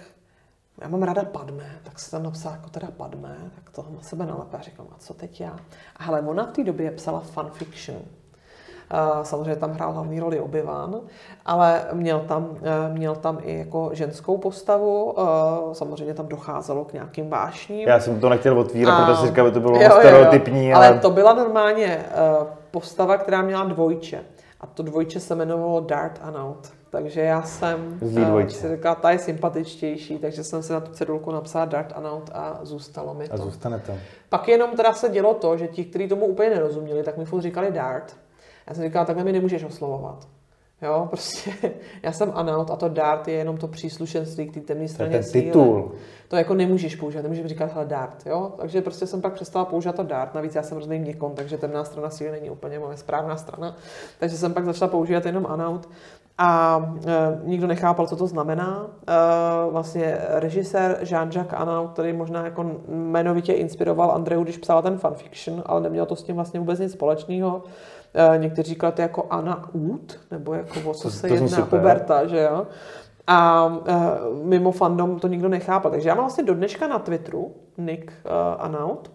já 0.81 0.89
mám 0.89 1.03
ráda 1.03 1.25
Padme, 1.25 1.79
tak 1.83 1.99
se 1.99 2.11
tam 2.11 2.23
napsala 2.23 2.55
jako 2.55 2.71
teda 2.71 2.89
Padme, 2.97 3.37
tak 3.55 3.71
to 3.71 3.87
na 3.97 4.01
sebe 4.01 4.27
nalepe 4.27 4.57
a 4.57 4.61
říkám, 4.61 4.87
a 4.91 4.99
co 4.99 5.15
teď 5.15 5.41
já? 5.41 5.57
A 5.97 6.05
hele, 6.05 6.21
ona 6.21 6.47
v 6.47 6.53
té 6.53 6.65
době 6.65 6.91
psala 6.91 7.21
fanfiction. 7.21 8.03
Samozřejmě 9.23 9.57
tam 9.57 9.73
hrál 9.73 9.93
hlavní 9.93 10.21
roli 10.21 10.41
Obyvan, 10.41 11.01
ale 11.47 11.85
měl 11.93 12.21
tam, 12.21 12.57
e, 12.63 12.93
měl 12.93 13.15
tam 13.15 13.39
i 13.43 13.59
jako 13.59 13.91
ženskou 13.93 14.39
postavu. 14.39 15.15
E, 15.21 15.75
samozřejmě 15.75 16.15
tam 16.15 16.29
docházelo 16.29 16.85
k 16.85 16.93
nějakým 16.93 17.31
vášním. 17.31 17.89
Já 17.89 18.01
jsem 18.01 18.21
to 18.21 18.29
nechtěl 18.29 18.59
otvírat, 18.59 19.07
protože 19.07 19.21
si 19.21 19.27
říkal, 19.27 19.51
to 19.51 19.61
bylo 19.61 19.83
jo, 19.83 19.91
stereotypní. 19.91 20.65
Jo, 20.65 20.71
jo. 20.71 20.77
Ale... 20.77 20.89
ale 20.89 20.99
to 20.99 21.11
byla 21.11 21.35
normálně 21.35 21.87
e, 21.87 22.07
postava, 22.71 23.19
která 23.19 23.43
měla 23.43 23.65
dvojče. 23.65 24.25
A 24.65 24.67
to 24.67 24.83
dvojče 24.83 25.21
se 25.21 25.35
jmenovalo 25.35 25.81
Dart 25.81 26.19
and 26.23 26.37
Out. 26.37 26.73
Takže 26.91 27.21
já 27.21 27.43
jsem 27.43 27.99
dvojče. 28.01 28.57
si 28.57 28.77
říkala, 28.77 28.95
ta 28.95 29.11
je 29.11 29.19
sympatičtější, 29.19 30.19
takže 30.19 30.45
jsem 30.45 30.63
si 30.63 30.73
na 30.73 30.81
tu 30.81 30.93
cedulku 30.93 31.33
napsala 31.33 31.65
Dart 31.65 31.93
and 31.97 32.07
Out 32.07 32.31
a 32.33 32.59
zůstalo 32.63 33.15
mi 33.15 33.29
to. 33.29 33.35
A 33.35 33.37
zůstane 33.37 33.79
to. 33.79 33.93
Pak 34.29 34.49
jenom 34.49 34.71
teda 34.71 34.93
se 34.93 35.09
dělo 35.09 35.35
to, 35.35 35.57
že 35.57 35.69
ti, 35.69 35.85
kteří 35.85 36.09
tomu 36.09 36.27
úplně 36.27 36.51
nerozuměli, 36.51 37.03
tak 37.03 37.17
mi 37.19 37.25
furt 37.25 37.41
říkali 37.41 37.73
Dart. 37.73 38.17
Já 38.67 38.75
jsem 38.75 38.85
říkala, 38.85 39.05
takhle 39.05 39.25
mi 39.25 39.33
nemůžeš 39.33 39.65
oslovovat. 39.65 40.29
Jo, 40.83 41.07
prostě 41.11 41.51
já 42.03 42.13
jsem 42.13 42.33
Anaut 42.35 42.71
a 42.71 42.77
to 42.77 42.89
Dart 42.89 43.29
je 43.29 43.35
jenom 43.35 43.57
to 43.57 43.69
příslušenství 43.69 44.47
k 44.47 44.55
té 44.55 44.61
temné 44.61 44.81
To 44.81 44.83
je 44.83 44.89
straně 44.89 45.13
ten 45.13 45.23
síly. 45.23 45.45
titul. 45.45 45.93
To 46.29 46.37
jako 46.37 46.55
nemůžeš 46.55 46.97
používat, 46.97 47.23
nemůžeš 47.23 47.47
říkat 47.47 47.75
hele 47.75 47.85
Dart, 47.87 48.27
jo? 48.27 48.53
Takže 48.57 48.83
prostě 48.83 49.07
jsem 49.07 49.21
pak 49.23 49.33
přestala 49.33 49.65
používat 49.65 49.97
to 49.97 50.03
Dart, 50.03 50.35
navíc 50.35 50.55
já 50.55 50.63
jsem 50.63 50.77
hrozný 50.77 50.99
měkon, 50.99 51.35
takže 51.35 51.59
temná 51.59 51.85
strana 51.85 52.11
síly 52.11 52.31
není 52.31 52.51
úplně 52.51 52.79
moje 52.79 52.97
správná 52.97 53.37
strana. 53.37 53.77
Takže 54.19 54.37
jsem 54.37 54.55
pak 54.55 54.65
začala 54.65 54.91
používat 54.91 55.27
jenom 55.27 55.47
Anaut. 55.47 55.89
A 56.39 56.81
e, 57.07 57.41
nikdo 57.45 57.67
nechápal, 57.67 58.07
co 58.07 58.17
to 58.17 58.27
znamená. 58.27 58.87
E, 59.09 59.71
vlastně 59.71 60.19
režisér 60.29 60.99
Jean-Jacques 61.03 61.57
Anaut, 61.57 61.93
který 61.93 62.13
možná 62.13 62.45
jako 62.45 62.71
jmenovitě 62.89 63.53
inspiroval 63.53 64.11
Andreu, 64.13 64.43
když 64.43 64.59
psal 64.59 64.83
ten 64.83 64.99
fanfiction, 64.99 65.63
ale 65.67 65.81
nemělo 65.81 66.07
to 66.07 66.17
s 66.17 66.23
tím 66.23 66.35
vlastně 66.35 66.61
vůbec 66.61 66.79
nic 66.79 66.93
společného. 66.93 67.63
E, 68.15 68.39
někteří 68.39 68.71
říkali 68.71 68.93
to 68.93 69.03
jako 69.03 69.27
Anna 69.31 69.69
Ut, 69.73 70.21
nebo 70.31 70.55
jako 70.55 70.91
o 70.91 70.95
co 70.95 71.11
se 71.11 71.29
to 71.29 71.35
jedná, 71.35 71.49
super. 71.49 71.81
puberta, 71.81 72.27
že 72.27 72.41
jo. 72.41 72.67
A 73.27 73.67
uh, 73.67 74.45
mimo 74.45 74.73
fandom 74.73 75.19
to 75.19 75.29
nikdo 75.29 75.49
nechápal. 75.49 75.91
Takže 75.91 76.09
já 76.09 76.15
mám 76.15 76.25
vlastně 76.25 76.45
do 76.45 76.55
dneška 76.55 76.89
na 76.89 76.99
Twitteru 76.99 77.55
Nick 77.79 78.13
uh, 78.25 78.31
Anaut, 78.59 79.13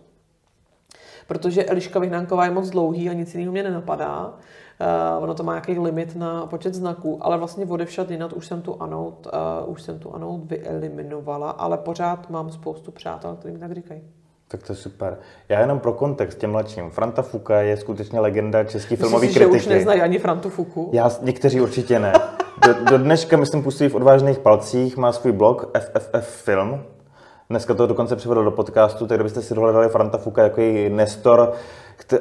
protože 1.27 1.65
Eliška 1.65 1.99
Vyhnánková 1.99 2.45
je 2.45 2.51
moc 2.51 2.69
dlouhý 2.69 3.09
a 3.09 3.13
nic 3.13 3.35
jiného 3.35 3.51
mě 3.51 3.63
nenapadá. 3.63 4.25
Uh, 4.27 5.23
ono 5.23 5.33
to 5.33 5.43
má 5.43 5.53
nějaký 5.53 5.79
limit 5.79 6.15
na 6.15 6.45
počet 6.45 6.73
znaků, 6.73 7.19
ale 7.21 7.37
vlastně 7.37 7.65
odevšat 7.65 8.11
jinat 8.11 8.33
už 8.33 8.47
jsem 8.47 8.61
tu 8.61 8.81
Anaut, 8.81 9.27
uh, 9.65 9.71
už 9.71 9.81
jsem 9.81 9.99
tu 9.99 10.15
Anaut 10.15 10.45
vyeliminovala, 10.45 11.51
ale 11.51 11.77
pořád 11.77 12.29
mám 12.29 12.49
spoustu 12.49 12.91
přátel, 12.91 13.35
kteří 13.35 13.53
mi 13.53 13.59
tak 13.59 13.71
říkají. 13.71 14.01
Tak 14.51 14.63
to 14.63 14.73
je 14.73 14.77
super. 14.77 15.17
Já 15.49 15.59
jenom 15.59 15.79
pro 15.79 15.93
kontext 15.93 16.37
těm 16.37 16.51
mladším. 16.51 16.89
Franta 16.89 17.21
Fuka 17.21 17.61
je 17.61 17.77
skutečně 17.77 18.19
legenda 18.19 18.63
český 18.63 18.95
filmový 18.95 19.27
Myslíš, 19.27 19.33
že 19.33 19.39
kritiky. 19.39 19.57
už 19.57 19.67
neznají 19.67 20.01
ani 20.01 20.19
Frantu 20.19 20.49
Fuku? 20.49 20.89
Já, 20.93 21.11
někteří 21.21 21.61
určitě 21.61 21.99
ne. 21.99 22.13
Do, 22.65 22.73
do 22.89 22.97
dneška, 22.97 23.37
myslím, 23.37 23.63
působí 23.63 23.89
v 23.89 23.95
odvážných 23.95 24.39
palcích, 24.39 24.97
má 24.97 25.11
svůj 25.11 25.31
blog 25.31 25.77
FFF 25.79 26.27
Film. 26.43 26.83
Dneska 27.49 27.73
to 27.73 27.87
dokonce 27.87 28.15
přivedl 28.15 28.43
do 28.43 28.51
podcastu, 28.51 29.07
tak 29.07 29.17
kdybyste 29.17 29.41
si 29.41 29.53
dohledali 29.55 29.89
Franta 29.89 30.17
Fuka 30.17 30.43
jako 30.43 30.61
její 30.61 30.89
Nestor 30.89 31.53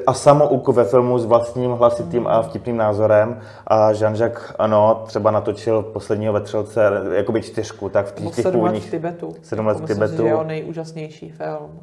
a 0.07 0.13
samouk 0.13 0.67
ve 0.67 0.85
filmu 0.85 1.19
s 1.19 1.25
vlastním 1.25 1.71
hlasitým 1.71 2.27
a 2.27 2.41
vtipným 2.41 2.77
názorem. 2.77 3.41
A 3.67 3.91
Jean-Jacques 3.91 4.53
Ano 4.59 5.03
třeba 5.07 5.31
natočil 5.31 5.81
posledního 5.81 6.33
vetřelce, 6.33 6.91
jakoby 7.11 7.41
čtyřku, 7.41 7.89
tak 7.89 8.05
v 8.05 8.11
těch, 8.11 8.25
těch 8.35 8.43
sedm 8.45 8.63
let 8.63 8.75
v 8.75 8.91
Tibetu. 8.91 9.35
Sedm 9.41 9.67
let 9.67 9.77
v 9.77 9.81
Myslím 9.81 9.95
si, 9.95 10.11
Tibetu. 10.11 10.23
že 10.23 10.29
je 10.29 10.43
nejúžasnější 10.43 11.31
film. 11.31 11.79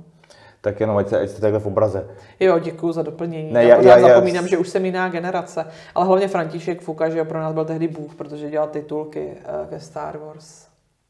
Tak 0.67 0.81
jenom 0.81 0.97
ať, 0.97 1.09
se, 1.09 1.21
ať 1.21 1.29
jste 1.31 1.41
takhle 1.41 1.61
v 1.61 1.67
obraze. 1.67 2.07
Jo, 2.41 2.59
děkuji 2.59 2.93
za 2.93 3.03
doplnění. 3.03 3.53
Ne, 3.53 3.65
já- 3.65 3.77
já, 3.77 3.83
já- 3.83 3.99
já- 3.99 4.09
zapomínám, 4.09 4.49
že 4.49 4.59
už 4.59 4.69
jsem 4.69 4.85
jiná 4.85 5.09
generace. 5.09 5.67
Ale 5.95 6.07
hlavně 6.07 6.29
František 6.29 6.81
Fuka, 6.81 7.09
že 7.09 7.19
jo, 7.19 7.25
pro 7.25 7.41
nás 7.41 7.53
byl 7.53 7.65
tehdy 7.65 7.89
Bůh, 7.89 8.15
protože 8.15 8.51
dělal 8.51 8.69
titulky 8.69 9.31
eh, 9.45 9.67
ke 9.71 9.81
Star 9.81 10.19
Wars. 10.19 10.67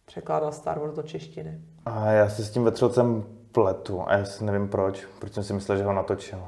Překládal 0.07 0.53
Star 0.53 0.79
Wars 0.79 0.95
do 0.95 1.03
češtiny. 1.03 1.59
A 1.87 2.11
já 2.11 2.29
se 2.29 2.45
s 2.45 2.51
tím 2.51 2.64
vetřelcem 2.64 3.25
pletu 3.53 4.03
a 4.07 4.16
já 4.16 4.25
si 4.25 4.45
nevím 4.45 4.69
proč, 4.69 5.05
proč 5.19 5.33
jsem 5.33 5.45
si 5.45 5.53
myslel, 5.53 5.79
že 5.79 5.85
ho 5.85 5.92
natočil. 5.92 6.38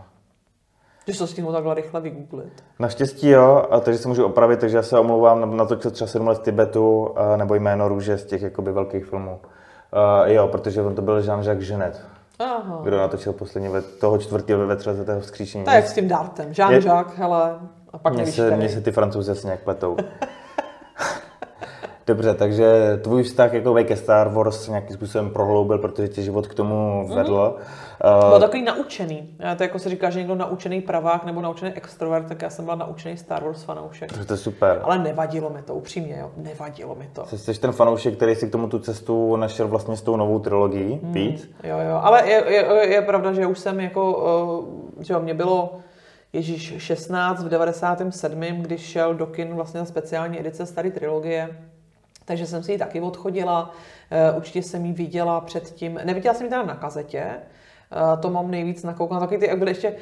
Že 1.07 1.12
se 1.14 1.18
to 1.18 1.27
stihnul 1.27 1.53
takhle 1.53 1.75
rychle 1.75 2.01
vygooglit. 2.01 2.64
Naštěstí 2.79 3.29
jo, 3.29 3.66
a 3.71 3.81
takže 3.81 3.99
se 3.99 4.09
můžu 4.09 4.25
opravit, 4.25 4.61
takže 4.61 4.77
já 4.77 4.83
se 4.83 4.99
omlouvám, 4.99 5.57
natočil 5.57 5.90
třeba 5.90 6.09
7 6.09 6.27
let 6.29 6.38
v 6.38 6.42
Tibetu, 6.42 7.18
a, 7.18 7.37
nebo 7.37 7.55
jméno 7.55 7.88
růže 7.88 8.18
z 8.18 8.25
těch 8.25 8.42
jakoby 8.42 8.73
velkých 8.73 9.05
filmů. 9.05 9.40
Uh, 10.21 10.31
jo, 10.31 10.49
protože 10.49 10.83
on 10.83 10.94
to 10.94 11.03
byl 11.03 11.21
Jean-Jacques 11.21 11.68
Genet, 11.68 12.03
Aha. 12.38 12.81
kdo 12.83 12.96
natočil 12.96 13.33
poslední 13.33 13.68
ve, 13.68 13.83
toho 13.83 14.18
čtvrtého 14.18 14.66
ve 14.66 14.77
toho 14.77 15.20
vzkříšení. 15.20 15.64
To 15.64 15.70
je 15.70 15.77
jak 15.77 15.88
s 15.88 15.92
tím 15.92 16.09
dartem. 16.09 16.53
Jean-Jacques, 16.53 17.14
hele, 17.16 17.59
a 17.92 17.98
pak 17.98 18.12
Mně 18.12 18.22
nevíš, 18.22 18.35
se, 18.35 18.57
mně 18.57 18.68
se 18.68 18.81
ty 18.81 18.92
francouzi 18.92 19.31
jasně 19.31 19.51
jak 19.51 19.61
pletou. 19.61 19.96
Dobře, 22.09 22.35
takže 22.35 22.99
tvůj 23.03 23.23
vztah 23.23 23.53
jako 23.53 23.75
ke 23.85 23.97
Star 23.97 24.29
Wars 24.29 24.64
se 24.64 24.71
nějakým 24.71 24.97
způsobem 24.97 25.31
prohloubil, 25.31 25.79
protože 25.79 26.09
tě 26.09 26.23
život 26.23 26.47
k 26.47 26.55
tomu 26.55 27.09
vedl. 27.14 27.57
Byl 28.03 28.33
Uh, 28.35 28.40
takový 28.40 28.62
naučený. 28.62 29.29
Já 29.38 29.55
To 29.55 29.62
jako 29.62 29.79
se 29.79 29.88
říká, 29.88 30.11
že 30.11 30.18
někdo 30.18 30.35
naučený 30.35 30.81
pravák 30.81 31.25
nebo 31.25 31.40
naučený 31.40 31.73
extrovert, 31.73 32.29
tak 32.29 32.42
já 32.42 32.51
jsem 32.51 32.64
byla 32.64 32.77
naučený 32.77 33.16
Star 33.16 33.44
Wars 33.44 33.62
fanoušek. 33.62 34.27
to 34.27 34.33
je 34.33 34.37
super. 34.37 34.81
Ale 34.83 34.99
nevadilo 34.99 35.51
mi 35.51 35.62
to, 35.62 35.75
upřímně, 35.75 36.16
jo. 36.21 36.31
Nevadilo 36.37 36.94
mi 36.94 37.11
to. 37.12 37.37
Jsi 37.37 37.61
ten 37.61 37.73
fanoušek, 37.73 38.16
který 38.16 38.35
si 38.35 38.49
k 38.49 38.53
tomu 38.53 38.68
tu 38.68 38.79
cestu 38.79 39.37
našel 39.37 39.68
vlastně 39.68 39.97
s 39.97 40.03
tou 40.03 40.16
novou 40.16 40.38
trilogií, 40.38 41.01
Hmm. 41.03 41.12
Pete. 41.12 41.49
Jo, 41.64 41.77
jo, 41.90 42.01
ale 42.03 42.29
je, 42.29 42.44
je, 42.49 42.88
je 42.94 43.03
pravda, 43.03 43.33
že 43.33 43.47
už 43.47 43.59
jsem 43.59 43.81
jako, 43.81 44.12
uh, 44.97 45.03
že 45.05 45.14
jo, 45.14 45.21
mě 45.21 45.35
bylo 45.35 45.79
Ježíš 46.33 46.75
16 46.79 47.44
v 47.44 47.49
97., 47.49 48.40
když 48.40 48.81
šel 48.81 49.14
do 49.14 49.27
kin 49.27 49.55
vlastně 49.55 49.81
na 49.81 49.87
speciální 49.87 50.40
edice 50.40 50.66
staré 50.66 50.90
trilogie, 50.90 51.49
takže 52.29 52.47
jsem 52.47 52.62
si 52.62 52.73
ji 52.73 52.79
taky 52.79 53.01
odchodila, 53.01 53.71
uh, 54.31 54.37
určitě 54.37 54.62
jsem 54.62 54.85
ji 54.85 54.93
viděla 54.93 55.41
předtím, 55.41 56.01
neviděla 56.05 56.35
jsem 56.35 56.47
ji 56.47 56.51
teda 56.51 56.62
na 56.62 56.75
kazetě, 56.75 57.25
Uh, 58.12 58.21
to 58.21 58.31
mám 58.31 58.51
nejvíc 58.51 58.83
nakoukané. 58.85 59.21
Taky 59.21 59.38
ty, 59.38 59.47
jak 59.47 59.59
byly 59.59 59.71
ještě 59.71 59.95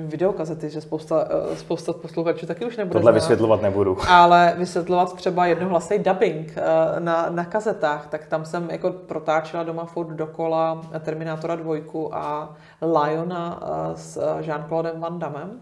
videokazety, 0.00 0.70
že 0.70 0.80
spousta, 0.80 1.28
uh, 1.48 1.56
spousta 1.56 1.92
posluchačů 1.92 2.46
taky 2.46 2.64
už 2.64 2.76
nebude 2.76 2.92
Tohle 2.92 3.12
znát. 3.12 3.20
vysvětlovat 3.20 3.62
nebudu. 3.62 3.98
Ale 4.08 4.54
vysvětlovat 4.58 5.16
třeba 5.16 5.46
jednohlasný 5.46 5.98
dubbing 5.98 6.52
eh, 6.56 7.00
na, 7.00 7.26
na 7.30 7.44
kazetách, 7.44 8.06
tak 8.06 8.26
tam 8.26 8.44
jsem 8.44 8.70
jako 8.70 8.90
protáčela 8.90 9.62
doma 9.62 9.84
furt 9.84 10.08
dokola 10.08 10.80
Terminátora 11.00 11.56
2 11.56 11.76
a 12.12 12.54
Liona 12.82 13.62
eh, 13.62 13.96
s 13.96 14.16
eh, 14.16 14.42
Jean-Claudem 14.42 15.00
Van 15.00 15.18
Dammem. 15.18 15.60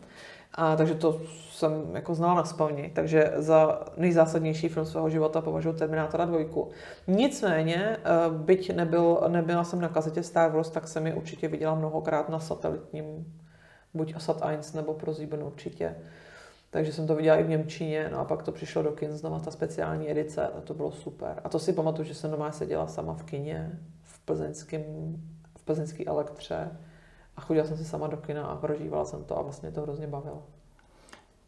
A, 0.54 0.76
takže 0.76 0.94
to 0.94 1.20
jsem 1.62 1.96
jako 1.96 2.14
znala 2.14 2.34
na 2.34 2.44
spamě. 2.44 2.90
Takže 2.94 3.32
za 3.36 3.84
nejzásadnější 3.96 4.68
film 4.68 4.86
svého 4.86 5.10
života 5.10 5.40
považuji 5.40 5.72
Terminátora 5.72 6.24
2. 6.24 6.68
Nicméně, 7.06 7.96
eh, 7.96 8.30
byť 8.30 8.74
nebyl, 8.76 9.22
nebyla 9.28 9.64
jsem 9.64 9.80
na 9.80 9.88
kazetě 9.88 10.22
Star 10.22 10.50
Wars, 10.50 10.70
tak 10.70 10.88
jsem 10.88 11.06
je 11.06 11.14
určitě 11.14 11.48
viděla 11.48 11.74
mnohokrát 11.74 12.28
na 12.28 12.40
satelitním, 12.40 13.34
buď 13.94 14.14
Asat 14.16 14.42
1 14.50 14.74
nebo 14.74 14.94
pro 14.94 15.14
Sieben 15.14 15.42
určitě. 15.42 15.96
Takže 16.70 16.92
jsem 16.92 17.06
to 17.06 17.14
viděla 17.14 17.36
i 17.36 17.42
v 17.42 17.48
Němčině, 17.48 18.08
no 18.12 18.18
a 18.18 18.24
pak 18.24 18.42
to 18.42 18.52
přišlo 18.52 18.82
do 18.82 18.92
kin 18.92 19.12
znova 19.12 19.38
ta 19.38 19.50
speciální 19.50 20.10
edice 20.10 20.48
a 20.48 20.60
to 20.60 20.74
bylo 20.74 20.92
super. 20.92 21.40
A 21.44 21.48
to 21.48 21.58
si 21.58 21.72
pamatuju, 21.72 22.08
že 22.08 22.14
jsem 22.14 22.30
doma 22.30 22.52
seděla 22.52 22.86
sama 22.86 23.14
v 23.14 23.22
kině, 23.22 23.78
v 24.02 24.20
plzeňském, 24.24 24.82
v 25.58 25.64
plzeňský 25.64 26.06
elektře 26.06 26.70
a 27.36 27.40
chodila 27.40 27.66
jsem 27.66 27.76
si 27.76 27.84
sama 27.84 28.06
do 28.06 28.16
kina 28.16 28.46
a 28.46 28.56
prožívala 28.56 29.04
jsem 29.04 29.24
to 29.24 29.38
a 29.38 29.42
vlastně 29.42 29.70
to 29.70 29.80
hrozně 29.80 30.06
bavilo. 30.06 30.42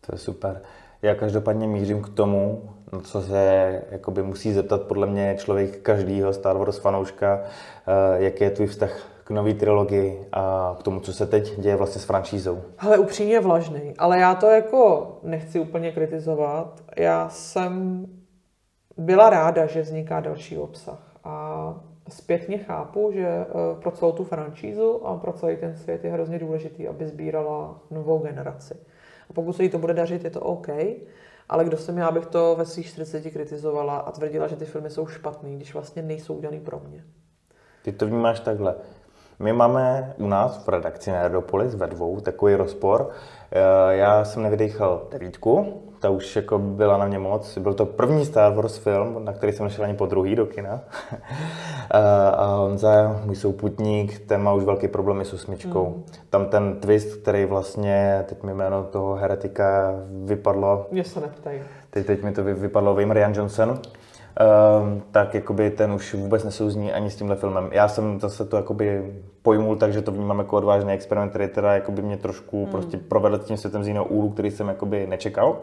To 0.07 0.15
je 0.15 0.19
super. 0.19 0.61
Já 1.03 1.15
každopádně 1.15 1.67
mířím 1.67 2.03
k 2.03 2.09
tomu, 2.09 2.63
na 2.93 3.01
co 3.01 3.23
se 3.23 3.83
jakoby 3.91 4.23
musí 4.23 4.53
zeptat 4.53 4.83
podle 4.83 5.07
mě 5.07 5.37
člověk 5.39 5.81
každýho 5.81 6.33
Star 6.33 6.57
Wars 6.57 6.79
fanouška, 6.79 7.41
eh, 7.43 8.25
jaký 8.25 8.45
je 8.45 8.51
tvůj 8.51 8.67
vztah 8.67 9.15
k 9.25 9.31
nové 9.31 9.55
trilogii 9.55 10.27
a 10.33 10.77
k 10.81 10.83
tomu, 10.83 11.01
co 11.01 11.13
se 11.13 11.27
teď 11.27 11.61
děje 11.61 11.77
vlastně 11.77 12.01
s 12.01 12.05
franšízou. 12.05 12.63
Ale 12.79 12.99
upřímně 12.99 13.41
vlažný, 13.41 13.95
ale 13.99 14.19
já 14.19 14.35
to 14.35 14.47
jako 14.47 15.13
nechci 15.23 15.61
úplně 15.61 15.93
kritizovat. 15.93 16.81
Já 16.97 17.29
jsem 17.29 18.07
byla 18.97 19.31
ráda, 19.31 19.67
že 19.67 19.83
vzniká 19.83 20.21
další 20.21 20.59
obsah 20.59 21.17
a 21.25 21.75
zpětně 22.09 22.59
chápu, 22.59 23.11
že 23.13 23.27
eh, 23.27 23.47
pro 23.81 23.91
celou 23.91 24.13
tu 24.13 24.25
franšízu 24.25 25.07
a 25.07 25.17
pro 25.17 25.33
celý 25.33 25.57
ten 25.57 25.77
svět 25.77 26.05
je 26.05 26.11
hrozně 26.11 26.39
důležitý, 26.39 26.89
aby 26.89 27.07
sbírala 27.07 27.81
novou 27.91 28.19
generaci. 28.19 28.75
A 29.31 29.33
pokud 29.33 29.53
se 29.53 29.63
jí 29.63 29.69
to 29.69 29.79
bude 29.79 29.95
dařit, 29.95 30.25
je 30.25 30.31
to 30.31 30.41
OK, 30.41 30.69
ale 31.49 31.65
kdo 31.65 31.77
jsem 31.77 31.99
já, 31.99 32.07
abych 32.07 32.27
to 32.27 32.55
ve 32.59 32.67
svých 32.67 32.87
40 32.87 33.31
kritizovala 33.31 33.97
a 33.99 34.13
tvrdila, 34.13 34.47
že 34.47 34.57
ty 34.57 34.65
filmy 34.65 34.91
jsou 34.91 35.07
špatný, 35.07 35.57
když 35.57 35.75
vlastně 35.75 36.03
nejsou 36.03 36.35
udělaný 36.35 36.61
pro 36.61 36.81
mě. 36.89 37.05
Ty 37.83 37.93
to 37.93 38.07
vnímáš 38.07 38.41
takhle. 38.41 38.75
My 39.39 39.53
máme 39.53 40.15
u 40.19 40.27
nás 40.27 40.65
v 40.65 40.69
redakci 40.69 41.11
Nerdopolis 41.11 41.75
ve 41.75 41.87
dvou 41.87 42.21
takový 42.21 42.55
rozpor. 42.55 43.11
Eh, 43.53 43.97
Já 43.97 44.25
jsem 44.25 44.43
nevydechal 44.43 45.09
devítku, 45.11 45.83
ta 46.05 46.11
už 46.11 46.37
jako 46.37 46.59
byla 46.59 46.97
na 46.97 47.07
mě 47.07 47.19
moc. 47.19 47.59
Byl 47.59 47.75
to 47.75 47.87
první 47.87 48.27
Star 48.27 48.55
Wars 48.55 48.77
film, 48.77 49.25
na 49.25 49.33
který 49.33 49.53
jsem 49.53 49.65
nešel 49.65 49.85
ani 49.85 49.95
po 49.95 50.07
druhý 50.07 50.37
do 50.37 50.47
kina. 50.47 50.81
A 51.91 52.47
Honza, 52.57 53.21
můj 53.25 53.37
souputník, 53.37 54.19
ten 54.19 54.43
má 54.43 54.53
už 54.53 54.65
velký 54.65 54.89
problémy 54.89 55.25
s 55.25 55.33
osmičkou. 55.33 55.95
Mm. 55.97 56.05
Tam 56.31 56.47
ten 56.47 56.77
twist, 56.81 57.17
který 57.23 57.45
vlastně, 57.45 58.25
teď 58.29 58.43
mi 58.43 58.55
jméno 58.55 58.85
toho 58.85 59.15
heretika 59.15 59.95
vypadlo, 60.25 60.87
Mě 60.91 61.05
se 61.05 61.21
neptají. 61.21 61.61
teď, 61.91 62.07
teď 62.07 62.23
mi 62.23 62.33
to 62.33 62.45
vy- 62.45 62.55
vypadlo, 62.55 62.95
vím, 62.95 63.11
Ryan 63.11 63.35
Johnson, 63.35 63.69
um, 63.71 65.03
tak 65.11 65.35
jakoby 65.35 65.71
ten 65.71 65.93
už 65.93 66.15
vůbec 66.15 66.45
nesouzní 66.45 66.93
ani 66.93 67.11
s 67.11 67.17
tímhle 67.17 67.37
filmem. 67.37 67.69
Já 67.73 67.89
jsem 67.89 68.21
zase 68.21 68.45
to 68.45 68.57
jakoby 68.57 69.15
pojmul 69.43 69.77
tak, 69.77 69.93
že 69.93 70.03
to 70.03 70.13
vnímám 70.13 70.39
jako 70.39 70.57
odvážný 70.57 70.93
experiment, 70.93 71.31
který 71.31 71.49
teda 71.49 71.75
jakoby 71.75 72.03
mě 72.03 72.17
trošku 72.17 72.63
hmm. 72.63 72.73
prostě 72.73 72.97
provedl 72.97 73.39
tím 73.39 73.57
světem 73.57 73.85
z 73.85 73.89
jiného 73.89 74.07
úhlu, 74.07 74.31
který 74.31 74.51
jsem 74.51 74.69
jakoby 74.69 75.07
nečekal. 75.07 75.57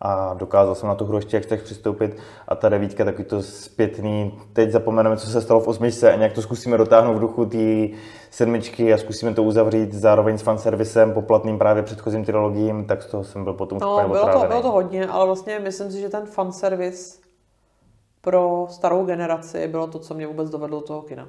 A 0.00 0.34
dokázal 0.34 0.74
jsem 0.74 0.88
na 0.88 0.94
tu 0.94 1.04
hru 1.04 1.16
ještě 1.16 1.36
jak 1.36 1.46
tak 1.46 1.62
přistoupit. 1.62 2.16
A 2.48 2.54
ta 2.54 2.68
devítka 2.68 3.04
takový 3.04 3.24
to 3.24 3.42
zpětný, 3.42 4.38
teď 4.52 4.70
zapomeneme, 4.70 5.16
co 5.16 5.30
se 5.30 5.42
stalo 5.42 5.60
v 5.60 5.68
osmičce 5.68 6.12
a 6.12 6.16
nějak 6.16 6.32
to 6.32 6.42
zkusíme 6.42 6.78
dotáhnout 6.78 7.14
v 7.14 7.20
duchu 7.20 7.46
té 7.46 7.96
sedmičky 8.30 8.92
a 8.94 8.98
zkusíme 8.98 9.34
to 9.34 9.42
uzavřít 9.42 9.94
zároveň 9.94 10.38
s 10.38 10.42
fanservisem, 10.42 11.12
poplatným 11.12 11.58
právě 11.58 11.82
předchozím 11.82 12.24
trilogím, 12.24 12.84
tak 12.84 13.02
z 13.02 13.06
toho 13.06 13.24
jsem 13.24 13.44
byl 13.44 13.52
potom 13.52 13.78
no, 13.78 14.08
bylo 14.08 14.32
to, 14.32 14.46
bylo 14.48 14.62
to 14.62 14.70
hodně, 14.70 15.06
ale 15.06 15.26
vlastně 15.26 15.58
myslím 15.58 15.90
si, 15.90 16.00
že 16.00 16.08
ten 16.08 16.26
fanservis 16.26 17.20
pro 18.20 18.66
starou 18.70 19.04
generaci 19.04 19.68
bylo 19.68 19.86
to, 19.86 19.98
co 19.98 20.14
mě 20.14 20.26
vůbec 20.26 20.50
dovedlo 20.50 20.80
do 20.80 20.86
toho 20.86 21.02
kina. 21.02 21.28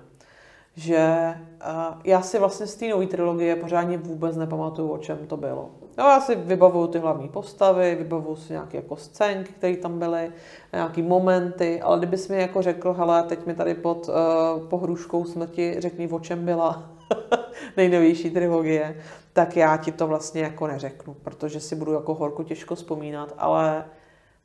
Že 0.76 1.34
uh, 1.68 2.01
já 2.03 2.22
si 2.22 2.39
vlastně 2.39 2.68
z 2.68 2.76
té 2.76 2.88
nové 2.88 3.07
trilogie 3.07 3.55
pořádně 3.55 3.97
vůbec 3.97 4.38
nepamatuju, 4.38 4.89
o 4.89 4.97
čem 4.97 5.18
to 5.28 5.38
bylo. 5.38 5.70
Jo, 5.97 6.05
já 6.05 6.21
si 6.21 6.35
vybavuju 6.35 6.87
ty 6.87 6.99
hlavní 6.99 7.29
postavy, 7.29 7.95
vybavuju 7.95 8.35
si 8.35 8.53
nějaké 8.53 8.77
jako 8.77 8.95
scénky, 8.95 9.53
které 9.53 9.77
tam 9.77 9.99
byly, 9.99 10.31
nějaké 10.73 11.03
momenty, 11.03 11.81
ale 11.81 11.97
kdybys 11.97 12.29
mi 12.29 12.41
jako 12.41 12.61
řekl, 12.61 12.93
hele, 12.93 13.23
teď 13.23 13.45
mi 13.45 13.53
tady 13.55 13.73
pod 13.73 14.09
uh, 14.09 14.67
pohruškou 14.67 15.25
smrti 15.25 15.75
řekni, 15.79 16.07
o 16.07 16.19
čem 16.19 16.45
byla 16.45 16.91
nejnovější 17.77 18.29
trilogie, 18.29 19.01
tak 19.33 19.57
já 19.57 19.77
ti 19.77 19.91
to 19.91 20.07
vlastně 20.07 20.41
jako 20.41 20.67
neřeknu, 20.67 21.13
protože 21.13 21.59
si 21.59 21.75
budu 21.75 21.93
jako 21.93 22.13
horko 22.13 22.43
těžko 22.43 22.75
vzpomínat, 22.75 23.33
ale 23.37 23.85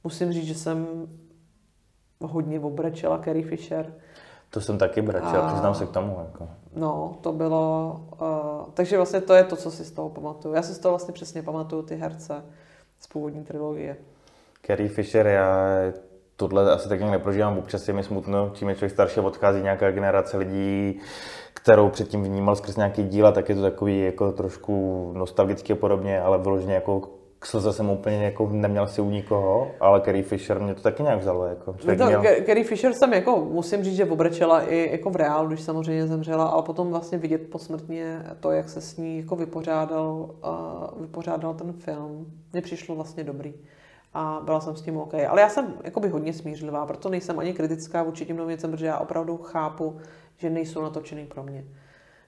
musím 0.05 0.33
říct, 0.33 0.47
že 0.47 0.55
jsem 0.55 1.09
hodně 2.21 2.61
obrečela 2.61 3.19
Carrie 3.19 3.47
Fisher 3.47 3.95
to 4.55 4.61
jsem 4.61 4.79
taky 4.79 5.03
brečel, 5.03 5.43
a... 5.43 5.53
přiznám 5.53 5.75
se 5.75 5.87
k 5.87 5.91
tomu. 5.91 6.19
Jako. 6.25 6.49
No, 6.75 7.17
to 7.21 7.33
bylo... 7.33 8.01
Uh, 8.21 8.29
takže 8.75 8.97
vlastně 8.97 9.21
to 9.21 9.35
je 9.35 9.45
to, 9.45 9.57
co 9.57 9.71
si 9.71 9.85
z 9.85 9.91
toho 9.91 10.09
pamatuju. 10.09 10.55
Já 10.55 10.63
si 10.63 10.75
z 10.75 10.79
toho 10.79 10.93
vlastně 10.93 11.15
přesně 11.15 11.43
pamatuju 11.43 11.83
ty 11.83 11.97
herce 11.97 12.45
z 12.99 13.07
původní 13.07 13.45
trilogie. 13.45 13.97
Carrie 14.67 14.89
Fisher, 14.89 15.27
já 15.27 15.67
tohle 16.37 16.73
asi 16.73 16.89
tak 16.89 16.99
nějak 16.99 17.13
neprožívám, 17.13 17.59
občas 17.59 17.89
je 17.89 17.95
mi 17.95 18.03
smutno, 18.03 18.51
čím 18.55 18.69
je 18.69 18.75
člověk 18.75 18.93
starší 18.93 19.21
odchází 19.21 19.63
nějaká 19.63 19.91
generace 19.91 20.37
lidí, 20.37 21.01
kterou 21.55 21.89
předtím 21.89 22.23
vnímal 22.23 22.57
skrz 22.57 22.77
nějaký 22.77 23.03
díla, 23.03 23.33
tak 23.33 23.49
je 23.49 23.55
to 23.55 23.63
takový 23.63 24.05
jako 24.05 24.33
trošku 24.33 25.13
nostalgický 25.17 25.73
a 25.73 25.77
podobně, 25.77 26.21
ale 26.21 26.39
vyloženě 26.39 26.75
jako 26.75 27.03
k 27.43 27.47
slze 27.47 27.73
jsem 27.73 27.91
úplně 27.91 28.25
jako 28.25 28.49
neměl 28.53 28.87
si 28.87 29.01
u 29.01 29.11
nikoho, 29.11 29.71
ale 29.81 30.01
Carrie 30.01 30.25
Fisher 30.25 30.61
mě 30.61 30.75
to 30.75 30.83
taky 30.83 31.03
nějak 31.03 31.21
vzalo. 31.21 31.47
Jako. 31.47 31.77
No 31.87 31.97
to, 31.97 32.07
měl... 32.07 32.23
Carrie 32.47 32.65
Fisher 32.65 32.93
jsem 32.93 33.13
jako, 33.13 33.37
musím 33.37 33.85
říct, 33.85 33.97
že 33.97 34.05
obrečela 34.05 34.63
i 34.63 34.89
jako 34.93 35.11
v 35.11 35.17
reálu, 35.17 35.49
když 35.49 35.61
samozřejmě 35.61 36.07
zemřela, 36.07 36.45
ale 36.45 36.63
potom 36.63 36.91
vlastně 36.91 37.19
vidět 37.19 37.51
posmrtně 37.51 38.23
to, 38.41 38.51
jak 38.51 38.69
se 38.69 38.81
s 38.81 38.97
ní 38.97 39.19
jako 39.19 39.37
vypořádal, 39.37 40.31
uh, 40.45 41.01
vypořádal 41.01 41.55
ten 41.55 41.73
film, 41.73 42.27
mně 42.53 42.63
přišlo 42.63 42.95
vlastně 42.95 43.25
dobrý. 43.25 43.55
A 44.15 44.41
byla 44.45 44.61
jsem 44.61 44.77
s 44.77 44.83
tím 44.83 44.97
OK. 44.97 45.15
Ale 45.15 45.41
já 45.41 45.49
jsem 45.49 45.75
jakoby 45.85 46.09
hodně 46.09 46.33
smířlivá, 46.33 46.87
proto 46.87 47.09
nejsem 47.09 47.39
ani 47.39 47.53
kritická 47.53 48.03
vůči 48.03 48.27
těm 48.27 48.37
novým 48.37 48.49
věcem, 48.49 48.71
protože 48.71 48.87
já 48.87 48.99
opravdu 48.99 49.37
chápu, 49.37 49.97
že 50.37 50.51
nejsou 50.51 50.83
natočený 50.83 51.27
pro 51.27 51.43
mě 51.43 51.65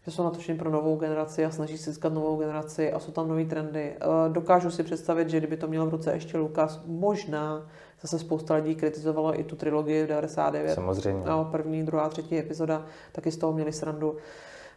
že 0.04 0.12
jsou 0.12 0.24
natočeny 0.24 0.58
pro 0.58 0.70
novou 0.70 0.96
generaci 0.96 1.44
a 1.44 1.50
snaží 1.50 1.78
se 1.78 1.90
získat 1.90 2.12
novou 2.12 2.36
generaci 2.36 2.92
a 2.92 2.98
jsou 2.98 3.12
tam 3.12 3.28
nové 3.28 3.44
trendy. 3.44 3.92
Eh, 3.96 4.32
dokážu 4.32 4.70
si 4.70 4.82
představit, 4.82 5.30
že 5.30 5.38
kdyby 5.38 5.56
to 5.56 5.68
měl 5.68 5.86
v 5.86 5.90
ruce 5.90 6.12
ještě 6.12 6.38
Lukas, 6.38 6.82
možná 6.86 7.66
zase 8.00 8.18
spousta 8.18 8.54
lidí 8.54 8.74
kritizovalo 8.74 9.40
i 9.40 9.44
tu 9.44 9.56
trilogii 9.56 10.04
v 10.04 10.06
99. 10.06 10.74
Samozřejmě. 10.74 11.24
No, 11.26 11.44
první, 11.44 11.82
druhá, 11.82 12.08
třetí 12.08 12.38
epizoda, 12.38 12.86
taky 13.12 13.30
z 13.30 13.36
toho 13.36 13.52
měli 13.52 13.72
srandu. 13.72 14.16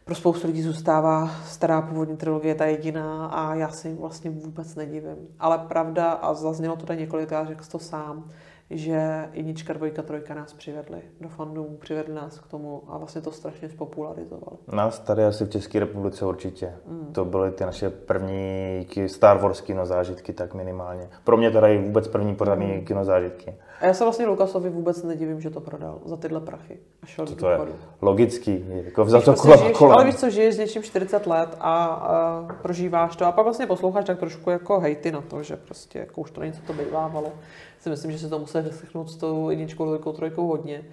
Pro 0.05 0.15
spoustu 0.15 0.47
lidí 0.47 0.61
zůstává 0.61 1.31
stará 1.45 1.81
původní 1.81 2.17
trilogie 2.17 2.55
ta 2.55 2.65
jediná 2.65 3.25
a 3.25 3.55
já 3.55 3.69
si 3.69 3.93
vlastně 3.93 4.31
vůbec 4.31 4.75
nedivím. 4.75 5.17
Ale 5.39 5.57
pravda, 5.57 6.11
a 6.11 6.33
zaznělo 6.33 6.75
to 6.75 6.85
tady 6.85 6.99
několikrát, 6.99 7.47
řekl 7.47 7.63
to 7.71 7.79
sám, 7.79 8.29
že 8.69 9.29
jednička, 9.33 9.73
dvojka, 9.73 10.01
trojka 10.01 10.33
nás 10.33 10.53
přivedli 10.53 11.01
do 11.21 11.29
fandů, 11.29 11.77
přivedli 11.79 12.15
nás 12.15 12.39
k 12.39 12.47
tomu 12.47 12.83
a 12.87 12.97
vlastně 12.97 13.21
to 13.21 13.31
strašně 13.31 13.69
spopularizovalo. 13.69 14.57
Nás 14.71 14.99
tady 14.99 15.25
asi 15.25 15.45
v 15.45 15.49
České 15.49 15.79
republice 15.79 16.25
určitě. 16.25 16.73
Mm. 16.85 17.13
To 17.13 17.25
byly 17.25 17.51
ty 17.51 17.65
naše 17.65 17.89
první 17.89 18.87
Star 19.07 19.37
Wars 19.37 19.61
kinozážitky, 19.61 20.33
tak 20.33 20.53
minimálně. 20.53 21.09
Pro 21.23 21.37
mě 21.37 21.51
teda 21.51 21.67
i 21.67 21.77
vůbec 21.77 22.07
první 22.07 22.35
pořádný 22.35 22.65
mm. 22.65 22.85
kinozážitky. 22.85 23.55
A 23.81 23.85
já 23.85 23.93
se 23.93 24.03
vlastně 24.03 24.25
Lukasovi 24.25 24.69
vůbec 24.69 25.03
nedivím, 25.03 25.41
že 25.41 25.49
to 25.49 25.61
prodal 25.61 25.99
za 26.05 26.17
tyhle 26.17 26.41
prachy 26.41 26.79
a 27.03 27.05
šel 27.05 27.25
to, 27.25 27.35
to 27.35 27.49
je 27.49 27.59
logický, 28.01 28.65
jako 28.69 29.05
vzal 29.05 29.21
to 29.21 29.33
prostě 29.33 29.47
kola 29.47 29.71
kolem. 29.71 29.95
Ale 29.95 30.05
víš 30.05 30.15
co, 30.15 30.29
žiješ 30.29 30.55
s 30.55 30.57
něčím 30.57 30.83
40 30.83 31.27
let 31.27 31.57
a, 31.59 31.85
a 31.85 32.41
prožíváš 32.61 33.15
to 33.15 33.25
a 33.25 33.31
pak 33.31 33.43
vlastně 33.43 33.67
posloucháš 33.67 34.05
tak 34.05 34.19
trošku 34.19 34.49
jako 34.49 34.79
hejty 34.79 35.11
na 35.11 35.21
to, 35.21 35.43
že 35.43 35.55
prostě 35.55 35.99
jako 35.99 36.21
už 36.21 36.31
to 36.31 36.41
není, 36.41 36.53
co 36.53 36.61
to 36.61 36.73
bývávalo 36.73 37.31
si 37.79 37.89
myslím, 37.89 38.11
že 38.11 38.19
se 38.19 38.29
to 38.29 38.39
museli 38.39 38.63
vyslechnout 38.63 39.09
s 39.09 39.15
tou 39.15 39.49
jedničkou, 39.49 39.85
dvojkou, 39.85 40.11
trojkou 40.11 40.47
hodně. 40.47 40.83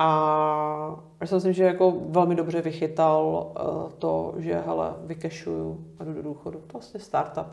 A 0.00 0.96
já 1.20 1.26
si 1.26 1.34
myslím, 1.34 1.52
že 1.52 1.64
jako 1.64 1.94
velmi 2.08 2.34
dobře 2.34 2.60
vychytal 2.60 3.46
uh, 3.60 3.92
to, 3.98 4.34
že 4.36 4.62
hele, 4.66 4.94
vykešuju 5.00 5.84
a 6.00 6.04
jdu 6.04 6.12
do 6.12 6.22
důchodu. 6.22 6.58
To 6.66 6.72
vlastně 6.72 7.00
startup. 7.00 7.46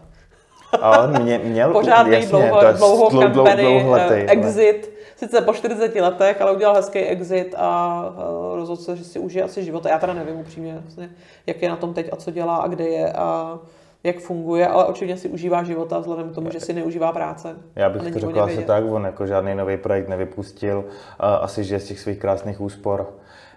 Ale 0.81 1.19
mě, 1.19 1.37
měl 1.43 1.71
Pořádný 1.73 2.13
jasně, 2.13 2.29
dlouho, 2.29 2.61
dlouho 2.77 3.09
dlouho, 3.09 3.33
company, 3.33 3.63
dlouholetý, 3.63 4.13
uh, 4.13 4.29
exit, 4.31 4.91
sice 5.15 5.41
po 5.41 5.53
40 5.53 5.95
letech, 5.95 6.41
ale 6.41 6.51
udělal 6.51 6.75
hezký 6.75 6.99
exit 6.99 7.55
a 7.57 8.01
uh, 8.09 8.55
rozhodl 8.55 8.81
se, 8.81 8.95
že 8.95 9.03
si 9.03 9.19
užije 9.19 9.43
asi 9.43 9.63
život. 9.63 9.85
Já 9.85 9.99
teda 9.99 10.13
nevím 10.13 10.35
upřímně, 10.35 10.77
vlastně, 10.83 11.09
jak 11.47 11.61
je 11.61 11.69
na 11.69 11.75
tom 11.75 11.93
teď 11.93 12.09
a 12.11 12.15
co 12.15 12.31
dělá 12.31 12.55
a 12.55 12.67
kde 12.67 12.87
je 12.87 13.13
a 13.13 13.59
jak 14.05 14.19
funguje, 14.19 14.67
ale 14.67 14.85
očividně 14.85 15.17
si 15.17 15.29
užívá 15.29 15.63
života 15.63 15.99
vzhledem 15.99 16.29
k 16.29 16.35
tomu, 16.35 16.51
že 16.51 16.59
si 16.59 16.73
neužívá 16.73 17.11
práce. 17.11 17.55
Já 17.75 17.89
bych 17.89 18.13
to 18.13 18.19
řekl 18.19 18.43
asi 18.43 18.63
tak, 18.63 18.83
on 18.91 19.05
jako 19.05 19.27
žádný 19.27 19.55
nový 19.55 19.77
projekt 19.77 20.09
nevypustil, 20.09 20.85
asi 21.19 21.63
že 21.63 21.79
z 21.79 21.85
těch 21.87 21.99
svých 21.99 22.19
krásných 22.19 22.61
úspor. 22.61 23.07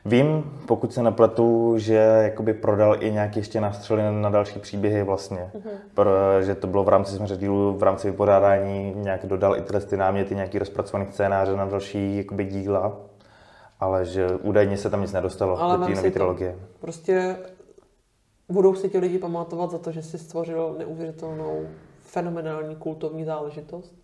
Vím, 0.05 0.45
pokud 0.67 0.93
se 0.93 1.03
nepletu, 1.03 1.75
že 1.79 1.95
jakoby 2.23 2.55
prodal 2.55 2.97
i 3.01 3.13
nějaký 3.13 3.39
ještě 3.39 3.61
nástřely 3.61 4.03
na 4.21 4.31
další 4.31 4.59
příběhy 4.59 5.03
vlastně. 5.03 5.51
Mm-hmm. 5.55 5.71
Pro, 5.95 6.11
že 6.43 6.55
to 6.55 6.67
bylo 6.67 6.85
v 6.85 6.89
rámci 6.89 7.17
jsme 7.17 7.27
dílu, 7.27 7.77
v 7.79 7.83
rámci 7.83 8.11
vypořádání, 8.11 8.93
nějak 8.97 9.27
dodal 9.27 9.57
i 9.57 9.61
tyhle 9.61 9.81
ty 9.81 9.97
náměty, 9.97 10.35
nějaký 10.35 10.59
rozpracovaný 10.59 11.07
scénáře 11.11 11.57
na 11.57 11.65
další 11.65 12.17
jakoby 12.17 12.45
díla. 12.45 12.97
Ale 13.81 14.05
že 14.05 14.27
údajně 14.43 14.77
se 14.77 14.91
tam 14.91 15.01
nic 15.01 15.13
nedostalo 15.13 15.63
Ale 15.63 15.79
do 15.79 15.85
té 15.85 15.95
nové 15.95 16.11
trilogie. 16.11 16.57
Prostě 16.81 17.37
budou 18.49 18.75
si 18.75 18.89
ti 18.89 18.99
lidi 18.99 19.19
pamatovat 19.19 19.71
za 19.71 19.79
to, 19.79 19.93
že 19.93 20.03
jsi 20.03 20.19
stvořil 20.19 20.75
neuvěřitelnou 20.79 21.67
fenomenální 22.01 22.77
kultovní 22.77 23.25
záležitost. 23.25 23.95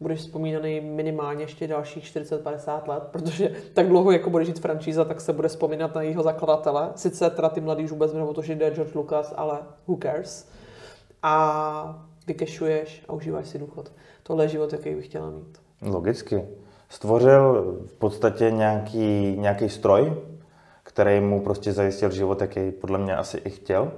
Budeš 0.00 0.20
vzpomínaný 0.20 0.80
minimálně 0.80 1.44
ještě 1.44 1.66
dalších 1.66 2.04
40-50 2.04 2.88
let, 2.88 3.02
protože 3.10 3.52
tak 3.74 3.88
dlouho, 3.88 4.12
jako 4.12 4.30
bude 4.30 4.44
žít 4.44 4.60
franšíza, 4.60 5.04
tak 5.04 5.20
se 5.20 5.32
bude 5.32 5.48
vzpomínat 5.48 5.94
na 5.94 6.02
jeho 6.02 6.22
zakladatele. 6.22 6.90
Sice 6.96 7.30
teda 7.30 7.48
ty 7.48 7.60
mladí 7.60 7.84
už 7.84 7.90
vůbec 7.90 8.12
nebo 8.12 8.34
to, 8.34 8.42
že 8.42 8.54
jde 8.54 8.70
George 8.70 8.94
Lucas, 8.94 9.34
ale 9.36 9.58
who 9.86 9.98
cares. 10.02 10.48
A 11.22 12.06
vykešuješ 12.26 13.04
a 13.08 13.12
užíváš 13.12 13.48
si 13.48 13.58
důchod. 13.58 13.92
Tohle 14.22 14.44
je 14.44 14.48
život, 14.48 14.72
jaký 14.72 14.94
bych 14.94 15.06
chtěla 15.06 15.30
mít. 15.30 15.58
Logicky. 15.82 16.44
Stvořil 16.88 17.76
v 17.86 17.92
podstatě 17.92 18.50
nějaký, 18.50 19.36
nějaký 19.38 19.68
stroj, 19.68 20.12
který 20.92 21.20
mu 21.20 21.40
prostě 21.40 21.72
zajistil 21.72 22.10
život, 22.10 22.40
jaký 22.40 22.70
podle 22.70 22.98
mě 22.98 23.16
asi 23.16 23.36
i 23.36 23.50
chtěl. 23.50 23.92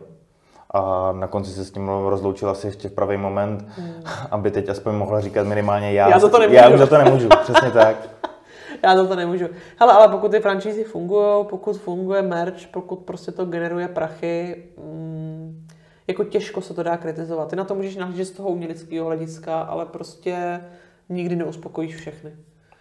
A 0.71 1.13
na 1.13 1.27
konci 1.27 1.51
se 1.51 1.65
s 1.65 1.75
ním 1.75 1.89
rozloučil 1.89 2.51
asi 2.51 2.67
ještě 2.67 2.89
v 2.89 2.93
pravý 2.93 3.17
moment, 3.17 3.69
mm. 3.79 3.95
aby 4.31 4.51
teď 4.51 4.69
aspoň 4.69 4.95
mohla 4.95 5.21
říkat 5.21 5.47
minimálně 5.47 5.93
já. 5.93 6.09
Já 6.09 6.19
za 6.19 6.29
to 6.29 6.39
nemůžu. 6.39 6.57
Já 6.57 6.69
už 6.69 6.79
za 6.79 6.87
to 6.87 6.99
nemůžu, 6.99 7.29
přesně 7.43 7.71
tak. 7.71 7.97
já 8.83 8.97
za 8.97 9.07
to 9.07 9.17
nemůžu. 9.17 9.47
Hele, 9.77 9.93
ale 9.93 10.09
pokud 10.09 10.31
ty 10.31 10.41
franšízy 10.41 10.85
fungují, 10.85 11.47
pokud 11.51 11.77
funguje 11.77 12.23
merch, 12.23 12.67
pokud 12.67 12.97
prostě 12.97 13.33
to 13.33 13.45
generuje 13.45 13.89
prachy, 13.89 14.65
mm, 14.79 15.67
jako 16.07 16.25
těžko 16.25 16.61
se 16.61 16.75
to 16.75 16.83
dá 16.83 16.97
kritizovat. 16.97 17.49
Ty 17.49 17.57
na 17.57 17.65
to 17.65 17.75
můžeš 17.75 17.97
nahlížet 17.97 18.25
z 18.25 18.31
toho 18.31 18.49
uměleckého 18.49 19.07
hlediska, 19.07 19.61
ale 19.61 19.87
prostě 19.87 20.61
nikdy 21.09 21.37
neuspokojíš 21.37 21.97
všechny. 21.97 22.33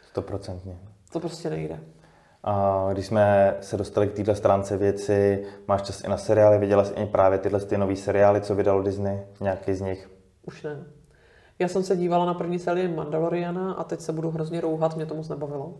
Stoprocentně. 0.09 0.77
To 1.13 1.19
prostě 1.19 1.49
nejde. 1.49 1.79
A 2.43 2.87
když 2.91 3.05
jsme 3.05 3.55
se 3.61 3.77
dostali 3.77 4.07
k 4.07 4.13
této 4.13 4.35
stránce 4.35 4.77
věci, 4.77 5.45
máš 5.67 5.81
čas 5.81 6.03
i 6.03 6.07
na 6.07 6.17
seriály, 6.17 6.57
viděla 6.57 6.83
jsi 6.83 6.93
i 6.93 7.05
právě 7.05 7.37
tyhle 7.37 7.59
ty 7.59 7.77
nové 7.77 7.95
seriály, 7.95 8.41
co 8.41 8.55
vydalo 8.55 8.81
Disney, 8.81 9.19
nějaký 9.41 9.73
z 9.73 9.81
nich? 9.81 10.09
Už 10.47 10.63
ne. 10.63 10.83
Já 11.59 11.67
jsem 11.67 11.83
se 11.83 11.95
dívala 11.95 12.25
na 12.25 12.33
první 12.33 12.59
sérii 12.59 12.87
Mandaloriana 12.87 13.73
a 13.73 13.83
teď 13.83 14.01
se 14.01 14.11
budu 14.11 14.31
hrozně 14.31 14.61
rouhat, 14.61 14.95
mě 14.95 15.05
to 15.05 15.15
moc 15.15 15.29
nebavilo. 15.29 15.73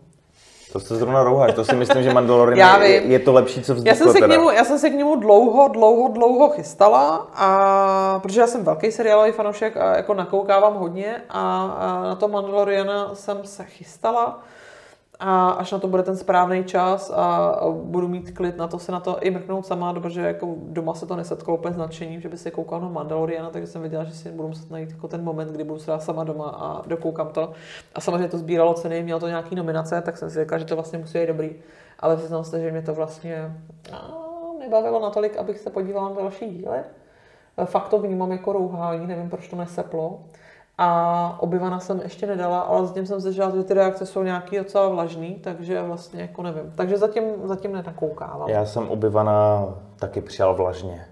To 0.72 0.80
se 0.80 0.96
zrovna 0.96 1.22
rouháš, 1.22 1.54
to 1.54 1.64
si 1.64 1.76
myslím, 1.76 2.02
že 2.02 2.12
Mandalorian 2.12 2.82
je, 2.82 2.90
je, 2.90 3.18
to 3.18 3.32
lepší, 3.32 3.62
co 3.62 3.74
vzniklo 3.74 3.90
já 3.90 4.12
jsem, 4.12 4.12
se 4.12 4.26
k 4.26 4.30
němu, 4.30 4.50
já 4.50 4.64
jsem 4.64 4.78
se 4.78 4.90
k 4.90 4.94
němu 4.94 5.16
dlouho, 5.16 5.68
dlouho, 5.68 6.08
dlouho 6.08 6.48
chystala, 6.48 7.28
a, 7.34 8.18
protože 8.22 8.40
já 8.40 8.46
jsem 8.46 8.64
velký 8.64 8.92
seriálový 8.92 9.32
fanoušek 9.32 9.76
a 9.76 9.96
jako 9.96 10.14
nakoukávám 10.14 10.74
hodně 10.74 11.22
a, 11.28 11.66
a 11.66 12.02
na 12.02 12.14
to 12.14 12.28
Mandaloriana 12.28 13.14
jsem 13.14 13.44
se 13.44 13.64
chystala 13.64 14.42
a 15.26 15.50
až 15.50 15.72
na 15.72 15.78
to 15.78 15.88
bude 15.88 16.02
ten 16.02 16.16
správný 16.16 16.64
čas 16.64 17.10
a 17.10 17.56
budu 17.72 18.08
mít 18.08 18.30
klid 18.30 18.56
na 18.56 18.68
to 18.68 18.78
se 18.78 18.92
na 18.92 19.00
to 19.00 19.18
i 19.20 19.30
mrknout 19.30 19.66
sama, 19.66 19.92
protože 19.92 20.20
jako 20.20 20.54
doma 20.58 20.94
se 20.94 21.06
to 21.06 21.16
nesetkalo 21.16 21.58
úplně 21.58 21.74
s 21.74 21.76
nadšením, 21.76 22.20
že 22.20 22.28
by 22.28 22.38
se 22.38 22.50
koukal 22.50 22.80
na 22.80 22.88
Mandaloriana, 22.88 23.50
takže 23.50 23.66
jsem 23.66 23.80
věděla, 23.80 24.04
že 24.04 24.12
si 24.12 24.30
budu 24.30 24.48
muset 24.48 24.70
najít 24.70 24.90
jako 24.90 25.08
ten 25.08 25.24
moment, 25.24 25.52
kdy 25.52 25.64
budu 25.64 25.80
se 25.80 25.92
sama 25.98 26.24
doma 26.24 26.48
a 26.48 26.82
dokoukám 26.86 27.28
to. 27.28 27.52
A 27.94 28.00
samozřejmě 28.00 28.28
to 28.28 28.38
sbíralo 28.38 28.74
ceny, 28.74 29.02
mělo 29.02 29.20
to 29.20 29.28
nějaký 29.28 29.54
nominace, 29.54 30.02
tak 30.02 30.18
jsem 30.18 30.30
si 30.30 30.34
řekla, 30.34 30.58
že 30.58 30.64
to 30.64 30.74
vlastně 30.74 30.98
musí 30.98 31.18
být 31.18 31.26
dobrý. 31.26 31.50
Ale 32.00 32.16
přiznám 32.16 32.44
se, 32.44 32.60
že 32.60 32.70
mě 32.70 32.82
to 32.82 32.94
vlastně 32.94 33.54
nebavilo 34.58 35.00
natolik, 35.00 35.36
abych 35.36 35.58
se 35.58 35.70
podívala 35.70 36.08
na 36.08 36.14
další 36.14 36.50
díly. 36.50 36.78
Fakt 37.64 37.88
to 37.88 37.98
vnímám 37.98 38.32
jako 38.32 38.52
rouhání, 38.52 39.06
nevím, 39.06 39.30
proč 39.30 39.48
to 39.48 39.56
neseplo. 39.56 40.20
A 40.78 41.36
obyvana 41.40 41.80
jsem 41.80 42.00
ještě 42.00 42.26
nedala, 42.26 42.60
ale 42.60 42.86
zatím 42.86 43.06
jsem 43.06 43.20
slyšela, 43.20 43.50
že 43.50 43.62
ty 43.62 43.74
reakce 43.74 44.06
jsou 44.06 44.22
nějaký 44.22 44.58
docela 44.58 44.88
vlažný, 44.88 45.34
takže 45.34 45.82
vlastně 45.82 46.22
jako 46.22 46.42
nevím. 46.42 46.72
Takže 46.74 46.98
zatím, 46.98 47.24
zatím 47.44 47.72
nenakoukávám. 47.72 48.48
Já 48.48 48.64
jsem 48.64 48.88
obyvana 48.88 49.64
taky 49.96 50.20
přijal 50.20 50.54
vlažně. 50.54 51.06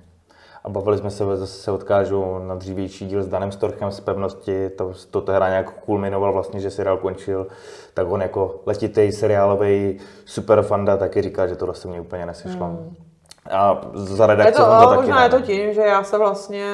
A 0.64 0.68
bavili 0.68 0.98
jsme 0.98 1.10
se, 1.10 1.36
zase 1.36 1.52
se 1.52 1.70
odkážu 1.70 2.38
na 2.38 2.54
dřívější 2.54 3.06
díl 3.06 3.22
s 3.22 3.28
Danem 3.28 3.52
Storchem 3.52 3.90
z 3.90 4.00
pevnosti, 4.00 4.70
to, 4.70 4.92
to 5.10 5.20
tehdy 5.20 5.46
nějak 5.48 5.70
kulminoval 5.84 6.32
vlastně, 6.32 6.60
že 6.60 6.70
seriál 6.70 6.96
končil, 6.96 7.46
tak 7.94 8.10
on 8.10 8.22
jako 8.22 8.60
letitý 8.66 9.12
seriálový 9.12 9.98
superfanda 10.24 10.96
taky 10.96 11.22
říká, 11.22 11.46
že 11.46 11.56
to 11.56 11.74
se 11.74 11.88
mě 11.88 12.00
úplně 12.00 12.26
nesešlo. 12.26 12.66
Hmm. 12.66 12.94
A 13.50 13.80
za 13.94 14.26
redakce 14.26 14.62
to, 14.62 14.64
to 14.64 14.70
taky 14.70 14.96
možná 14.96 15.16
ne. 15.16 15.24
je 15.24 15.28
to 15.28 15.40
tím, 15.40 15.72
že 15.72 15.80
já 15.80 16.02
se 16.02 16.18
vlastně, 16.18 16.66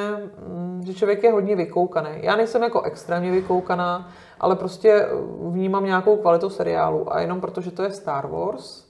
mm, 0.47 0.83
že 0.87 0.95
člověk 0.95 1.23
je 1.23 1.33
hodně 1.33 1.57
vykoukaný. 1.57 2.11
Já 2.15 2.37
nejsem 2.37 2.63
jako 2.63 2.83
extrémně 2.83 3.31
vykoukaná, 3.31 4.09
ale 4.41 4.57
prostě 4.57 5.09
vnímám 5.43 5.85
nějakou 5.85 6.17
kvalitu 6.17 6.51
seriálu 6.51 7.15
a 7.15 7.21
jenom 7.21 7.41
protože 7.41 7.71
to 7.71 7.83
je 7.83 7.91
Star 7.91 8.27
Wars, 8.27 8.85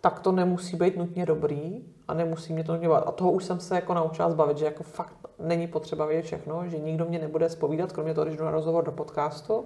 tak 0.00 0.20
to 0.20 0.32
nemusí 0.32 0.76
být 0.76 0.96
nutně 0.96 1.26
dobrý 1.26 1.84
a 2.08 2.14
nemusí 2.14 2.52
mě 2.52 2.64
to 2.64 2.72
nutně 2.72 2.88
bavit. 2.88 3.04
A 3.06 3.12
toho 3.12 3.32
už 3.32 3.44
jsem 3.44 3.60
se 3.60 3.74
jako 3.74 3.94
naučila 3.94 4.30
zbavit, 4.30 4.58
že 4.58 4.64
jako 4.64 4.82
fakt 4.82 5.16
není 5.38 5.66
potřeba 5.66 6.06
vědět 6.06 6.22
všechno, 6.22 6.62
že 6.66 6.78
nikdo 6.78 7.04
mě 7.04 7.18
nebude 7.18 7.48
spovídat, 7.48 7.92
kromě 7.92 8.14
toho, 8.14 8.24
když 8.24 8.36
jdu 8.36 8.44
na 8.44 8.50
rozhovor 8.50 8.84
do 8.84 8.92
podcastu. 8.92 9.64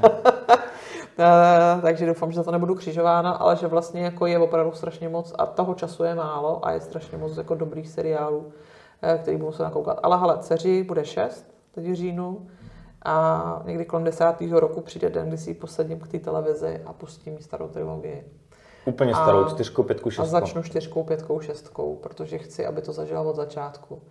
Eh, 1.20 1.80
takže 1.82 2.06
doufám, 2.06 2.32
že 2.32 2.36
za 2.36 2.44
to 2.44 2.50
nebudu 2.50 2.74
křižována, 2.74 3.30
ale 3.30 3.56
že 3.56 3.66
vlastně 3.66 4.00
jako 4.04 4.26
je 4.26 4.38
opravdu 4.38 4.72
strašně 4.72 5.08
moc 5.08 5.34
a 5.38 5.46
toho 5.46 5.74
času 5.74 6.04
je 6.04 6.14
málo 6.14 6.66
a 6.66 6.72
je 6.72 6.80
strašně 6.80 7.18
moc 7.18 7.36
jako 7.36 7.54
dobrých 7.54 7.88
seriálů, 7.88 8.52
eh, 9.02 9.18
který 9.22 9.36
budu 9.36 9.52
se 9.52 9.62
nakoukat. 9.62 10.00
Ale 10.02 10.18
hele, 10.18 10.38
dceři 10.38 10.82
bude 10.82 11.04
šest 11.04 11.54
teď 11.72 11.84
v 11.84 11.94
říjnu 11.94 12.46
a 13.04 13.62
někdy 13.64 13.84
kolem 13.84 14.04
desátého 14.04 14.60
roku 14.60 14.80
přijde 14.80 15.10
den, 15.10 15.28
kdy 15.28 15.38
si 15.38 15.50
ji 15.50 15.54
posadím 15.54 16.00
k 16.00 16.08
té 16.08 16.18
televizi 16.18 16.82
a 16.86 16.92
pustím 16.92 17.32
jí 17.32 17.42
starou 17.42 17.68
trilogii. 17.68 18.24
Úplně 18.84 19.14
starou, 19.14 19.44
čtyřku, 19.44 19.82
pětku, 19.82 20.08
A 20.08 20.12
šestku. 20.12 20.30
začnu 20.30 20.62
čtyřkou, 20.62 21.04
pětkou, 21.04 21.40
šestkou, 21.40 21.96
protože 21.96 22.38
chci, 22.38 22.66
aby 22.66 22.82
to 22.82 22.92
zažila 22.92 23.20
od 23.20 23.36
začátku. 23.36 24.02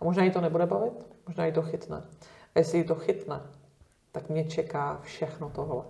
A 0.00 0.04
možná 0.04 0.24
jí 0.24 0.30
to 0.30 0.40
nebude 0.40 0.66
bavit, 0.66 0.92
možná 1.26 1.46
jí 1.46 1.52
to 1.52 1.62
chytne. 1.62 2.02
A 2.54 2.58
jestli 2.58 2.78
jí 2.78 2.84
to 2.84 2.94
chytne, 2.94 3.40
tak 4.12 4.28
mě 4.28 4.44
čeká 4.44 4.98
všechno 5.02 5.50
tohle. 5.50 5.82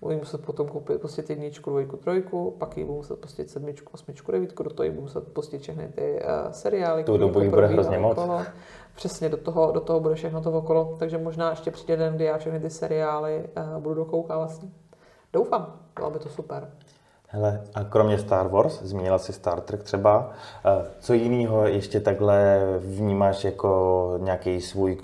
Budu 0.00 0.16
muset 0.16 0.44
potom 0.46 0.68
koupit, 0.68 1.00
pustit 1.00 1.30
jedničku, 1.30 1.70
dvojku, 1.70 1.96
trojku, 1.96 2.56
pak 2.58 2.76
jí 2.76 2.84
budu 2.84 2.96
muset 2.96 3.20
pustit 3.20 3.50
sedmičku, 3.50 3.90
osmičku, 3.94 4.32
devítku, 4.32 4.62
do 4.62 4.70
toho 4.70 4.84
jí 4.84 4.90
budu 4.90 5.02
muset 5.02 5.32
pustit 5.32 5.58
všechny 5.58 5.88
ty 5.88 6.22
uh, 6.22 6.52
seriály. 6.52 7.04
Tu 7.04 7.16
dobu 7.16 7.50
bude 7.50 7.66
hrozně 7.66 7.98
moc. 7.98 8.18
okolo. 8.18 8.42
Přesně, 8.94 9.28
do 9.28 9.36
toho, 9.36 9.72
do 9.72 9.80
toho 9.80 10.00
bude 10.00 10.14
všechno 10.14 10.40
to 10.40 10.52
okolo, 10.52 10.96
takže 10.98 11.18
možná 11.18 11.50
ještě 11.50 11.70
přijde 11.70 11.96
den, 11.96 12.14
kdy 12.14 12.24
já 12.24 12.38
všechny 12.38 12.60
ty 12.60 12.70
seriály 12.70 13.48
uh, 13.56 13.82
budu 13.82 13.94
dokoukávat 13.94 14.50
s 14.50 14.62
ní. 14.62 14.72
Doufám, 15.32 15.80
bylo 15.96 16.10
by 16.10 16.18
to 16.18 16.28
super. 16.28 16.70
Hele, 17.32 17.62
a 17.74 17.84
kromě 17.84 18.18
Star 18.18 18.48
Wars, 18.48 18.82
zmínila 18.82 19.18
si 19.18 19.32
Star 19.32 19.60
Trek 19.60 19.82
třeba, 19.82 20.30
eh, 20.64 20.86
co 21.00 21.14
jiného 21.14 21.66
ještě 21.66 22.00
takhle 22.00 22.60
vnímáš 22.78 23.44
jako 23.44 24.14
nějaký 24.20 24.60
svůj, 24.60 24.98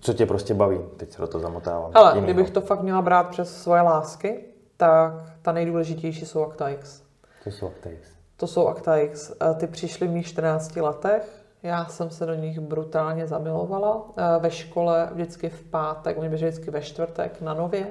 co 0.00 0.14
tě 0.14 0.26
prostě 0.26 0.54
baví? 0.54 0.78
Teď 0.96 1.12
se 1.12 1.20
do 1.20 1.26
toho 1.28 1.42
zamotávám. 1.42 1.90
Ale 1.94 2.10
Jinýho. 2.10 2.24
kdybych 2.24 2.50
to 2.50 2.60
fakt 2.60 2.80
měla 2.82 3.02
brát 3.02 3.28
přes 3.28 3.62
svoje 3.62 3.82
lásky, 3.82 4.44
tak 4.76 5.12
ta 5.42 5.52
nejdůležitější 5.52 6.26
jsou 6.26 6.44
Acta 6.44 6.68
X. 6.68 7.02
To 7.44 7.50
jsou 7.50 7.66
Actaix. 7.66 8.08
To 8.36 8.46
jsou 8.46 8.68
Acta 8.68 8.96
X. 8.96 9.32
Eh, 9.50 9.54
Ty 9.54 9.66
přišly 9.66 10.06
v 10.06 10.10
mých 10.10 10.26
14 10.26 10.80
letech, 10.80 11.42
já 11.62 11.84
jsem 11.86 12.10
se 12.10 12.26
do 12.26 12.34
nich 12.34 12.60
brutálně 12.60 13.26
zamilovala. 13.26 14.02
Eh, 14.16 14.38
Ve 14.40 14.50
škole 14.50 15.08
vždycky 15.12 15.48
v 15.48 15.62
pátek, 15.64 16.18
oni 16.18 16.28
byli 16.28 16.36
vždycky 16.36 16.70
ve 16.70 16.80
čtvrtek 16.80 17.40
na 17.40 17.54
Nově, 17.54 17.86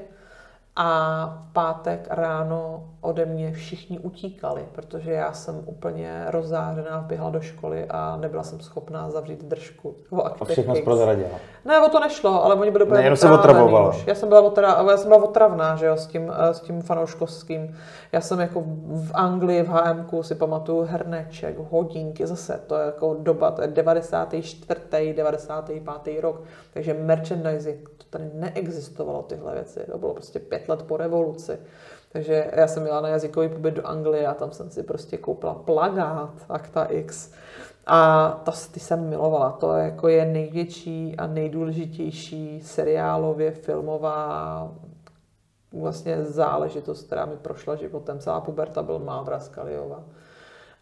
a 0.81 1.25
v 1.49 1.53
pátek 1.53 2.07
ráno 2.09 2.83
ode 3.01 3.25
mě 3.25 3.51
všichni 3.51 3.99
utíkali, 3.99 4.65
protože 4.71 5.11
já 5.11 5.33
jsem 5.33 5.61
úplně 5.65 6.25
rozzářená, 6.27 6.99
vběhla 6.99 7.29
do 7.29 7.41
školy 7.41 7.85
a 7.89 8.17
nebyla 8.17 8.43
jsem 8.43 8.59
schopná 8.59 9.09
zavřít 9.09 9.43
držku. 9.45 9.95
o 10.11 10.25
A 10.25 10.45
všechno 10.45 10.75
X. 10.77 10.83
prozradila. 10.85 11.29
Ne, 11.65 11.79
o 11.85 11.89
to 11.89 11.99
nešlo, 11.99 12.43
ale 12.45 12.55
oni 12.55 12.71
byli 12.71 12.83
úplně 12.83 12.97
Ne, 12.99 13.05
jenom 13.05 13.17
se 13.17 13.25
otrávený 13.25 13.49
otravovala. 13.51 13.89
už. 13.89 14.07
Já 14.07 14.15
jsem 14.15 14.29
byla, 14.29 14.41
otra, 14.41 14.85
já 14.91 14.97
jsem 14.97 15.07
byla 15.09 15.23
otravná, 15.23 15.75
že 15.75 15.85
jo, 15.85 15.97
s 15.97 16.07
tím, 16.07 16.33
eh, 16.49 16.53
s 16.53 16.59
tím 16.59 16.81
fanouškovským. 16.81 17.75
Já 18.11 18.21
jsem 18.21 18.39
jako 18.39 18.63
v 18.87 19.11
Anglii, 19.13 19.63
v 19.63 19.67
HMku 19.67 20.23
si 20.23 20.35
pamatuju 20.35 20.81
herneček, 20.81 21.55
hodinky, 21.71 22.27
zase 22.27 22.59
to 22.67 22.75
je 22.77 22.85
jako 22.85 23.15
doba, 23.19 23.51
to 23.51 23.61
je 23.61 23.67
94. 23.67 25.13
95. 25.13 26.21
rok, 26.21 26.41
takže 26.73 26.93
merchandising, 26.93 27.89
to 27.89 28.03
tady 28.09 28.29
neexistovalo 28.33 29.21
tyhle 29.21 29.53
věci, 29.53 29.79
to 29.91 29.97
bylo 29.97 30.13
prostě 30.13 30.39
pět 30.39 30.68
let 30.69 30.83
po 30.83 30.97
revoluci. 30.97 31.59
Takže 32.11 32.51
já 32.55 32.67
jsem 32.67 32.85
jela 32.85 33.01
na 33.01 33.09
jazykový 33.09 33.49
pobyt 33.49 33.73
do 33.73 33.87
Anglie 33.87 34.27
a 34.27 34.33
tam 34.33 34.51
jsem 34.51 34.69
si 34.69 34.83
prostě 34.83 35.17
koupila 35.17 35.53
plagát 35.53 36.33
Acta 36.49 36.85
X. 36.85 37.31
A 37.85 38.29
ta, 38.43 38.51
ty 38.71 38.79
jsem 38.79 39.09
milovala. 39.09 39.51
To 39.51 39.75
je, 39.75 39.85
jako 39.85 40.07
je 40.07 40.25
největší 40.25 41.15
a 41.17 41.27
nejdůležitější 41.27 42.61
seriálově 42.61 43.51
filmová 43.51 44.71
vlastně 45.73 46.23
záležitost, 46.23 47.05
která 47.05 47.25
mi 47.25 47.37
prošla 47.37 47.75
životem. 47.75 48.19
Celá 48.19 48.41
puberta 48.41 48.83
byl 48.83 48.99
Mávra 48.99 49.39
Skaliova. 49.39 50.03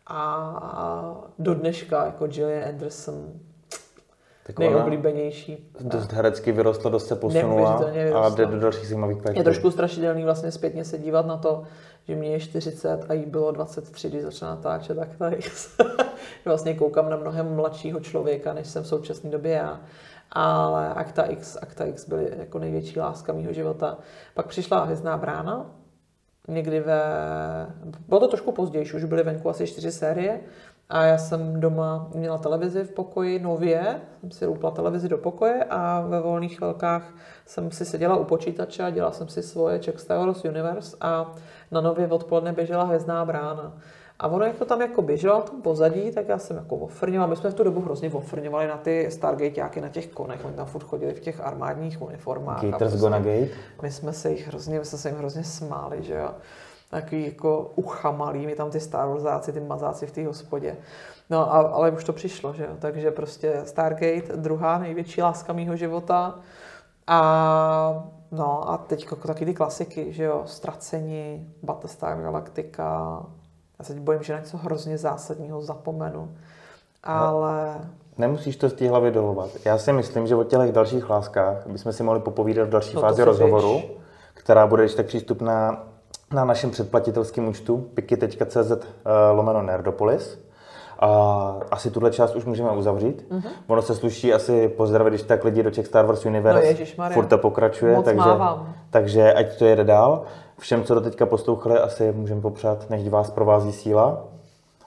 A 0.07 1.21
do 1.39 1.53
dneška 1.53 2.05
jako 2.05 2.27
Gillian 2.27 2.69
Anderson 2.69 3.33
Tak 4.47 4.59
nejoblíbenější. 4.59 5.71
dost 5.81 6.13
herecky 6.13 6.51
vyrostla, 6.51 6.89
dost 6.89 7.07
se 7.07 7.15
posunula 7.15 7.85
a 8.15 8.29
jde 8.29 8.45
do 8.45 8.59
dalších 8.59 8.87
zajímavých 8.87 9.17
projektů. 9.17 9.39
Je 9.39 9.43
trošku 9.43 9.71
strašidelný 9.71 10.23
vlastně 10.23 10.51
zpětně 10.51 10.85
se 10.85 10.97
dívat 10.97 11.25
na 11.25 11.37
to, 11.37 11.63
že 12.07 12.15
mě 12.15 12.29
je 12.29 12.39
40 12.39 13.05
a 13.09 13.13
jí 13.13 13.25
bylo 13.25 13.51
23, 13.51 14.09
když 14.09 14.21
začala 14.21 14.55
natáčet, 14.55 14.97
tak 14.97 15.15
tady 15.17 15.39
vlastně 16.45 16.73
koukám 16.73 17.09
na 17.09 17.17
mnohem 17.17 17.55
mladšího 17.55 17.99
člověka, 17.99 18.53
než 18.53 18.67
jsem 18.67 18.83
v 18.83 18.87
současné 18.87 19.29
době 19.29 19.51
já. 19.51 19.81
Ale 20.31 20.93
Acta 20.93 21.23
X, 21.23 21.57
Acta 21.61 21.85
X 21.85 22.07
byly 22.07 22.31
jako 22.37 22.59
největší 22.59 22.99
láska 22.99 23.33
mého 23.33 23.53
života. 23.53 23.97
Pak 24.33 24.47
přišla 24.47 24.83
Hvězdná 24.83 25.17
brána, 25.17 25.71
někdy 26.47 26.79
ve... 26.79 27.01
Bylo 28.07 28.19
to 28.19 28.27
trošku 28.27 28.51
později, 28.51 28.93
už 28.95 29.03
byly 29.03 29.23
venku 29.23 29.49
asi 29.49 29.67
čtyři 29.67 29.91
série 29.91 30.39
a 30.89 31.03
já 31.03 31.17
jsem 31.17 31.59
doma 31.59 32.09
měla 32.15 32.37
televizi 32.37 32.83
v 32.83 32.91
pokoji 32.91 33.39
nově, 33.39 34.01
jsem 34.19 34.31
si 34.31 34.45
loupla 34.45 34.71
televizi 34.71 35.09
do 35.09 35.17
pokoje 35.17 35.63
a 35.69 36.01
ve 36.07 36.21
volných 36.21 36.57
chvilkách 36.57 37.13
jsem 37.45 37.71
si 37.71 37.85
seděla 37.85 38.15
u 38.15 38.23
počítače 38.23 38.83
a 38.83 38.89
dělala 38.89 39.13
jsem 39.13 39.27
si 39.27 39.43
svoje 39.43 39.79
Czech 39.79 39.99
Star 39.99 40.17
Wars 40.17 40.45
Universe 40.45 40.97
a 41.01 41.31
na 41.71 41.81
nově 41.81 42.07
odpoledne 42.07 42.53
běžela 42.53 42.83
Hvězdná 42.83 43.25
brána. 43.25 43.77
A 44.19 44.27
ono, 44.27 44.45
jak 44.45 44.55
to 44.55 44.65
tam 44.65 44.81
jako 44.81 45.01
běželo 45.01 45.35
na 45.35 45.41
tom 45.41 45.61
pozadí, 45.61 46.11
tak 46.11 46.27
já 46.27 46.37
jsem 46.37 46.57
jako 46.57 46.75
ofrňovala. 46.75 47.29
My 47.29 47.35
jsme 47.35 47.49
v 47.49 47.53
tu 47.53 47.63
dobu 47.63 47.81
hrozně 47.81 48.09
ofrňovali 48.11 48.67
na 48.67 48.77
ty 48.77 49.07
Stargateáky 49.11 49.81
na 49.81 49.89
těch 49.89 50.07
konech. 50.07 50.45
Oni 50.45 50.55
tam 50.55 50.65
furt 50.65 50.83
chodili 50.83 51.13
v 51.13 51.19
těch 51.19 51.41
armádních 51.41 52.01
uniformách. 52.01 52.61
Gators 52.63 52.79
prostě- 52.79 52.97
Gonna 52.99 53.19
Gate. 53.19 53.47
my 53.81 53.91
jsme 53.91 54.13
se 54.13 54.29
jich 54.31 54.47
hrozně, 54.47 54.79
my 54.79 54.85
jsme 54.85 54.97
se 54.97 55.09
jim 55.09 55.17
hrozně 55.17 55.43
smáli, 55.43 56.03
že 56.03 56.13
jo. 56.13 56.29
Takový 56.89 57.25
jako 57.25 57.71
uchamalý, 57.75 58.45
mi 58.45 58.55
tam 58.55 58.71
ty 58.71 58.79
Star 58.79 59.07
Warsáci, 59.07 59.53
ty 59.53 59.59
mazáci 59.59 60.07
v 60.07 60.11
té 60.11 60.27
hospodě. 60.27 60.77
No, 61.29 61.53
a, 61.53 61.57
ale 61.57 61.91
už 61.91 62.03
to 62.03 62.13
přišlo, 62.13 62.53
že 62.53 62.63
jo. 62.63 62.69
Takže 62.79 63.11
prostě 63.11 63.61
Stargate, 63.65 64.35
druhá 64.35 64.77
největší 64.77 65.21
láska 65.21 65.53
mýho 65.53 65.75
života. 65.75 66.35
A 67.07 68.03
no 68.31 68.69
a 68.71 68.77
teď 68.77 69.03
jako 69.03 69.27
taky 69.27 69.45
ty 69.45 69.53
klasiky, 69.53 70.13
že 70.13 70.23
jo. 70.23 70.41
Ztracení, 70.45 71.53
Battlestar 71.63 72.21
Galactica. 72.21 73.23
Já 73.79 73.85
se 73.85 73.93
teď 73.93 74.01
bojím, 74.03 74.23
že 74.23 74.33
na 74.33 74.39
něco 74.39 74.57
hrozně 74.57 74.97
zásadního 74.97 75.61
zapomenu. 75.61 76.35
Ale 77.03 77.79
Nemusíš 78.17 78.57
to 78.57 78.69
z 78.69 78.73
té 78.73 78.89
hlavy 78.89 79.11
dolovat. 79.11 79.49
Já 79.65 79.77
si 79.77 79.93
myslím, 79.93 80.27
že 80.27 80.35
o 80.35 80.43
těch 80.43 80.71
dalších 80.71 81.09
láskách 81.09 81.67
bychom 81.67 81.93
si 81.93 82.03
mohli 82.03 82.19
popovídat 82.19 82.67
v 82.67 82.71
další 82.71 82.95
No 82.95 83.01
fázi 83.01 83.23
rozhovoru, 83.23 83.77
řeč. 83.77 83.91
která 84.33 84.67
bude 84.67 84.83
když 84.83 84.95
tak 84.95 85.05
přístupná 85.05 85.86
na 86.31 86.45
našem 86.45 86.71
předplatitelském 86.71 87.47
účtu 87.47 87.77
piky.cz 87.93 88.71
eh, 88.71 89.31
lomeno 89.31 89.61
Nerdopolis. 89.61 90.47
A 90.99 91.09
asi 91.71 91.91
tuhle 91.91 92.11
část 92.11 92.35
už 92.35 92.45
můžeme 92.45 92.71
uzavřít. 92.71 93.25
Mm-hmm. 93.31 93.49
Ono 93.67 93.81
se 93.81 93.95
sluší 93.95 94.33
asi 94.33 94.67
pozdravit, 94.67 95.09
když 95.09 95.23
tak 95.23 95.43
lidi 95.43 95.63
do 95.63 95.71
Czech 95.71 95.87
Star 95.87 96.05
Wars 96.05 96.25
Universe. 96.25 96.85
No. 96.97 97.09
Furt 97.09 97.25
to 97.25 97.37
pokračuje, 97.37 97.95
Moc 97.95 98.05
takže, 98.05 98.17
mávám. 98.19 98.73
takže 98.89 99.33
ať 99.33 99.57
to 99.57 99.65
jede 99.65 99.83
dál. 99.83 100.23
Všem, 100.59 100.83
co 100.83 100.93
do 100.95 101.01
teďka 101.01 101.25
poslouchali, 101.25 101.79
asi 101.79 102.11
můžeme 102.11 102.41
popřát, 102.41 102.89
než 102.89 103.09
vás 103.09 103.31
provází 103.31 103.71
síla. 103.71 104.23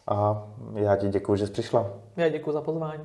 A 0.09 0.43
já 0.75 0.97
ti 0.97 1.09
děkuji, 1.09 1.37
že 1.37 1.47
jsi 1.47 1.53
přišla. 1.53 1.87
Já 2.17 2.29
děkuji 2.29 2.53
za 2.53 2.61
pozvání. 2.61 3.03